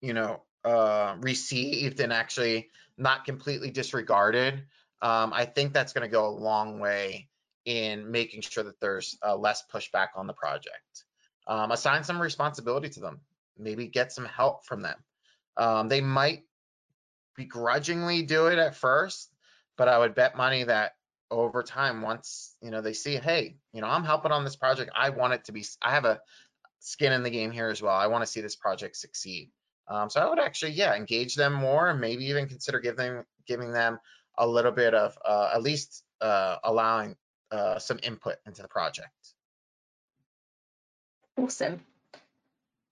you 0.00 0.12
know 0.14 0.42
uh, 0.64 1.14
received 1.20 2.00
and 2.00 2.12
actually 2.12 2.68
not 2.98 3.24
completely 3.24 3.70
disregarded 3.70 4.64
um, 5.02 5.32
i 5.32 5.44
think 5.44 5.72
that's 5.72 5.92
going 5.92 6.06
to 6.06 6.12
go 6.12 6.26
a 6.26 6.30
long 6.30 6.80
way 6.80 7.28
in 7.66 8.10
making 8.10 8.40
sure 8.40 8.64
that 8.64 8.80
there's 8.80 9.18
uh, 9.26 9.36
less 9.36 9.64
pushback 9.72 10.08
on 10.16 10.26
the 10.26 10.32
project. 10.32 11.04
Um, 11.48 11.72
assign 11.72 12.04
some 12.04 12.22
responsibility 12.22 12.88
to 12.90 13.00
them, 13.00 13.20
maybe 13.58 13.88
get 13.88 14.12
some 14.12 14.24
help 14.24 14.64
from 14.64 14.82
them. 14.82 14.96
Um, 15.56 15.88
they 15.88 16.00
might 16.00 16.44
begrudgingly 17.36 18.22
do 18.22 18.46
it 18.46 18.58
at 18.58 18.76
first, 18.76 19.30
but 19.76 19.88
I 19.88 19.98
would 19.98 20.14
bet 20.14 20.36
money 20.36 20.64
that 20.64 20.92
over 21.30 21.62
time, 21.62 22.02
once 22.02 22.54
you 22.62 22.70
know 22.70 22.80
they 22.80 22.92
see, 22.92 23.16
hey, 23.16 23.56
you 23.72 23.80
know, 23.80 23.88
I'm 23.88 24.04
helping 24.04 24.32
on 24.32 24.44
this 24.44 24.56
project. 24.56 24.90
I 24.96 25.10
want 25.10 25.34
it 25.34 25.44
to 25.46 25.52
be. 25.52 25.64
I 25.82 25.92
have 25.92 26.04
a 26.04 26.20
skin 26.80 27.12
in 27.12 27.22
the 27.22 27.30
game 27.30 27.50
here 27.50 27.68
as 27.68 27.82
well. 27.82 27.94
I 27.94 28.06
want 28.06 28.22
to 28.22 28.30
see 28.30 28.40
this 28.40 28.56
project 28.56 28.96
succeed. 28.96 29.50
Um, 29.88 30.10
so 30.10 30.20
I 30.20 30.28
would 30.28 30.38
actually, 30.38 30.72
yeah, 30.72 30.94
engage 30.94 31.34
them 31.36 31.52
more, 31.52 31.88
and 31.88 32.00
maybe 32.00 32.26
even 32.26 32.48
consider 32.48 32.80
giving 32.80 33.24
giving 33.46 33.72
them 33.72 33.98
a 34.38 34.46
little 34.46 34.72
bit 34.72 34.94
of 34.94 35.16
uh, 35.24 35.50
at 35.54 35.62
least 35.62 36.04
uh, 36.20 36.56
allowing 36.64 37.16
uh, 37.50 37.78
some 37.78 37.98
input 38.02 38.36
into 38.46 38.62
the 38.62 38.68
project. 38.68 39.10
Awesome. 41.38 41.80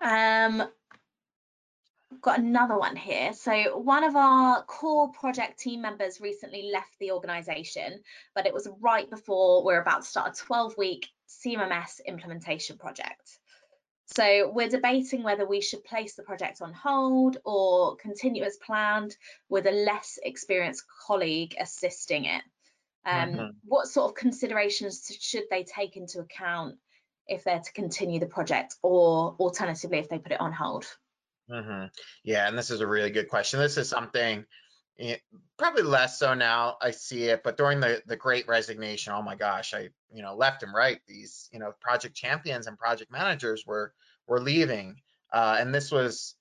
Um, 0.01 0.69
got 2.21 2.39
another 2.39 2.79
one 2.79 2.97
here. 2.97 3.33
So 3.33 3.79
one 3.79 4.05
of 4.05 4.17
our 4.17 4.63
core 4.65 5.11
project 5.13 5.59
team 5.59 5.81
members 5.81 6.21
recently 6.21 6.71
left 6.73 6.99
the 6.99 7.13
organization, 7.13 8.01
but 8.35 8.47
it 8.47 8.55
was 8.55 8.69
right 8.81 9.09
before 9.09 9.65
we're 9.65 9.81
about 9.81 10.03
to 10.03 10.09
start 10.09 10.39
a 10.39 10.45
12 10.45 10.77
week 10.79 11.09
CMMS 11.29 12.05
implementation 12.07 12.79
project. 12.79 13.39
So 14.07 14.51
we're 14.51 14.69
debating 14.69 15.23
whether 15.23 15.47
we 15.47 15.61
should 15.61 15.83
place 15.85 16.15
the 16.15 16.23
project 16.23 16.61
on 16.61 16.73
hold 16.73 17.39
or 17.45 17.97
continue 17.97 18.45
as 18.45 18.59
planned 18.59 19.17
with 19.49 19.67
a 19.67 19.71
less 19.71 20.19
experienced 20.23 20.85
colleague 21.07 21.55
assisting 21.59 22.27
it. 22.27 22.43
Um, 23.07 23.31
mm 23.31 23.39
-hmm. 23.39 23.51
What 23.65 23.89
sort 23.89 24.11
of 24.11 24.15
considerations 24.15 25.11
should 25.21 25.47
they 25.51 25.65
take 25.65 25.97
into 25.97 26.21
account 26.21 26.79
if 27.27 27.45
they're 27.45 27.61
to 27.61 27.73
continue 27.73 28.21
the 28.21 28.35
project 28.37 28.77
or 28.83 29.37
alternatively 29.39 29.99
if 29.99 30.09
they 30.09 30.19
put 30.19 30.33
it 30.33 30.41
on 30.41 30.53
hold? 30.53 30.87
Mm 31.49 31.65
-hmm. 31.65 31.91
Yeah, 32.23 32.49
and 32.49 32.59
this 32.59 32.71
is 32.71 32.81
a 32.81 32.87
really 32.87 33.11
good 33.11 33.29
question. 33.29 33.61
This 33.61 33.77
is 33.77 33.89
something 33.89 34.47
eh, 34.99 35.19
probably 35.57 35.83
less 35.83 36.19
so 36.19 36.35
now 36.35 36.77
I 36.81 36.93
see 36.93 37.31
it, 37.31 37.43
but 37.43 37.57
during 37.57 37.81
the, 37.81 38.03
the 38.07 38.17
great 38.17 38.49
resignation, 38.49 39.13
oh 39.13 39.23
my 39.23 39.37
gosh, 39.37 39.75
I, 39.75 39.91
you 40.11 40.23
know, 40.23 40.35
left 40.37 40.63
and 40.63 40.73
right, 40.75 41.01
these, 41.07 41.49
you 41.53 41.59
know, 41.59 41.73
project 41.81 42.15
champions 42.15 42.67
and 42.67 42.79
project 42.79 43.11
managers 43.11 43.67
were, 43.67 43.93
were 44.27 44.41
leaving. 44.41 45.03
Uh, 45.33 45.57
and 45.61 45.75
this 45.75 45.91
was 45.91 46.37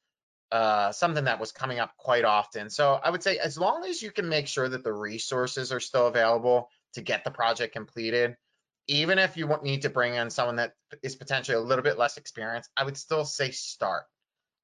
uh, 0.51 0.91
something 0.91 1.25
that 1.25 1.39
was 1.39 1.51
coming 1.51 1.79
up 1.79 1.97
quite 1.97 2.25
often. 2.25 2.69
So 2.69 2.93
I 2.93 3.09
would 3.09 3.23
say 3.23 3.37
as 3.39 3.57
long 3.57 3.85
as 3.85 4.01
you 4.01 4.11
can 4.11 4.29
make 4.29 4.47
sure 4.47 4.69
that 4.69 4.83
the 4.83 4.93
resources 4.93 5.71
are 5.71 5.79
still 5.79 6.07
available 6.07 6.69
to 6.93 7.01
get 7.01 7.23
the 7.23 7.31
project 7.31 7.73
completed, 7.73 8.37
even 8.87 9.17
if 9.17 9.35
you 9.35 9.49
need 9.63 9.81
to 9.81 9.89
bring 9.89 10.13
in 10.13 10.29
someone 10.29 10.57
that 10.57 10.73
is 11.01 11.15
potentially 11.15 11.57
a 11.57 11.61
little 11.61 11.83
bit 11.83 11.97
less 11.97 12.17
experienced, 12.17 12.69
I 12.77 12.83
would 12.83 12.97
still 12.97 13.25
say 13.25 13.49
start. 13.51 14.03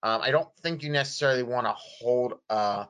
Um, 0.02 0.22
I 0.22 0.32
don't 0.32 0.50
think 0.62 0.84
you 0.84 0.90
necessarily 0.90 1.44
want 1.44 1.68
to 1.68 1.74
hold 1.74 2.34
uh, 2.50 2.86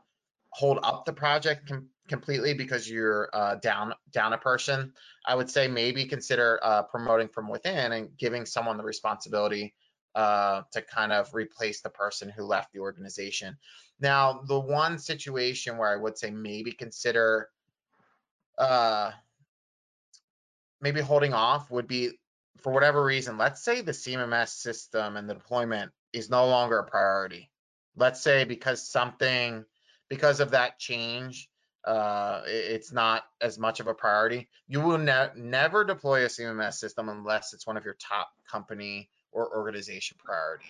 hold 0.52 0.80
up 0.84 1.06
the 1.06 1.14
project 1.14 1.68
com 1.68 1.88
completely 2.08 2.56
because 2.56 2.90
you're 2.90 3.30
uh, 3.34 3.56
down 3.56 3.94
down 4.12 4.34
a 4.34 4.38
person. 4.38 4.94
I 5.26 5.36
would 5.36 5.50
say 5.50 5.68
maybe 5.68 6.06
consider 6.06 6.60
uh, 6.64 6.84
promoting 6.84 7.30
from 7.30 7.50
within 7.50 7.92
and 7.92 8.18
giving 8.18 8.46
someone 8.46 8.78
the 8.78 8.84
responsibility 8.84 9.76
uh, 10.16 10.64
to 10.72 10.82
kind 10.82 11.12
of 11.12 11.34
replace 11.34 11.82
the 11.82 11.90
person 11.90 12.30
who 12.30 12.44
left 12.44 12.74
the 12.74 12.80
organization. 12.80 13.58
Now, 14.00 14.42
the 14.48 14.60
one 14.60 14.98
situation 14.98 15.78
where 15.78 15.90
I 15.90 15.98
would 15.98 16.18
say 16.18 16.32
maybe 16.32 16.72
consider 16.72 17.50
uh, 18.58 19.12
maybe 20.82 21.02
holding 21.02 21.34
off 21.34 21.70
would 21.72 21.88
be 21.88 22.12
for 22.58 22.74
whatever 22.74 23.04
reason, 23.04 23.38
let's 23.38 23.64
say 23.64 23.82
the 23.82 23.92
CMMS 23.92 24.50
system 24.50 25.16
and 25.16 25.30
the 25.30 25.34
deployment 25.34 25.92
is 26.14 26.30
no 26.30 26.48
longer 26.48 26.80
a 26.80 26.84
priority. 26.84 27.50
Let's 27.96 28.22
say 28.22 28.44
because 28.46 28.88
something, 28.88 29.66
because 30.10 30.40
of 30.40 30.52
that 30.52 30.80
change, 30.80 31.50
uh, 31.86 32.42
it's 32.46 32.92
not 32.92 33.24
as 33.42 33.58
much 33.58 33.80
of 33.80 33.88
a 33.88 33.94
priority. 33.94 34.48
You 34.68 34.82
will 34.82 34.98
ne 34.98 35.28
never 35.36 35.84
deploy 35.84 36.24
a 36.24 36.28
CMMS 36.28 36.74
system 36.74 37.10
unless 37.10 37.54
it's 37.54 37.66
one 37.66 37.78
of 37.78 37.86
your 37.86 37.96
top 37.96 38.30
company 38.50 39.10
or 39.32 39.56
organization 39.56 40.18
priorities. 40.24 40.68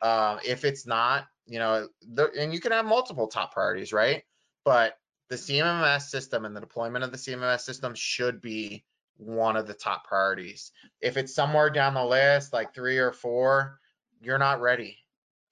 Uh, 0.00 0.38
if 0.44 0.64
it's 0.64 0.86
not, 0.86 1.26
you 1.46 1.58
know, 1.58 1.88
the, 2.12 2.30
and 2.38 2.52
you 2.52 2.60
can 2.60 2.72
have 2.72 2.84
multiple 2.84 3.28
top 3.28 3.52
priorities, 3.52 3.92
right? 3.92 4.24
But 4.64 4.98
the 5.28 5.36
CMMS 5.36 6.02
system 6.02 6.44
and 6.44 6.54
the 6.54 6.60
deployment 6.60 7.04
of 7.04 7.12
the 7.12 7.18
CMMS 7.18 7.60
system 7.60 7.94
should 7.94 8.40
be 8.40 8.84
one 9.16 9.56
of 9.56 9.66
the 9.66 9.74
top 9.74 10.06
priorities. 10.06 10.72
If 11.00 11.16
it's 11.16 11.34
somewhere 11.34 11.70
down 11.70 11.94
the 11.94 12.04
list, 12.04 12.52
like 12.52 12.74
three 12.74 12.98
or 12.98 13.12
four, 13.12 13.78
you're 14.22 14.38
not 14.38 14.60
ready 14.60 14.98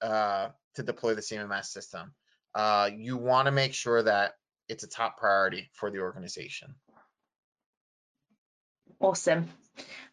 uh, 0.01 0.49
to 0.75 0.83
deploy 0.83 1.13
the 1.13 1.21
CMMS 1.21 1.65
system. 1.65 2.13
Uh, 2.55 2.89
you 2.95 3.17
want 3.17 3.45
to 3.45 3.51
make 3.51 3.73
sure 3.73 4.01
that 4.01 4.33
it's 4.67 4.83
a 4.83 4.87
top 4.87 5.17
priority 5.17 5.69
for 5.73 5.91
the 5.91 5.99
organization. 5.99 6.75
Awesome. 8.99 9.49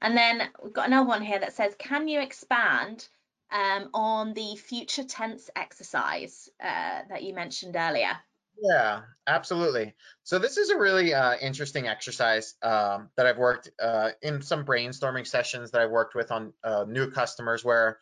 And 0.00 0.16
then 0.16 0.42
we've 0.62 0.72
got 0.72 0.86
another 0.86 1.08
one 1.08 1.22
here 1.22 1.38
that 1.38 1.52
says, 1.52 1.74
can 1.78 2.08
you 2.08 2.20
expand 2.20 3.06
um, 3.50 3.90
on 3.94 4.34
the 4.34 4.56
future 4.56 5.04
tense 5.04 5.50
exercise 5.56 6.48
uh, 6.62 7.02
that 7.08 7.22
you 7.22 7.34
mentioned 7.34 7.76
earlier? 7.76 8.12
Yeah, 8.60 9.02
absolutely. 9.26 9.94
So 10.24 10.38
this 10.38 10.56
is 10.56 10.70
a 10.70 10.78
really 10.78 11.14
uh, 11.14 11.36
interesting 11.40 11.86
exercise 11.86 12.54
um, 12.62 13.08
that 13.16 13.26
I've 13.26 13.38
worked 13.38 13.70
uh, 13.80 14.10
in 14.20 14.42
some 14.42 14.64
brainstorming 14.64 15.26
sessions 15.26 15.70
that 15.70 15.80
I've 15.80 15.90
worked 15.90 16.14
with 16.14 16.32
on 16.32 16.52
uh, 16.64 16.84
new 16.88 17.10
customers 17.10 17.64
where 17.64 17.98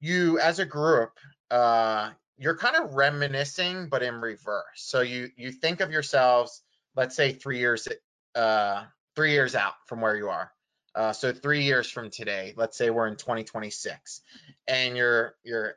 you, 0.00 0.38
as 0.38 0.58
a 0.58 0.64
group, 0.64 1.12
uh, 1.50 2.10
you're 2.36 2.56
kind 2.56 2.76
of 2.76 2.94
reminiscing, 2.94 3.88
but 3.88 4.02
in 4.02 4.20
reverse. 4.20 4.64
So 4.76 5.00
you 5.00 5.30
you 5.36 5.50
think 5.50 5.80
of 5.80 5.90
yourselves, 5.90 6.62
let's 6.94 7.16
say 7.16 7.32
three 7.32 7.58
years 7.58 7.88
uh, 8.34 8.84
three 9.16 9.32
years 9.32 9.54
out 9.54 9.74
from 9.86 10.00
where 10.00 10.16
you 10.16 10.28
are. 10.28 10.52
Uh, 10.94 11.12
so 11.12 11.32
three 11.32 11.62
years 11.62 11.90
from 11.90 12.10
today, 12.10 12.54
let's 12.56 12.76
say 12.76 12.90
we're 12.90 13.06
in 13.08 13.16
2026, 13.16 14.20
and 14.66 14.96
you're 14.96 15.34
you're 15.42 15.74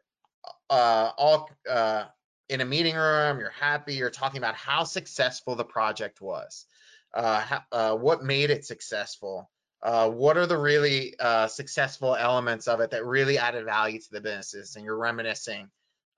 uh, 0.70 1.12
all 1.18 1.50
uh, 1.70 2.06
in 2.50 2.62
a 2.62 2.66
meeting 2.66 2.96
room, 2.96 3.40
you're 3.40 3.50
happy, 3.50 3.96
you're 3.96 4.10
talking 4.10 4.38
about 4.38 4.56
how 4.56 4.84
successful 4.84 5.56
the 5.56 5.64
project 5.64 6.22
was, 6.22 6.66
uh, 7.14 7.60
uh, 7.72 7.96
what 7.96 8.24
made 8.24 8.50
it 8.50 8.66
successful, 8.66 9.50
uh, 9.84 10.10
what 10.10 10.38
are 10.38 10.46
the 10.46 10.58
really 10.58 11.16
successful 11.48 12.16
elements 12.16 12.68
of 12.68 12.80
it 12.80 12.92
that 12.92 13.06
really 13.06 13.38
added 13.38 13.66
value 13.66 14.00
to 14.00 14.12
the 14.12 14.22
businesses, 14.22 14.76
and 14.76 14.86
you're 14.86 14.98
reminiscing 14.98 15.70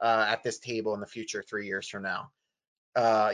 at 0.01 0.43
this 0.43 0.59
table 0.59 0.93
in 0.93 0.99
the 0.99 1.07
future 1.07 1.43
three 1.47 1.65
years 1.65 1.87
from 1.87 2.03
now. 2.03 2.29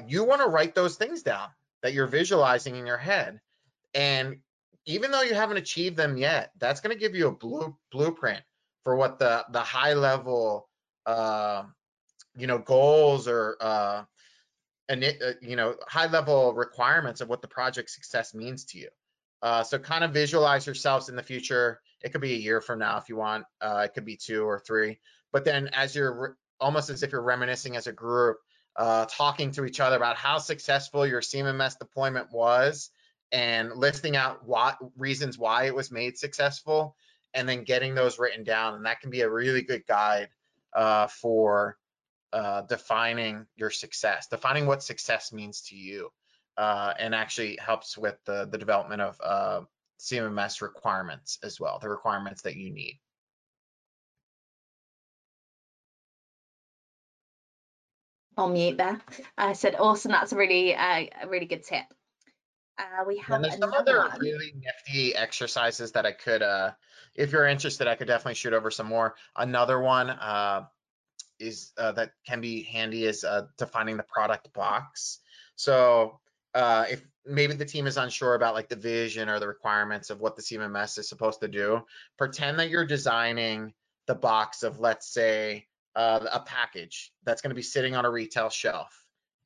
you 0.07 0.23
want 0.23 0.41
to 0.41 0.47
write 0.47 0.75
those 0.75 0.95
things 0.95 1.23
down 1.23 1.47
that 1.81 1.93
you're 1.93 2.07
visualizing 2.07 2.75
in 2.75 2.85
your 2.85 2.97
head 2.97 3.39
and 3.93 4.37
even 4.85 5.11
though 5.11 5.21
you 5.21 5.33
haven't 5.33 5.57
achieved 5.57 5.97
them 5.97 6.17
yet, 6.17 6.51
that's 6.57 6.81
going 6.81 6.95
to 6.95 6.99
give 6.99 7.15
you 7.15 7.27
a 7.27 7.31
blue, 7.31 7.75
blueprint 7.91 8.41
for 8.83 8.95
what 8.95 9.19
the 9.19 9.45
the 9.51 9.59
high 9.59 9.93
level, 9.93 10.67
uh, 11.05 11.63
you 12.35 12.47
know, 12.47 12.57
goals 12.57 13.27
or 13.27 13.57
uh, 13.61 14.03
and 14.87 15.03
uh, 15.03 15.33
you 15.41 15.55
know 15.55 15.75
high 15.87 16.07
level 16.07 16.53
requirements 16.53 17.21
of 17.21 17.29
what 17.29 17.41
the 17.41 17.47
project 17.47 17.89
success 17.89 18.33
means 18.33 18.65
to 18.65 18.77
you. 18.77 18.89
Uh, 19.41 19.63
so 19.63 19.79
kind 19.79 20.03
of 20.03 20.11
visualize 20.11 20.65
yourselves 20.65 21.09
in 21.09 21.15
the 21.15 21.23
future. 21.23 21.81
It 22.01 22.11
could 22.11 22.21
be 22.21 22.33
a 22.33 22.37
year 22.37 22.61
from 22.61 22.79
now 22.79 22.97
if 22.97 23.09
you 23.09 23.15
want. 23.15 23.45
Uh, 23.61 23.83
it 23.85 23.93
could 23.93 24.05
be 24.05 24.17
two 24.17 24.43
or 24.43 24.59
three. 24.59 24.99
But 25.31 25.45
then 25.45 25.69
as 25.73 25.95
you're 25.95 26.37
almost 26.59 26.89
as 26.89 27.03
if 27.03 27.11
you're 27.11 27.21
reminiscing 27.21 27.75
as 27.75 27.87
a 27.87 27.93
group, 27.93 28.37
uh, 28.75 29.05
talking 29.09 29.51
to 29.51 29.65
each 29.65 29.79
other 29.79 29.95
about 29.95 30.15
how 30.15 30.37
successful 30.37 31.05
your 31.05 31.21
CMMS 31.21 31.77
deployment 31.77 32.31
was 32.31 32.91
and 33.31 33.73
listing 33.75 34.15
out 34.15 34.47
what 34.47 34.77
reasons 34.97 35.37
why 35.37 35.65
it 35.65 35.75
was 35.75 35.91
made 35.91 36.17
successful 36.17 36.95
and 37.33 37.47
then 37.47 37.63
getting 37.63 37.93
those 37.93 38.17
written 38.17 38.43
down 38.43 38.75
and 38.75 38.85
that 38.85 39.01
can 39.01 39.09
be 39.09 39.21
a 39.21 39.29
really 39.29 39.61
good 39.61 39.85
guide 39.87 40.29
uh, 40.73 41.07
for 41.07 41.77
uh, 42.33 42.61
defining 42.61 43.45
your 43.55 43.69
success 43.69 44.27
defining 44.27 44.65
what 44.65 44.83
success 44.83 45.31
means 45.31 45.61
to 45.61 45.75
you 45.75 46.09
uh, 46.59 46.93
and 46.99 47.15
actually 47.15 47.57
helps 47.65 47.97
with 47.97 48.17
the, 48.25 48.47
the 48.51 48.57
development 48.57 49.01
of 49.01 49.19
uh, 49.23 49.61
cmms 49.99 50.61
requirements 50.61 51.39
as 51.43 51.59
well 51.59 51.79
the 51.79 51.89
requirements 51.89 52.41
that 52.41 52.55
you 52.55 52.69
need 52.71 52.99
on 58.37 58.53
mute 58.53 58.77
there 58.77 59.01
i 59.37 59.53
said 59.53 59.75
awesome 59.79 60.11
that's 60.11 60.33
a 60.33 60.35
really 60.35 60.75
uh, 60.75 61.05
a 61.23 61.27
really 61.27 61.45
good 61.45 61.63
tip 61.63 61.85
uh, 62.79 63.03
we 63.05 63.17
have 63.17 63.35
and 63.35 63.43
there's 63.43 63.57
some 63.57 63.73
other 63.73 63.97
one. 63.97 64.19
really 64.19 64.53
nifty 64.55 65.13
exercises 65.13 65.91
that 65.91 66.05
I 66.05 66.13
could, 66.13 66.41
uh, 66.41 66.71
if 67.13 67.31
you're 67.31 67.45
interested, 67.45 67.87
I 67.87 67.95
could 67.95 68.07
definitely 68.07 68.35
shoot 68.35 68.53
over 68.53 68.71
some 68.71 68.87
more. 68.87 69.15
Another 69.35 69.81
one 69.81 70.09
uh, 70.09 70.65
is 71.39 71.71
uh, 71.77 71.91
that 71.93 72.11
can 72.25 72.39
be 72.39 72.63
handy 72.63 73.05
is 73.05 73.25
uh, 73.25 73.47
defining 73.57 73.97
the 73.97 74.03
product 74.03 74.53
box. 74.53 75.19
So 75.57 76.19
uh, 76.53 76.85
if 76.89 77.05
maybe 77.25 77.53
the 77.53 77.65
team 77.65 77.87
is 77.87 77.97
unsure 77.97 78.35
about 78.35 78.55
like 78.55 78.69
the 78.69 78.75
vision 78.75 79.29
or 79.29 79.39
the 79.39 79.47
requirements 79.47 80.09
of 80.09 80.19
what 80.19 80.35
the 80.35 80.41
CMMS 80.41 80.97
is 80.97 81.07
supposed 81.07 81.41
to 81.41 81.47
do, 81.47 81.81
pretend 82.17 82.59
that 82.59 82.69
you're 82.69 82.85
designing 82.85 83.73
the 84.07 84.15
box 84.15 84.63
of 84.63 84.79
let's 84.79 85.11
say 85.13 85.65
uh, 85.95 86.19
a 86.31 86.39
package 86.39 87.11
that's 87.23 87.41
going 87.41 87.49
to 87.49 87.55
be 87.55 87.61
sitting 87.61 87.95
on 87.95 88.05
a 88.05 88.09
retail 88.09 88.49
shelf 88.49 89.05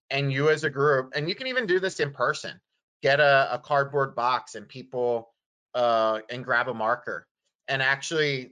and 0.09 0.31
you 0.31 0.49
as 0.49 0.63
a 0.63 0.69
group 0.69 1.11
and 1.15 1.27
you 1.27 1.35
can 1.35 1.47
even 1.47 1.65
do 1.65 1.79
this 1.79 1.99
in 1.99 2.11
person 2.11 2.59
get 3.01 3.19
a, 3.19 3.49
a 3.53 3.59
cardboard 3.59 4.15
box 4.15 4.55
and 4.55 4.67
people 4.67 5.33
uh, 5.75 6.19
and 6.29 6.43
grab 6.43 6.69
a 6.69 6.73
marker 6.73 7.27
and 7.67 7.81
actually 7.81 8.51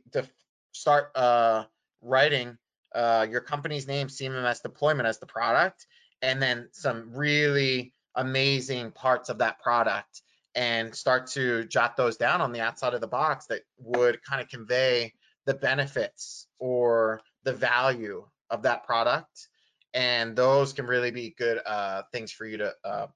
start 0.74 1.12
uh, 1.16 1.64
writing 2.02 2.58
uh, 2.94 3.26
your 3.30 3.42
company's 3.42 3.88
name, 3.88 4.08
CMMS 4.08 4.62
deployment 4.62 5.08
as 5.08 5.20
the 5.20 5.26
product, 5.26 5.88
and 6.22 6.42
then 6.42 6.68
some 6.72 7.12
really 7.14 7.94
amazing 8.16 8.92
parts 8.92 9.30
of 9.30 9.40
that 9.40 9.60
product 9.60 10.22
and 10.56 10.94
start 10.94 11.28
to 11.28 11.66
jot 11.66 11.96
those 11.96 12.18
down 12.18 12.42
on 12.42 12.52
the 12.52 12.60
outside 12.60 12.94
of 12.94 13.02
the 13.02 13.08
box 13.08 13.46
that 13.48 13.62
would 13.78 14.22
kind 14.24 14.42
of 14.42 14.50
convey 14.50 15.14
the 15.46 15.54
benefits 15.54 16.48
or 16.60 17.22
the 17.44 17.54
value 17.54 18.26
of 18.50 18.64
that 18.64 18.84
product. 18.86 19.48
And 19.94 20.36
those 20.36 20.74
can 20.74 20.86
really 20.86 21.12
be 21.12 21.34
good 21.38 21.60
uh, 21.66 22.04
things 22.12 22.32
for 22.32 22.46
you 22.46 22.58
to 22.58 22.74
uh, 22.84 23.08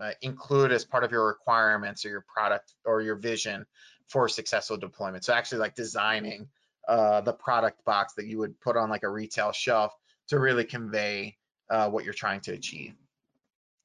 uh, 0.00 0.12
include 0.22 0.72
as 0.72 0.84
part 0.84 1.04
of 1.04 1.12
your 1.12 1.26
requirements 1.26 2.04
or 2.04 2.08
your 2.08 2.24
product 2.34 2.74
or 2.84 3.00
your 3.00 3.16
vision 3.16 3.64
for 4.08 4.28
successful 4.28 4.76
deployment. 4.76 5.24
So 5.24 5.32
actually 5.32 5.58
like 5.58 5.74
designing 5.74 6.48
uh, 6.88 7.20
the 7.22 7.32
product 7.32 7.84
box 7.84 8.14
that 8.14 8.26
you 8.26 8.38
would 8.38 8.60
put 8.60 8.76
on 8.76 8.90
like 8.90 9.02
a 9.02 9.08
retail 9.08 9.52
shelf 9.52 9.94
to 10.28 10.38
really 10.38 10.64
convey 10.64 11.36
uh, 11.70 11.88
what 11.88 12.04
you're 12.04 12.12
trying 12.12 12.40
to 12.40 12.52
achieve. 12.52 12.94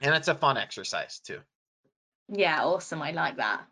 And 0.01 0.15
it's 0.15 0.27
a 0.27 0.35
fun 0.35 0.57
exercise 0.57 1.19
too. 1.19 1.39
Yeah, 2.29 2.63
awesome. 2.63 3.01
I 3.01 3.11
like 3.11 3.37
that. 3.37 3.65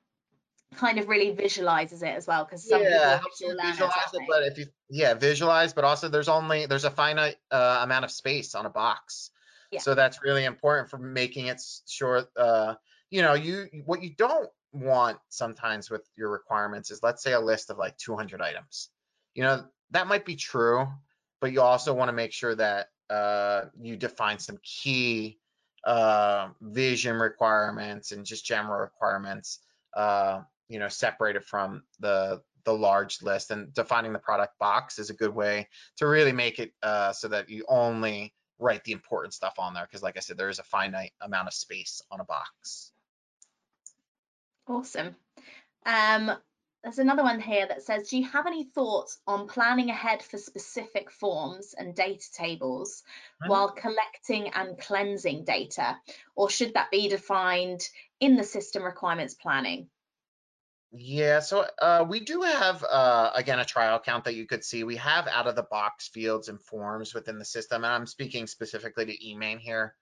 Kind 0.75 0.99
of 0.99 1.07
really 1.07 1.31
visualizes 1.31 2.03
it 2.03 2.09
as 2.09 2.27
well 2.27 2.43
because 2.43 2.67
some 2.67 2.81
people 2.81 2.93
Yeah, 2.93 3.19
visual 3.19 3.55
visualize 3.61 4.13
it, 4.13 4.21
but 4.27 4.43
if 4.43 4.57
you, 4.57 4.65
yeah, 4.89 5.13
visualize, 5.13 5.73
but 5.73 5.85
also 5.85 6.09
there's 6.09 6.27
only, 6.27 6.65
there's 6.65 6.83
a 6.83 6.91
finite 6.91 7.37
uh, 7.51 7.79
amount 7.83 8.03
of 8.03 8.11
space 8.11 8.53
on 8.55 8.65
a 8.65 8.69
box. 8.69 9.31
Yeah. 9.71 9.79
So 9.79 9.95
that's 9.95 10.23
really 10.23 10.43
important 10.45 10.89
for 10.89 10.97
making 10.97 11.47
it 11.47 11.61
sure, 11.87 12.23
uh, 12.35 12.75
you 13.09 13.21
know, 13.21 13.33
you, 13.33 13.67
what 13.85 14.03
you 14.03 14.13
don't 14.17 14.49
want 14.73 15.19
sometimes 15.29 15.89
with 15.89 16.07
your 16.17 16.29
requirements 16.29 16.91
is 16.91 17.01
let's 17.01 17.23
say 17.23 17.33
a 17.33 17.39
list 17.39 17.69
of 17.69 17.77
like 17.77 17.97
200 17.97 18.41
items. 18.41 18.89
You 19.35 19.43
know, 19.43 19.65
that 19.91 20.07
might 20.07 20.25
be 20.25 20.35
true, 20.35 20.87
but 21.39 21.53
you 21.53 21.61
also 21.61 21.93
want 21.93 22.09
to 22.09 22.13
make 22.13 22.33
sure 22.33 22.55
that 22.55 22.89
uh, 23.09 23.65
you 23.79 23.95
define 23.95 24.39
some 24.39 24.57
key 24.63 25.39
uh, 25.87 26.49
vision 26.61 27.15
requirements 27.15 28.11
and 28.11 28.25
just 28.25 28.45
general 28.45 28.79
requirements, 28.79 29.59
uh, 29.95 30.41
you 30.67 30.79
know, 30.79 30.89
separated 30.89 31.43
from 31.43 31.81
the 31.99 32.41
the 32.65 32.73
large 32.73 33.21
list. 33.21 33.51
And 33.51 33.73
defining 33.73 34.11
the 34.11 34.19
product 34.19 34.59
box 34.59 34.99
is 34.99 35.09
a 35.09 35.13
good 35.13 35.33
way 35.33 35.67
to 35.95 36.05
really 36.05 36.33
make 36.33 36.59
it 36.59 36.73
uh, 36.83 37.13
so 37.13 37.29
that 37.29 37.49
you 37.49 37.63
only 37.69 38.33
write 38.59 38.83
the 38.83 38.91
important 38.91 39.33
stuff 39.33 39.53
on 39.57 39.73
there. 39.73 39.85
Because, 39.85 40.03
like 40.03 40.17
I 40.17 40.19
said, 40.19 40.37
there 40.37 40.49
is 40.49 40.59
a 40.59 40.63
finite 40.63 41.13
amount 41.21 41.47
of 41.47 41.53
space 41.53 42.01
on 42.11 42.19
a 42.19 42.25
box. 42.25 42.91
Awesome. 44.67 45.15
Um, 45.85 46.33
there's 46.87 46.99
another 46.99 47.23
one 47.23 47.41
here 47.41 47.67
that 47.67 47.83
says, 47.83 48.07
do 48.07 48.17
you 48.17 48.25
have 48.27 48.47
any 48.47 48.63
thoughts 48.63 49.19
on 49.27 49.45
planning 49.49 49.89
ahead 49.89 50.23
for 50.23 50.37
specific 50.37 51.11
forms 51.11 51.73
and 51.73 51.93
data 51.93 52.31
tables 52.31 53.03
Mhm. 53.41 53.49
while 53.49 53.71
collecting 53.71 54.47
and 54.53 54.79
cleansing 54.79 55.43
data? 55.43 55.99
Or 56.33 56.49
should 56.49 56.75
that 56.75 56.89
be 56.89 57.09
defined 57.09 57.89
in 58.21 58.37
the 58.37 58.43
system 58.45 58.83
requirements 58.83 59.33
planning? 59.33 59.89
Yeah, 60.93 61.41
so 61.41 61.67
uh, 61.81 62.05
we 62.07 62.21
do 62.21 62.43
have, 62.43 62.81
uh, 62.85 63.31
again, 63.35 63.59
a 63.59 63.65
trial 63.65 63.99
count 63.99 64.23
that 64.23 64.35
you 64.35 64.47
could 64.47 64.63
see. 64.63 64.85
We 64.85 64.95
have 64.95 65.27
out 65.27 65.47
of 65.47 65.57
the 65.57 65.63
box 65.63 66.07
fields 66.07 66.47
and 66.47 66.61
forms 66.61 67.13
within 67.13 67.37
the 67.37 67.43
system, 67.43 67.83
and 67.83 67.93
I'm 67.93 68.07
speaking 68.07 68.47
specifically 68.47 69.07
to 69.07 69.17
eMaint 69.17 69.59
here. 69.59 69.97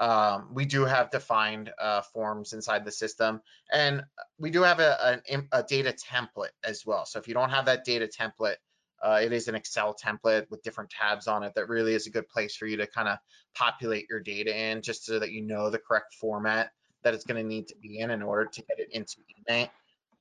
Um, 0.00 0.48
we 0.54 0.64
do 0.64 0.86
have 0.86 1.10
defined 1.10 1.70
uh, 1.78 2.00
forms 2.00 2.54
inside 2.54 2.86
the 2.86 2.90
system, 2.90 3.42
and 3.70 4.02
we 4.38 4.50
do 4.50 4.62
have 4.62 4.80
a, 4.80 5.22
im- 5.28 5.48
a 5.52 5.62
data 5.62 5.92
template 5.92 6.56
as 6.64 6.86
well. 6.86 7.04
So 7.04 7.18
if 7.18 7.28
you 7.28 7.34
don't 7.34 7.50
have 7.50 7.66
that 7.66 7.84
data 7.84 8.08
template, 8.08 8.56
uh, 9.02 9.20
it 9.22 9.32
is 9.32 9.46
an 9.48 9.54
Excel 9.54 9.94
template 9.94 10.50
with 10.50 10.62
different 10.62 10.90
tabs 10.90 11.26
on 11.26 11.42
it 11.42 11.52
that 11.54 11.68
really 11.68 11.94
is 11.94 12.06
a 12.06 12.10
good 12.10 12.28
place 12.28 12.56
for 12.56 12.66
you 12.66 12.78
to 12.78 12.86
kind 12.86 13.08
of 13.08 13.18
populate 13.54 14.06
your 14.08 14.20
data 14.20 14.58
in 14.58 14.80
just 14.80 15.04
so 15.04 15.18
that 15.18 15.32
you 15.32 15.42
know 15.42 15.68
the 15.70 15.78
correct 15.78 16.14
format 16.14 16.70
that 17.02 17.14
it's 17.14 17.24
going 17.24 17.42
to 17.42 17.46
need 17.46 17.68
to 17.68 17.76
be 17.76 17.98
in 17.98 18.10
in 18.10 18.22
order 18.22 18.46
to 18.46 18.62
get 18.62 18.78
it 18.78 18.88
into 18.92 19.16
eMaint. 19.48 19.70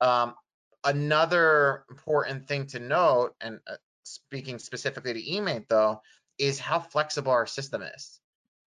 Um, 0.02 0.36
another 0.84 1.86
important 1.90 2.48
thing 2.48 2.68
to 2.68 2.80
note, 2.80 3.36
and 3.42 3.60
uh, 3.68 3.76
speaking 4.04 4.60
specifically 4.60 5.14
to 5.14 5.22
eMaint 5.22 5.68
though, 5.70 6.02
is 6.38 6.60
how 6.60 6.80
flexible 6.80 7.32
our 7.32 7.48
system 7.48 7.82
is. 7.82 8.19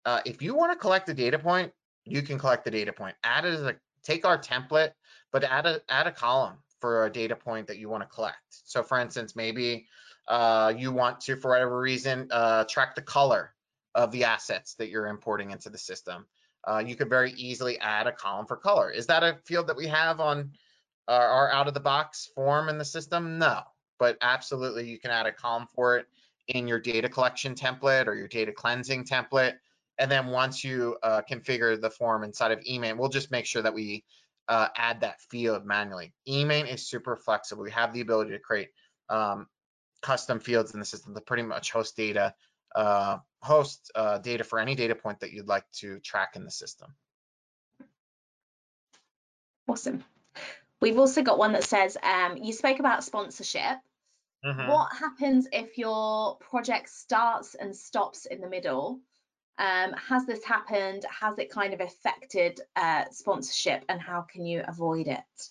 Uh, 0.05 0.19
if 0.25 0.41
you 0.41 0.55
want 0.55 0.71
to 0.71 0.77
collect 0.77 1.07
a 1.09 1.13
data 1.13 1.39
point, 1.39 1.71
you 2.05 2.21
can 2.21 2.37
collect 2.37 2.65
the 2.65 2.71
data 2.71 2.91
point. 2.91 3.15
Add 3.23 3.45
it 3.45 3.53
as 3.53 3.61
a 3.61 3.75
take 4.03 4.25
our 4.25 4.37
template, 4.37 4.91
but 5.31 5.43
add 5.43 5.65
a 5.65 5.81
add 5.89 6.07
a 6.07 6.11
column 6.11 6.57
for 6.79 7.05
a 7.05 7.09
data 7.09 7.35
point 7.35 7.67
that 7.67 7.77
you 7.77 7.87
want 7.87 8.03
to 8.03 8.09
collect. 8.09 8.41
So 8.49 8.83
for 8.83 8.99
instance, 8.99 9.35
maybe 9.35 9.87
uh, 10.27 10.73
you 10.75 10.91
want 10.91 11.21
to, 11.21 11.37
for 11.37 11.51
whatever 11.51 11.79
reason, 11.79 12.27
uh, 12.31 12.65
track 12.65 12.95
the 12.95 13.01
color 13.01 13.53
of 13.95 14.11
the 14.11 14.25
assets 14.25 14.75
that 14.75 14.89
you're 14.89 15.07
importing 15.07 15.51
into 15.51 15.69
the 15.69 15.77
system. 15.77 16.25
Uh, 16.65 16.83
you 16.85 16.95
could 16.95 17.09
very 17.09 17.31
easily 17.33 17.79
add 17.79 18.07
a 18.07 18.11
column 18.11 18.45
for 18.45 18.57
color. 18.57 18.89
Is 18.89 19.05
that 19.07 19.23
a 19.23 19.37
field 19.45 19.67
that 19.67 19.77
we 19.77 19.87
have 19.87 20.19
on 20.19 20.51
our, 21.07 21.27
our 21.27 21.51
out 21.51 21.67
of 21.67 21.73
the 21.73 21.79
box 21.79 22.29
form 22.35 22.69
in 22.69 22.77
the 22.77 22.85
system? 22.85 23.37
No, 23.37 23.61
but 23.99 24.17
absolutely 24.21 24.89
you 24.89 24.99
can 24.99 25.11
add 25.11 25.25
a 25.25 25.31
column 25.31 25.67
for 25.73 25.97
it 25.97 26.07
in 26.47 26.67
your 26.67 26.79
data 26.79 27.07
collection 27.07 27.55
template 27.55 28.07
or 28.07 28.15
your 28.15 28.27
data 28.27 28.51
cleansing 28.51 29.05
template. 29.05 29.55
And 29.99 30.09
then 30.09 30.27
once 30.27 30.63
you 30.63 30.97
uh, 31.03 31.21
configure 31.29 31.79
the 31.79 31.89
form 31.89 32.23
inside 32.23 32.51
of 32.51 32.59
eMaint, 32.61 32.97
we'll 32.97 33.09
just 33.09 33.31
make 33.31 33.45
sure 33.45 33.61
that 33.61 33.73
we 33.73 34.03
uh, 34.47 34.67
add 34.75 35.01
that 35.01 35.21
field 35.21 35.65
manually. 35.65 36.13
eMaint 36.27 36.73
is 36.73 36.87
super 36.87 37.15
flexible. 37.15 37.63
We 37.63 37.71
have 37.71 37.93
the 37.93 38.01
ability 38.01 38.31
to 38.31 38.39
create 38.39 38.69
um, 39.09 39.47
custom 40.01 40.39
fields 40.39 40.73
in 40.73 40.79
the 40.79 40.85
system 40.85 41.13
to 41.15 41.21
pretty 41.21 41.43
much 41.43 41.71
host 41.71 41.95
data, 41.95 42.33
uh, 42.75 43.19
host 43.41 43.91
uh, 43.95 44.17
data 44.17 44.43
for 44.43 44.59
any 44.59 44.75
data 44.75 44.95
point 44.95 45.19
that 45.19 45.31
you'd 45.31 45.47
like 45.47 45.65
to 45.73 45.99
track 45.99 46.35
in 46.35 46.43
the 46.43 46.51
system. 46.51 46.93
Awesome. 49.67 50.03
We've 50.81 50.99
also 50.99 51.21
got 51.21 51.37
one 51.37 51.53
that 51.53 51.63
says, 51.63 51.97
um, 52.03 52.37
you 52.37 52.51
spoke 52.51 52.79
about 52.79 53.05
sponsorship. 53.05 53.77
Mhm. 54.43 54.67
What 54.67 54.93
happens 54.93 55.47
if 55.53 55.77
your 55.77 56.37
project 56.39 56.89
starts 56.89 57.55
and 57.55 57.73
stops 57.73 58.25
in 58.25 58.41
the 58.41 58.49
middle? 58.49 58.99
Um, 59.57 59.93
has 59.93 60.25
this 60.25 60.43
happened? 60.43 61.05
Has 61.09 61.37
it 61.37 61.51
kind 61.51 61.73
of 61.73 61.81
affected 61.81 62.59
uh, 62.75 63.05
sponsorship 63.11 63.85
and 63.87 64.01
how 64.01 64.21
can 64.21 64.45
you 64.45 64.63
avoid 64.67 65.07
it? 65.07 65.49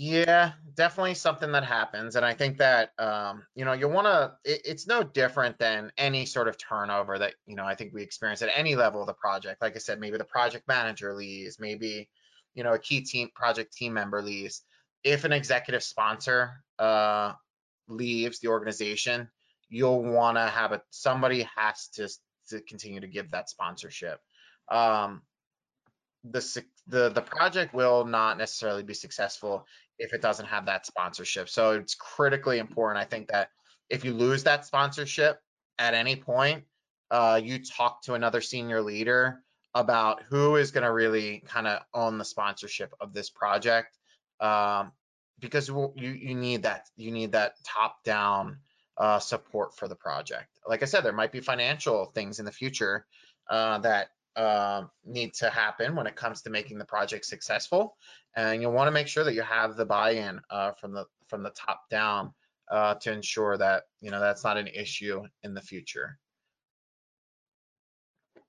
Yeah, 0.00 0.52
definitely 0.74 1.14
something 1.14 1.50
that 1.52 1.64
happens. 1.64 2.14
And 2.14 2.24
I 2.24 2.32
think 2.32 2.58
that, 2.58 2.92
um, 2.98 3.44
you 3.56 3.64
know, 3.64 3.72
you 3.72 3.88
want 3.88 4.06
to, 4.06 4.32
it, 4.44 4.62
it's 4.64 4.86
no 4.86 5.02
different 5.02 5.58
than 5.58 5.90
any 5.98 6.24
sort 6.24 6.46
of 6.46 6.56
turnover 6.56 7.18
that, 7.18 7.34
you 7.46 7.56
know, 7.56 7.64
I 7.64 7.74
think 7.74 7.92
we 7.92 8.02
experience 8.02 8.40
at 8.42 8.50
any 8.54 8.76
level 8.76 9.00
of 9.00 9.08
the 9.08 9.14
project. 9.14 9.60
Like 9.60 9.74
I 9.74 9.80
said, 9.80 9.98
maybe 9.98 10.16
the 10.16 10.24
project 10.24 10.68
manager 10.68 11.14
leaves, 11.14 11.58
maybe, 11.58 12.08
you 12.54 12.62
know, 12.62 12.74
a 12.74 12.78
key 12.78 13.00
team 13.00 13.30
project 13.34 13.72
team 13.72 13.92
member 13.92 14.22
leaves. 14.22 14.62
If 15.02 15.24
an 15.24 15.32
executive 15.32 15.82
sponsor 15.82 16.62
uh, 16.78 17.32
leaves 17.88 18.38
the 18.38 18.48
organization, 18.48 19.28
you'll 19.68 20.04
want 20.04 20.36
to 20.36 20.46
have 20.46 20.70
it, 20.70 20.82
somebody 20.90 21.48
has 21.56 21.88
to, 21.94 22.08
to 22.48 22.60
continue 22.60 23.00
to 23.00 23.08
give 23.08 23.30
that 23.30 23.48
sponsorship. 23.48 24.20
Um, 24.70 25.22
the, 26.24 26.64
the 26.86 27.10
the 27.10 27.22
project 27.22 27.72
will 27.74 28.04
not 28.04 28.38
necessarily 28.38 28.82
be 28.82 28.94
successful 28.94 29.66
if 29.98 30.12
it 30.12 30.22
doesn't 30.22 30.46
have 30.46 30.66
that 30.66 30.86
sponsorship. 30.86 31.48
So 31.48 31.72
it's 31.72 31.94
critically 31.94 32.58
important. 32.58 32.98
I 32.98 33.08
think 33.08 33.28
that 33.28 33.50
if 33.88 34.04
you 34.04 34.12
lose 34.12 34.44
that 34.44 34.66
sponsorship 34.66 35.40
at 35.78 35.94
any 35.94 36.16
point, 36.16 36.64
uh, 37.10 37.40
you 37.42 37.64
talk 37.64 38.02
to 38.02 38.14
another 38.14 38.40
senior 38.40 38.82
leader 38.82 39.42
about 39.74 40.22
who 40.28 40.56
is 40.56 40.70
going 40.70 40.84
to 40.84 40.92
really 40.92 41.42
kind 41.46 41.66
of 41.66 41.82
own 41.94 42.18
the 42.18 42.24
sponsorship 42.24 42.92
of 43.00 43.14
this 43.14 43.30
project, 43.30 43.96
um, 44.40 44.92
because 45.38 45.68
you 45.68 45.92
you 45.96 46.34
need 46.34 46.64
that 46.64 46.86
you 46.96 47.10
need 47.10 47.32
that 47.32 47.54
top 47.64 48.02
down 48.04 48.58
uh, 48.98 49.18
support 49.18 49.74
for 49.76 49.88
the 49.88 49.94
project. 49.94 50.48
Like 50.66 50.82
I 50.82 50.86
said, 50.86 51.02
there 51.02 51.12
might 51.12 51.32
be 51.32 51.40
financial 51.40 52.06
things 52.06 52.38
in 52.38 52.44
the 52.44 52.52
future 52.52 53.06
uh, 53.48 53.78
that 53.78 54.08
uh, 54.36 54.84
need 55.04 55.34
to 55.34 55.50
happen 55.50 55.96
when 55.96 56.06
it 56.06 56.14
comes 56.14 56.42
to 56.42 56.50
making 56.50 56.78
the 56.78 56.84
project 56.84 57.24
successful 57.24 57.96
and 58.38 58.62
you'll 58.62 58.72
want 58.72 58.86
to 58.86 58.92
make 58.92 59.08
sure 59.08 59.24
that 59.24 59.34
you 59.34 59.42
have 59.42 59.76
the 59.76 59.84
buy-in 59.84 60.40
uh, 60.50 60.72
from 60.72 60.92
the 60.92 61.04
from 61.26 61.42
the 61.42 61.50
top 61.50 61.88
down 61.90 62.32
uh, 62.70 62.94
to 62.94 63.12
ensure 63.12 63.58
that 63.58 63.84
you 64.00 64.10
know 64.10 64.20
that's 64.20 64.44
not 64.44 64.56
an 64.56 64.68
issue 64.68 65.22
in 65.42 65.54
the 65.54 65.60
future. 65.60 66.18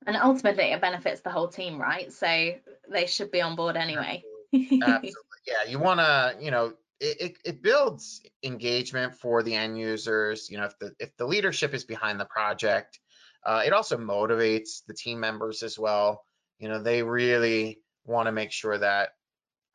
And 0.06 0.16
ultimately, 0.16 0.66
it 0.66 0.80
benefits 0.80 1.22
the 1.22 1.30
whole 1.30 1.48
team, 1.48 1.80
right? 1.80 2.12
So 2.12 2.54
they 2.90 3.06
should 3.06 3.32
be 3.32 3.42
on 3.42 3.56
board 3.56 3.76
anyway. 3.76 4.24
Absolutely, 4.54 5.12
yeah. 5.46 5.68
You 5.68 5.78
want 5.78 6.00
to, 6.00 6.38
you 6.40 6.52
know, 6.52 6.74
it, 7.00 7.22
it, 7.22 7.38
it 7.46 7.64
builds 7.64 8.22
engagement 8.44 9.16
for 9.16 9.44
the 9.44 9.56
end 9.56 9.80
users. 9.80 10.50
You 10.50 10.58
know, 10.58 10.66
if 10.66 10.78
the 10.80 10.94
if 11.00 11.16
the 11.18 11.26
leadership 11.26 11.74
is 11.74 11.84
behind 11.84 12.20
the 12.20 12.26
project, 12.26 13.00
uh, 13.46 13.64
it 13.66 13.74
also 13.74 13.98
motivates 13.98 14.84
the 14.88 14.94
team 14.94 15.20
members 15.20 15.64
as 15.64 15.80
well. 15.80 16.26
You 16.60 16.68
know, 16.68 16.82
they 16.82 17.04
really 17.04 17.80
want 18.06 18.28
to 18.28 18.32
make 18.32 18.52
sure 18.52 18.78
that 18.78 19.10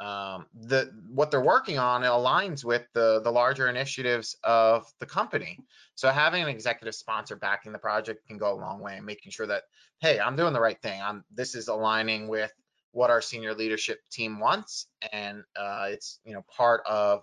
um, 0.00 0.46
the 0.54 0.90
what 1.08 1.30
they're 1.30 1.40
working 1.40 1.78
on 1.78 2.02
aligns 2.02 2.64
with 2.64 2.86
the 2.94 3.20
the 3.22 3.30
larger 3.30 3.68
initiatives 3.68 4.36
of 4.44 4.86
the 4.98 5.06
company. 5.06 5.58
So 5.94 6.10
having 6.10 6.42
an 6.42 6.48
executive 6.48 6.94
sponsor 6.94 7.36
backing 7.36 7.72
the 7.72 7.78
project 7.78 8.26
can 8.26 8.36
go 8.36 8.52
a 8.52 8.60
long 8.60 8.80
way 8.80 8.96
in 8.96 9.04
making 9.04 9.32
sure 9.32 9.46
that 9.46 9.62
hey, 10.00 10.18
I'm 10.20 10.36
doing 10.36 10.52
the 10.52 10.60
right 10.60 10.80
thing. 10.82 11.00
I'm 11.00 11.24
this 11.32 11.54
is 11.54 11.68
aligning 11.68 12.28
with 12.28 12.52
what 12.94 13.10
our 13.10 13.20
senior 13.20 13.54
leadership 13.54 14.00
team 14.10 14.38
wants, 14.38 14.86
and 15.12 15.42
uh, 15.56 15.86
it's 15.88 16.20
you 16.24 16.32
know 16.32 16.44
part 16.56 16.82
of 16.86 17.22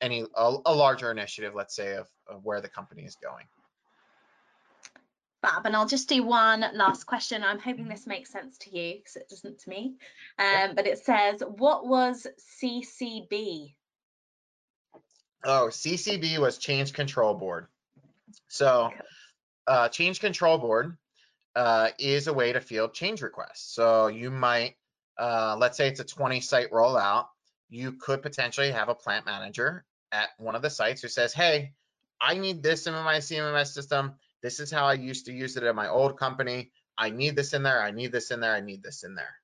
any 0.00 0.24
a, 0.34 0.56
a 0.66 0.74
larger 0.74 1.10
initiative, 1.10 1.54
let's 1.54 1.76
say, 1.76 1.94
of, 1.94 2.08
of 2.26 2.44
where 2.44 2.60
the 2.60 2.68
company 2.68 3.02
is 3.04 3.16
going. 3.16 3.44
Bob, 5.42 5.64
and 5.64 5.74
I'll 5.74 5.86
just 5.86 6.08
do 6.08 6.22
one 6.22 6.64
last 6.74 7.04
question. 7.04 7.42
I'm 7.42 7.58
hoping 7.58 7.88
this 7.88 8.06
makes 8.06 8.30
sense 8.30 8.58
to 8.58 8.76
you 8.76 8.96
because 8.96 9.16
it 9.16 9.28
doesn't 9.28 9.60
to 9.60 9.70
me. 9.70 9.94
Um, 10.38 10.74
but 10.74 10.86
it 10.86 10.98
says, 10.98 11.42
what 11.46 11.86
was 11.86 12.26
CCB? 12.62 13.74
Oh, 15.44 15.68
CCB 15.70 16.38
was 16.38 16.58
Change 16.58 16.92
Control 16.92 17.32
Board. 17.32 17.68
So, 18.48 18.90
uh, 19.66 19.88
Change 19.88 20.20
Control 20.20 20.58
Board 20.58 20.98
uh, 21.56 21.88
is 21.98 22.26
a 22.26 22.32
way 22.32 22.52
to 22.52 22.60
field 22.60 22.94
change 22.94 23.22
requests. 23.22 23.74
So 23.74 24.08
you 24.08 24.30
might 24.30 24.76
uh, 25.20 25.54
let's 25.58 25.76
say 25.76 25.86
it's 25.86 26.00
a 26.00 26.04
20 26.04 26.40
site 26.40 26.70
rollout, 26.70 27.26
you 27.68 27.92
could 27.92 28.22
potentially 28.22 28.70
have 28.70 28.88
a 28.88 28.94
plant 28.94 29.26
manager 29.26 29.84
at 30.12 30.30
one 30.38 30.54
of 30.54 30.62
the 30.62 30.70
sites 30.70 31.02
who 31.02 31.08
says, 31.08 31.34
hey, 31.34 31.72
I 32.20 32.36
need 32.38 32.62
this 32.62 32.86
in 32.86 32.94
my 32.94 33.18
CMMS 33.18 33.68
system. 33.68 34.14
This 34.42 34.58
is 34.60 34.70
how 34.70 34.86
I 34.86 34.94
used 34.94 35.26
to 35.26 35.32
use 35.32 35.56
it 35.56 35.62
at 35.62 35.74
my 35.74 35.88
old 35.88 36.18
company. 36.18 36.72
I 36.96 37.10
need 37.10 37.36
this 37.36 37.52
in 37.52 37.62
there. 37.62 37.82
I 37.82 37.90
need 37.90 38.12
this 38.12 38.30
in 38.30 38.40
there. 38.40 38.54
I 38.54 38.60
need 38.60 38.82
this 38.82 39.04
in 39.04 39.14
there. 39.14 39.34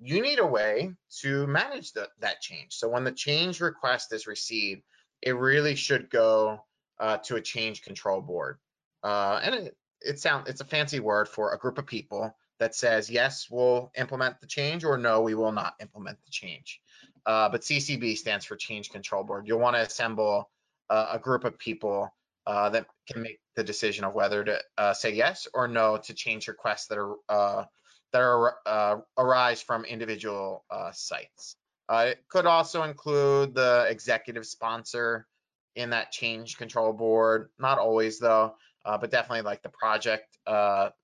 You 0.00 0.22
need 0.22 0.38
a 0.38 0.46
way 0.46 0.92
to 1.22 1.46
manage 1.48 1.92
the, 1.92 2.08
that 2.20 2.40
change. 2.40 2.74
So 2.74 2.88
when 2.88 3.02
the 3.02 3.12
change 3.12 3.60
request 3.60 4.12
is 4.12 4.26
received, 4.26 4.82
it 5.22 5.32
really 5.32 5.74
should 5.74 6.08
go 6.08 6.60
uh, 7.00 7.18
to 7.18 7.36
a 7.36 7.40
change 7.40 7.82
control 7.82 8.20
board. 8.20 8.58
Uh, 9.02 9.40
and 9.42 9.54
it, 9.54 9.76
it 10.00 10.20
sound, 10.20 10.46
it's 10.46 10.60
a 10.60 10.64
fancy 10.64 11.00
word 11.00 11.28
for 11.28 11.52
a 11.52 11.58
group 11.58 11.78
of 11.78 11.86
people 11.86 12.32
that 12.58 12.74
says, 12.74 13.10
yes, 13.10 13.48
we'll 13.50 13.92
implement 13.96 14.40
the 14.40 14.46
change 14.46 14.84
or 14.84 14.96
no, 14.96 15.20
we 15.20 15.34
will 15.34 15.52
not 15.52 15.74
implement 15.80 16.18
the 16.24 16.30
change. 16.30 16.80
Uh, 17.24 17.48
but 17.48 17.62
CCB 17.62 18.16
stands 18.16 18.44
for 18.44 18.56
Change 18.56 18.90
Control 18.90 19.24
Board. 19.24 19.46
You'll 19.46 19.58
want 19.58 19.76
to 19.76 19.82
assemble 19.82 20.48
uh, 20.88 21.08
a 21.12 21.18
group 21.18 21.44
of 21.44 21.58
people 21.58 22.14
uh, 22.46 22.70
that 22.70 22.86
can 23.10 23.22
make 23.22 23.40
the 23.56 23.64
decision 23.64 24.04
of 24.04 24.14
whether 24.14 24.44
to 24.44 24.60
uh, 24.78 24.94
say 24.94 25.12
yes 25.12 25.48
or 25.52 25.66
no 25.66 25.96
to 25.96 26.14
change 26.14 26.46
requests 26.46 26.86
that 26.86 26.98
are 26.98 27.16
uh, 27.28 27.64
that 28.12 28.22
are 28.22 28.56
uh, 28.64 28.96
arise 29.18 29.60
from 29.60 29.84
individual 29.84 30.64
sites. 30.92 31.56
it 31.90 32.20
could 32.28 32.46
also 32.46 32.84
include 32.84 33.54
the 33.54 33.86
executive 33.88 34.46
sponsor 34.46 35.26
in 35.74 35.90
that 35.90 36.12
change 36.12 36.56
control 36.56 36.92
board. 36.92 37.50
Not 37.58 37.78
always 37.78 38.20
though, 38.20 38.54
but 38.84 39.10
definitely 39.10 39.42
like 39.42 39.62
the 39.62 39.70
project 39.70 40.38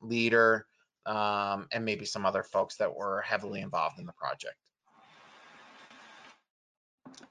leader 0.00 0.66
um, 1.07 1.68
and 1.72 1.84
maybe 1.84 2.05
some 2.05 2.26
other 2.26 2.42
folks 2.42 2.76
that 2.76 2.94
were 2.94 3.20
heavily 3.22 3.61
involved 3.61 3.98
in 3.98 4.07
the 4.07 4.12
project. 4.12 4.57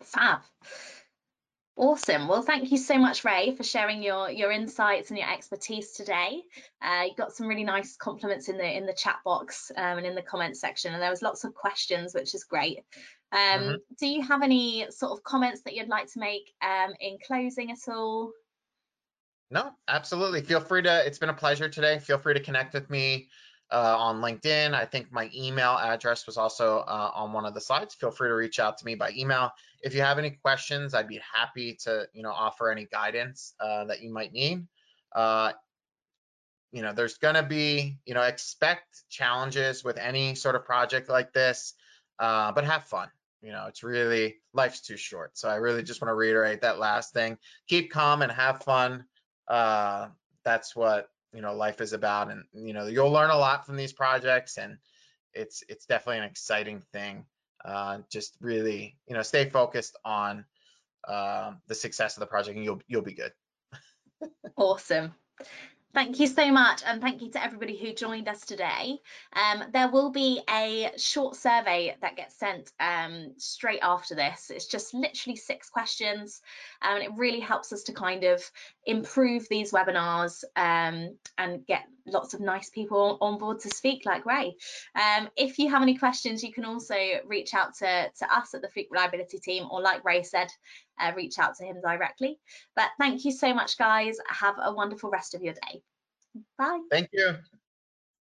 Fab. 0.01 0.41
Awesome. 1.77 2.27
Well, 2.27 2.41
thank 2.41 2.71
you 2.71 2.77
so 2.77 2.97
much, 2.97 3.23
Ray, 3.23 3.55
for 3.55 3.63
sharing 3.63 4.03
your 4.03 4.29
your 4.29 4.51
insights 4.51 5.09
and 5.09 5.17
your 5.17 5.31
expertise 5.31 5.93
today. 5.93 6.43
Uh, 6.81 7.05
you 7.07 7.15
got 7.17 7.33
some 7.33 7.47
really 7.47 7.63
nice 7.63 7.95
compliments 7.95 8.49
in 8.49 8.57
the 8.57 8.77
in 8.77 8.85
the 8.85 8.93
chat 8.93 9.17
box 9.23 9.71
um, 9.77 9.97
and 9.97 10.05
in 10.05 10.13
the 10.13 10.21
comment 10.21 10.57
section, 10.57 10.93
and 10.93 11.01
there 11.01 11.09
was 11.09 11.21
lots 11.21 11.43
of 11.43 11.55
questions, 11.55 12.13
which 12.13 12.35
is 12.35 12.43
great. 12.43 12.79
Um, 13.31 13.39
mm 13.39 13.67
-hmm. 13.67 13.77
Do 13.99 14.07
you 14.07 14.21
have 14.21 14.43
any 14.43 14.91
sort 14.91 15.11
of 15.11 15.23
comments 15.23 15.61
that 15.63 15.73
you'd 15.73 15.95
like 15.97 16.11
to 16.13 16.19
make 16.19 16.53
um, 16.61 16.93
in 16.99 17.17
closing 17.27 17.71
at 17.71 17.87
all? 17.87 18.31
No, 19.49 19.71
absolutely. 19.87 20.41
Feel 20.41 20.61
free 20.61 20.83
to. 20.83 21.05
It's 21.07 21.19
been 21.19 21.35
a 21.37 21.41
pleasure 21.45 21.69
today. 21.69 21.99
Feel 21.99 22.19
free 22.19 22.33
to 22.33 22.43
connect 22.43 22.73
with 22.73 22.89
me 22.89 23.29
uh, 23.71 23.95
on 23.97 24.21
LinkedIn. 24.21 24.73
I 24.73 24.85
think 24.85 25.11
my 25.11 25.29
email 25.33 25.77
address 25.77 26.25
was 26.27 26.37
also 26.37 26.79
uh, 26.79 27.11
on 27.13 27.31
one 27.31 27.45
of 27.45 27.53
the 27.53 27.61
slides. 27.61 27.95
Feel 27.95 28.11
free 28.11 28.29
to 28.29 28.35
reach 28.35 28.59
out 28.59 28.77
to 28.79 28.85
me 28.85 28.95
by 28.95 29.11
email. 29.15 29.51
If 29.81 29.95
you 29.95 30.01
have 30.01 30.19
any 30.19 30.31
questions, 30.31 30.93
I'd 30.93 31.07
be 31.07 31.21
happy 31.33 31.77
to, 31.83 32.07
you 32.13 32.23
know, 32.23 32.31
offer 32.31 32.69
any 32.69 32.87
guidance 32.91 33.53
uh, 33.59 33.85
that 33.85 34.01
you 34.01 34.11
might 34.11 34.33
need. 34.33 34.67
Uh, 35.13 35.53
you 36.71 36.81
know, 36.81 36.93
there's 36.93 37.17
going 37.17 37.35
to 37.35 37.43
be, 37.43 37.97
you 38.05 38.13
know, 38.13 38.21
expect 38.21 39.03
challenges 39.09 39.83
with 39.83 39.97
any 39.97 40.35
sort 40.35 40.55
of 40.55 40.65
project 40.65 41.09
like 41.09 41.33
this, 41.33 41.73
uh, 42.19 42.51
but 42.51 42.63
have 42.63 42.85
fun. 42.85 43.09
You 43.41 43.51
know, 43.51 43.65
it's 43.67 43.83
really 43.83 44.37
life's 44.53 44.81
too 44.81 44.97
short. 44.97 45.37
So 45.37 45.49
I 45.49 45.55
really 45.55 45.83
just 45.83 46.01
want 46.01 46.09
to 46.09 46.15
reiterate 46.15 46.61
that 46.61 46.79
last 46.79 47.13
thing. 47.13 47.37
Keep 47.67 47.91
calm 47.91 48.21
and 48.21 48.31
have 48.31 48.63
fun. 48.63 49.05
Uh, 49.47 50.09
that's 50.45 50.75
what 50.75 51.09
you 51.33 51.41
know 51.41 51.53
life 51.53 51.81
is 51.81 51.93
about 51.93 52.29
and 52.29 52.43
you 52.53 52.73
know 52.73 52.85
you'll 52.87 53.11
learn 53.11 53.29
a 53.29 53.37
lot 53.37 53.65
from 53.65 53.75
these 53.75 53.93
projects 53.93 54.57
and 54.57 54.77
it's 55.33 55.63
it's 55.69 55.85
definitely 55.85 56.19
an 56.19 56.23
exciting 56.23 56.81
thing 56.91 57.25
uh, 57.65 57.99
just 58.11 58.35
really 58.41 58.97
you 59.07 59.15
know 59.15 59.21
stay 59.21 59.49
focused 59.49 59.97
on 60.03 60.45
uh, 61.07 61.51
the 61.67 61.75
success 61.75 62.17
of 62.17 62.21
the 62.21 62.27
project 62.27 62.55
and 62.55 62.65
you'll 62.65 62.81
you'll 62.87 63.01
be 63.01 63.13
good 63.13 63.31
awesome 64.57 65.13
Thank 65.93 66.21
you 66.21 66.27
so 66.27 66.49
much, 66.51 66.83
and 66.85 67.01
thank 67.01 67.21
you 67.21 67.29
to 67.31 67.43
everybody 67.43 67.75
who 67.75 67.93
joined 67.93 68.29
us 68.29 68.45
today. 68.45 68.97
Um, 69.33 69.63
there 69.73 69.89
will 69.89 70.09
be 70.09 70.41
a 70.49 70.91
short 70.95 71.35
survey 71.35 71.97
that 72.01 72.15
gets 72.15 72.35
sent 72.35 72.71
um, 72.79 73.33
straight 73.37 73.81
after 73.81 74.15
this. 74.15 74.49
It's 74.51 74.67
just 74.67 74.93
literally 74.93 75.35
six 75.35 75.69
questions, 75.69 76.41
and 76.81 77.03
it 77.03 77.11
really 77.17 77.41
helps 77.41 77.73
us 77.73 77.83
to 77.83 77.93
kind 77.93 78.23
of 78.23 78.41
improve 78.85 79.47
these 79.49 79.71
webinars 79.71 80.43
um, 80.55 81.15
and 81.37 81.65
get 81.67 81.83
lots 82.07 82.33
of 82.33 82.39
nice 82.39 82.69
people 82.69 83.17
on 83.21 83.37
board 83.37 83.59
to 83.59 83.69
speak 83.69 84.05
like 84.05 84.25
Ray. 84.25 84.55
Um, 84.95 85.29
if 85.37 85.59
you 85.59 85.69
have 85.69 85.81
any 85.81 85.97
questions, 85.97 86.43
you 86.43 86.51
can 86.51 86.65
also 86.65 86.95
reach 87.25 87.53
out 87.53 87.75
to, 87.75 88.09
to 88.19 88.35
us 88.35 88.53
at 88.53 88.61
the 88.61 88.69
Fluke 88.69 88.87
Reliability 88.89 89.39
team, 89.39 89.67
or 89.69 89.81
like 89.81 90.03
Ray 90.03 90.23
said, 90.23 90.47
uh, 90.99 91.11
reach 91.15 91.37
out 91.39 91.55
to 91.57 91.65
him 91.65 91.77
directly. 91.81 92.39
But 92.75 92.89
thank 92.99 93.23
you 93.25 93.31
so 93.31 93.53
much, 93.53 93.77
guys. 93.77 94.17
Have 94.27 94.55
a 94.61 94.73
wonderful 94.73 95.09
rest 95.09 95.35
of 95.35 95.41
your 95.41 95.53
day. 95.53 95.81
Bye. 96.57 96.81
Thank 96.89 97.09
you. 97.11 97.35